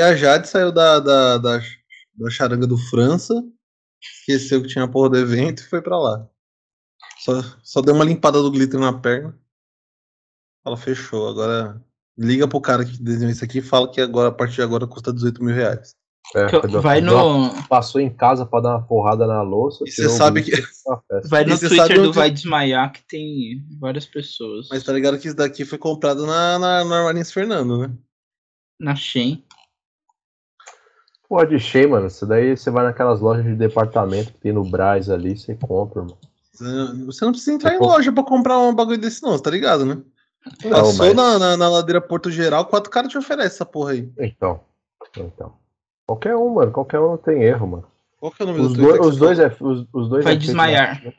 [0.00, 3.34] E a Jade saiu da, da, da, da charanga do França,
[4.02, 6.26] esqueceu que tinha a porra do evento e foi pra lá.
[7.18, 7.32] Só,
[7.62, 9.38] só deu uma limpada do glitter na perna.
[10.66, 11.28] Ela fechou.
[11.28, 11.84] Agora
[12.16, 14.86] liga pro cara que desenhou isso aqui e fala que agora, a partir de agora
[14.86, 15.94] custa 18 mil reais.
[16.34, 17.12] É, eu- vai no,
[17.68, 19.84] Passou em casa pra dar uma porrada na louça.
[19.86, 20.52] E você sabe que-
[21.28, 24.66] vai no Twitter sabe do onde- Vai Desmaiar que tem várias pessoas.
[24.70, 27.94] Mas tá ligado que isso daqui foi comprado na, na, na Fernando, né?
[28.80, 29.44] Na Shein.
[31.30, 32.08] Porra de cheio, mano.
[32.08, 36.02] Isso daí você vai naquelas lojas de departamento que tem no Braz ali, você compra,
[36.02, 36.18] mano.
[37.06, 39.86] Você não precisa entrar em loja pra comprar um bagulho desse, não, você tá ligado,
[39.86, 40.02] né?
[40.64, 43.92] Não, Passou mas- na, na, na ladeira Porto Geral, quatro caras te oferecem essa porra
[43.92, 44.12] aí.
[44.18, 44.60] Então.
[45.16, 45.54] Então.
[46.04, 46.72] Qualquer um, mano.
[46.72, 47.86] Qualquer um não tem erro, mano.
[48.18, 50.32] Qual que é o nome Os, do dois, os dois é, os, os dois Vai
[50.34, 50.88] é feito desmaiar.
[50.88, 51.14] na China.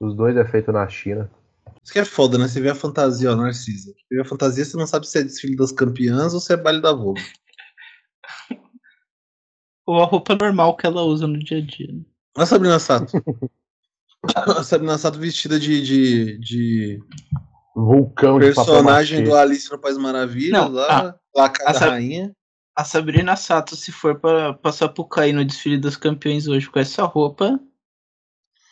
[0.00, 1.30] Os dois é feito na China.
[1.82, 2.48] Isso que é foda, né?
[2.48, 3.92] Você vê a fantasia, ó, Narcisa.
[3.92, 6.56] Você vê a fantasia, você não sabe se é desfile das campeãs ou se é
[6.56, 7.22] baile da Vogue.
[9.90, 11.88] Ou a roupa normal que ela usa no dia a dia.
[11.92, 12.00] né?
[12.36, 13.12] Olha a Sabrina Sato.
[14.36, 17.00] a Sabrina Sato vestida de, de, de
[17.74, 19.42] Vulcão de personagem do machê.
[19.42, 22.32] Alice no País Maravilha, Não, lá, lá a casa a Sa- rainha.
[22.76, 26.78] A Sabrina Sato, se for pra passar pro cair no desfile dos campeões hoje com
[26.78, 27.58] essa roupa,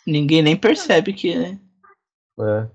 [0.06, 1.58] ninguém nem percebe que é.
[2.40, 2.68] É.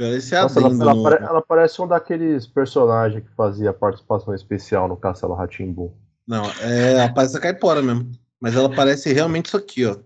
[0.00, 4.96] Nossa, ela, adendo ela pare- ela parece um daqueles personagens que fazia participação especial no
[4.96, 5.96] Castelo Ratimbu.
[6.28, 8.12] Não, é, ela parece a caipora mesmo.
[8.38, 9.96] Mas ela parece realmente isso aqui, ó.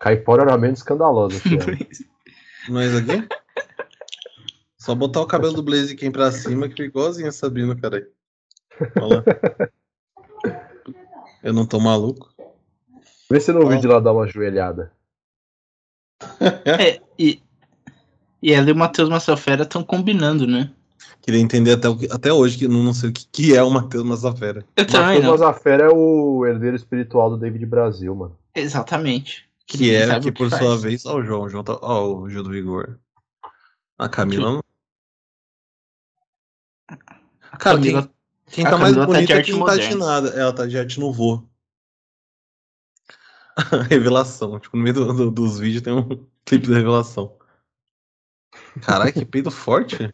[0.00, 1.40] Caipora era menos escandalosa.
[2.68, 3.28] Não é isso aqui?
[4.76, 8.04] Só botar o cabelo do Blaziken pra cima que fica igualzinho a Sabrina, cara.
[9.00, 9.24] Olha lá.
[11.42, 12.32] Eu não tô maluco.
[13.30, 13.68] Vê se no Ó.
[13.68, 14.92] vídeo ela dá uma joelhada.
[16.64, 17.40] É, e,
[18.40, 20.72] e ela e o Matheus Massafera estão combinando, né?
[21.20, 23.62] Queria entender até, o que- até hoje que eu não sei o que, que é
[23.62, 24.04] o Matheus.
[24.04, 25.30] Eu também Matheus não.
[25.30, 28.36] Mazafera é o herdeiro espiritual do David Brasil, mano.
[28.54, 29.48] Exatamente.
[29.66, 30.62] Que ninguém é, que o por faz.
[30.62, 32.98] sua vez, ó o João, o João tá, ó o Gil do Vigor.
[33.98, 34.62] A Camila não.
[36.88, 38.10] A Cara, Camila-
[38.50, 40.04] Quem A tá mais Camila tá bonita é quem tá de moderna.
[40.06, 40.28] nada.
[40.30, 41.48] Ela tá de arte no voo.
[43.88, 44.58] revelação.
[44.58, 46.02] Tipo, no meio do- do- dos vídeos tem um
[46.44, 47.36] clipe de revelação.
[48.82, 50.12] Caralho, que peido forte.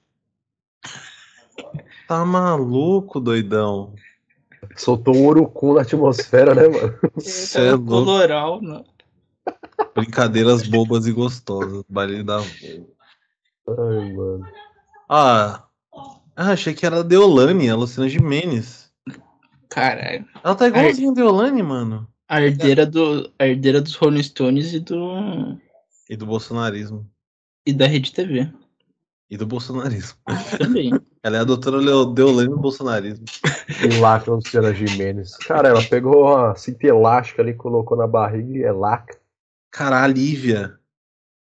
[2.06, 3.94] Tá maluco, doidão.
[4.76, 6.98] Soltou um urucum na atmosfera, né, mano?
[7.20, 7.86] Cê é louco.
[7.86, 8.84] Coloral, né?
[9.94, 11.84] Brincadeiras bobas e gostosas.
[11.88, 12.38] Baile da.
[12.38, 14.48] Ai, mano.
[15.08, 15.64] Ah,
[16.36, 18.92] ah, achei que era a Deolane, a Luciana Jimenez.
[19.68, 20.26] Caralho.
[20.42, 22.08] Ela tá igualzinha a Deolane, mano.
[22.28, 25.58] A herdeira, do, a herdeira dos Rolling Stones e do.
[26.08, 27.10] E do bolsonarismo.
[27.66, 28.50] e da Rede TV.
[29.30, 30.18] E do bolsonarismo.
[30.58, 30.90] Também.
[31.22, 33.26] Ela é a doutora Deolane do bolsonarismo.
[33.82, 35.36] E lacra Luciana Gimenez.
[35.36, 39.18] Cara, ela pegou uma cinta elástica ali, colocou na barriga e é lacra.
[39.70, 40.78] Cara, a Lívia.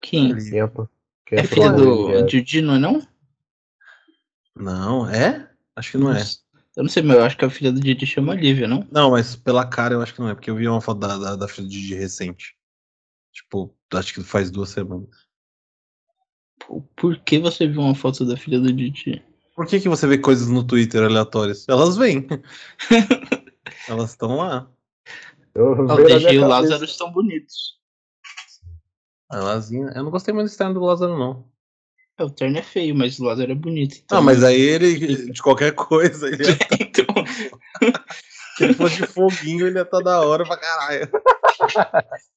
[0.00, 0.36] Quem?
[0.36, 0.90] Esquenta.
[1.30, 2.22] É Esquenta filha o do barriga.
[2.24, 3.06] Didi, não é não?
[4.56, 5.48] Não, é?
[5.76, 6.22] Acho que não é.
[6.76, 8.86] Eu não sei, mas eu acho que a filha do Didi chama Lívia, não?
[8.90, 11.16] Não, mas pela cara eu acho que não é, porque eu vi uma foto da,
[11.16, 12.56] da, da filha do Didi recente.
[13.32, 15.25] Tipo, acho que faz duas semanas.
[16.66, 19.22] Pô, Por que você viu uma foto da filha do Didi?
[19.54, 21.66] Por que, que você vê coisas no Twitter aleatórias?
[21.68, 22.26] Elas vêm.
[23.88, 24.68] Elas estão lá.
[25.54, 26.46] Eu, O veio na DG e o.
[26.46, 27.76] Lázaro estão bonitos.
[29.32, 31.48] Elas, eu não gostei muito do externo do Lázaro, não.
[32.18, 33.96] É, o terno é feio, mas o Lázaro é bonito.
[34.04, 36.44] então- Ah, mas aí ele, de qualquer coisa, ele,
[36.80, 37.06] então,
[38.56, 41.10] se ele fosse de foguinho, ele ia estar da hora pra caralho.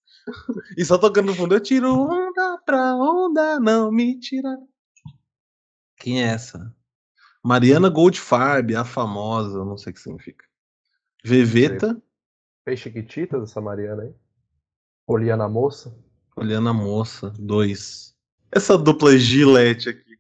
[0.78, 4.58] E só tocando no fundo, eu tiro onda pra onda, não me tira.
[5.98, 6.74] Quem é essa?
[7.44, 10.46] Mariana Goldfarb, a famosa, eu não sei o que significa.
[11.24, 12.02] Veveta,
[12.64, 14.14] Fez Chiquititas, essa Mariana aí.
[15.06, 15.98] Poliana Moça.
[16.36, 18.16] olhando a moça, dois.
[18.52, 20.20] Essa dupla Gillette aqui.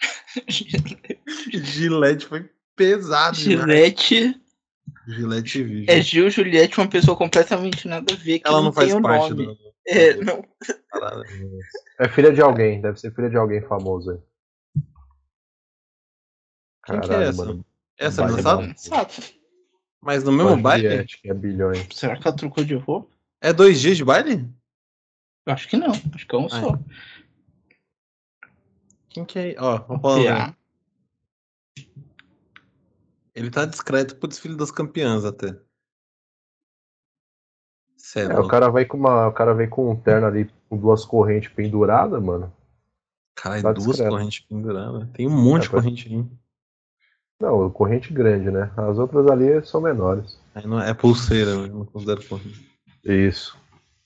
[1.52, 3.36] Gillette foi pesado.
[3.36, 4.40] Gillette
[5.88, 8.38] É Gil Juliette, uma pessoa completamente nada a ver.
[8.40, 9.46] Que Ela não, não faz parte nome.
[9.46, 9.58] do.
[9.86, 10.44] É, não.
[11.98, 14.18] É filha de alguém, deve ser filha de alguém famoso aí.
[16.86, 17.44] Quem que é essa?
[17.44, 17.64] mano.
[17.98, 18.74] Essa é.
[18.76, 19.40] Sabe?
[20.00, 20.88] Mas no mesmo baile?
[20.88, 21.86] Juliette, que é bilhões.
[21.92, 23.14] Será que ela trocou de roupa?
[23.40, 24.48] É dois dias de baile?
[25.46, 25.92] Eu acho que não.
[26.14, 26.78] Acho que é um Ah, só.
[29.08, 29.56] Quem que é?
[29.58, 30.56] Ó, vamos falar.
[33.34, 35.48] Ele tá discreto pro desfile das campeãs até.
[38.16, 40.76] É É, o cara vai com uma, o cara vem com um terno ali com
[40.76, 42.52] duas correntes penduradas, mano.
[43.36, 44.10] Caralho, tá duas discreto.
[44.10, 45.08] correntes penduradas.
[45.12, 46.26] Tem um monte É, de pra- corrente aqui.
[47.40, 48.70] Não, corrente grande, né?
[48.76, 50.38] As outras ali são menores.
[50.64, 52.68] Não é pulseira, eu não considero corrente.
[53.04, 53.56] Isso.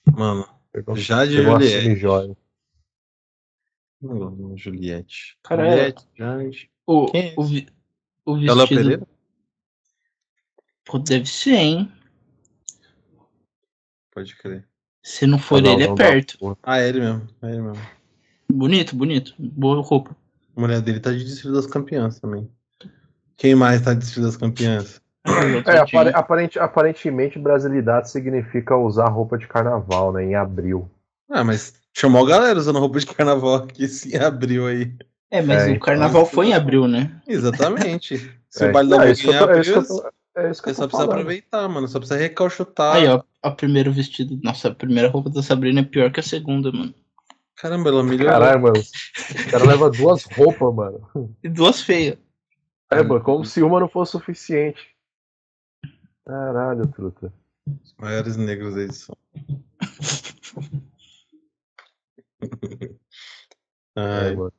[0.05, 2.35] Mano, Pegou, pegou uma Juliette.
[4.01, 5.37] Não de Juliette.
[5.43, 6.71] Cara, é- Juliette, Jade.
[6.85, 7.67] O, Quem é o, vi-
[8.25, 8.81] o Ela vestido.
[8.81, 9.07] Pereira?
[10.85, 11.91] Pô, deve ser, hein?
[14.13, 14.63] Pode crer.
[15.03, 16.03] Se não for Ah, não, ele, é não dá.
[16.05, 16.57] perto.
[16.63, 17.27] Ah, é ele mesmo.
[17.41, 17.81] É ele mesmo.
[18.51, 19.33] Bonito, bonito.
[19.37, 20.15] Boa roupa.
[20.55, 22.49] A mulher dele tá de desfile das campeãs também.
[23.35, 25.01] Quem mais tá de desfile das campeãs?
[25.65, 30.23] É, apare- aparente- aparentemente, brasilidade significa usar roupa de carnaval, né?
[30.23, 30.89] Em abril.
[31.29, 34.95] Ah, mas chamou a galera usando roupa de carnaval aqui esse abril aí.
[35.31, 37.19] É, mas É, o então, carnaval foi em abril, né?
[37.27, 38.17] Exatamente.
[38.49, 39.83] Se É, o baile da é que é tô- é que abril,
[40.35, 41.11] é isso que você eu só precisa falando.
[41.11, 41.87] aproveitar, mano.
[41.87, 42.95] Só precisa recalchutar.
[42.95, 44.39] Aí, ó, a primeiro vestido.
[44.43, 46.93] Nossa, a primeira roupa da Sabrina é pior que a segunda, mano.
[47.55, 48.33] Caramba, ela melhorou.
[48.33, 48.79] Caralho, mano.
[48.79, 51.35] O cara leva duas roupas, mano.
[51.43, 52.17] E duas feias.
[52.91, 54.81] É, mano, como se uma não fosse suficiente.
[56.25, 57.33] Caralho, truta.
[57.83, 59.17] Os maiores negros da edição.
[63.95, 64.35] É, Ai.
[64.35, 64.53] mano.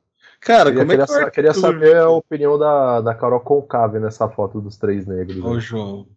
[0.47, 3.41] Cara, Queria, como é queria que sa- queria Arthur- saber a opinião da, da Carol
[3.41, 5.43] Concave nessa foto dos três negros.
[5.43, 5.59] Ô, né?
[5.59, 6.07] João.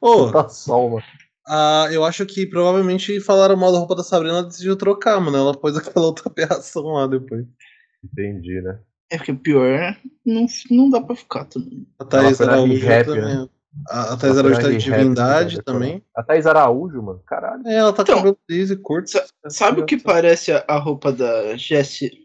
[0.00, 1.02] Ô, Tá sol, mano.
[1.48, 5.36] ah, eu acho que provavelmente falaram mal da roupa da Sabrina, ela decidiu trocar, mano.
[5.36, 7.46] Ela pôs aquela outra aberração lá depois.
[8.04, 8.78] Entendi, né?
[9.10, 11.86] É porque o pior não, não dá pra ficar também.
[11.98, 13.22] A na Araújo também.
[13.22, 13.48] né?
[13.88, 16.02] A, a foi Araújo tá de divindade né, também.
[16.14, 17.20] A Thaís Araújo, mano.
[17.26, 17.66] Caralho.
[17.66, 19.10] É, ela tá com Então, cabelo liso e curto.
[19.10, 22.23] sa- Sabe o que parece a, a roupa da Jessie?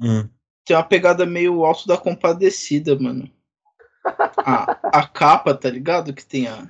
[0.00, 0.28] Hum.
[0.64, 3.30] Tem uma pegada meio alto da compadecida, mano.
[4.38, 6.12] A, a capa, tá ligado?
[6.12, 6.68] Que tem a,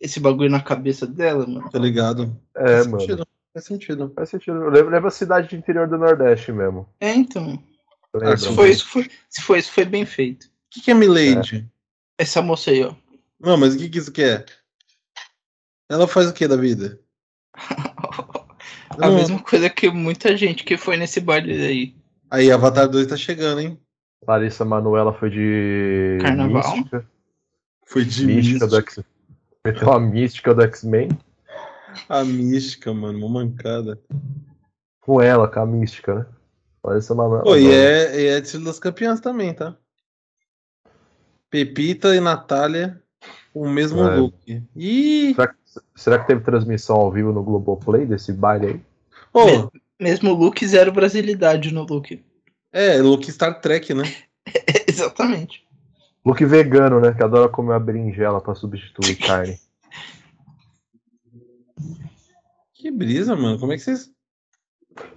[0.00, 1.68] esse bagulho na cabeça dela, mano.
[1.70, 2.40] Tá ligado?
[2.56, 3.00] É, Faz mano.
[3.00, 3.26] sentido.
[3.52, 4.12] Faz sentido.
[4.14, 4.58] Faz sentido.
[4.64, 6.88] Lembra, lembra a cidade de interior do Nordeste mesmo.
[7.00, 7.62] É, então.
[8.14, 10.44] Lembra, se foi isso, foi, se foi isso, foi bem feito.
[10.46, 11.68] O que, que é Milady?
[12.16, 12.94] Essa moça aí, ó.
[13.38, 14.46] Não, mas o que, que isso quer?
[15.88, 17.00] Ela faz o que da vida?
[18.90, 21.94] A Não- mesma coisa que muita gente que foi nesse baile aí.
[22.30, 23.80] Aí, Avatar 2 tá chegando, hein?
[24.26, 26.18] Larissa Manoela foi de.
[26.20, 26.76] Carnaval.
[26.76, 27.06] Mística.
[27.86, 29.00] Foi de Mística do mística.
[29.00, 29.04] X.
[29.64, 31.08] Meteu a mística do X-Men
[32.08, 34.00] A mística, mano, uma mancada.
[35.00, 36.26] com ela, com a mística, né?
[36.84, 37.44] Larissa Manoela.
[37.44, 39.76] Pô, e é, e é desfile das campeãs também, tá?
[41.50, 43.02] Pepita e Natália
[43.52, 44.16] com o mesmo É.
[44.16, 44.62] look.
[44.76, 45.34] Ih!
[45.34, 45.56] Será que,
[45.96, 48.80] será que teve transmissão ao vivo no Globoplay desse baile aí?
[49.32, 49.70] Pô,
[50.00, 52.22] Mesmo look, zero brasilidade no look.
[52.72, 54.04] é, look Star Trek, né?
[54.88, 55.66] Exatamente.
[56.24, 57.12] Look vegano, né?
[57.14, 59.58] Que adora comer uma berinjela pra substituir carne.
[62.74, 63.58] Que brisa, mano.
[63.58, 64.08] Como é que vocês.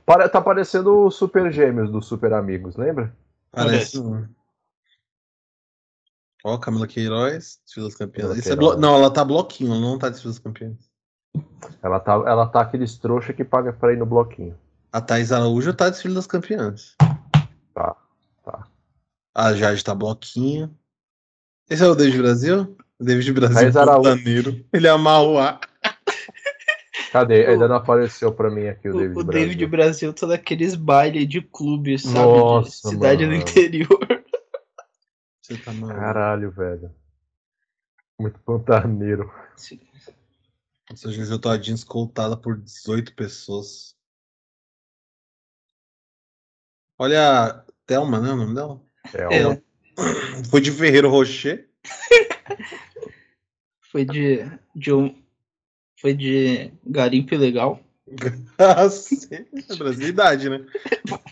[0.03, 3.16] Pare- Tá parecendo o Super Gêmeos dos Super Amigos, lembra?
[3.52, 3.99] Parece.
[6.44, 8.36] Ó, Camila Queiroz, desfile das campeãs.
[8.36, 10.76] Esse é blo- Não, ela tá bloquinho, ela não tá desfile das campeãs.
[11.84, 14.58] Ela tá, ela tá aqueles trouxa que paga pra ir no bloquinho.
[14.91, 16.95] A Thais Araújo tá desfile das campeãs.
[17.73, 17.95] Tá,
[18.43, 18.68] tá.
[19.34, 20.77] A Jade tá bloquinho.
[21.69, 22.76] Esse é o David Brasil?
[22.99, 24.65] O David Brasil Thais Araújo.
[24.73, 25.61] Ele o ar.
[27.11, 27.45] Cadê?
[27.45, 29.47] Ainda não apareceu pra mim aqui o, O, David o Brasil.
[29.47, 32.15] David Brasil tá daqueles bailes de clube, sabe?
[32.15, 33.38] Nossa, de cidade mano.
[33.38, 34.23] do interior.
[35.41, 35.99] Você tá maluco.
[35.99, 36.91] Caralho, velho.
[38.19, 39.31] Muito pantaneiro.
[40.89, 43.95] Nossa, a Jojo Todinho escoltada por 18 pessoas.
[47.02, 48.32] Olha a Thelma, né?
[48.32, 48.80] O nome dela?
[49.11, 49.61] É, É,
[50.52, 51.68] Foi de Ferreiro Rocher.
[53.91, 54.45] foi de,
[54.76, 55.19] de um.
[55.99, 57.80] Foi de garimpo ilegal.
[58.56, 59.48] Ah, sim.
[59.68, 60.64] É Brasilidade, né?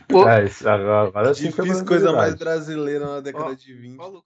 [0.08, 3.96] Pô, é, isso, agora, agora Difícil coisa mais brasileira na década Ó, de 20.
[3.96, 4.26] maluco.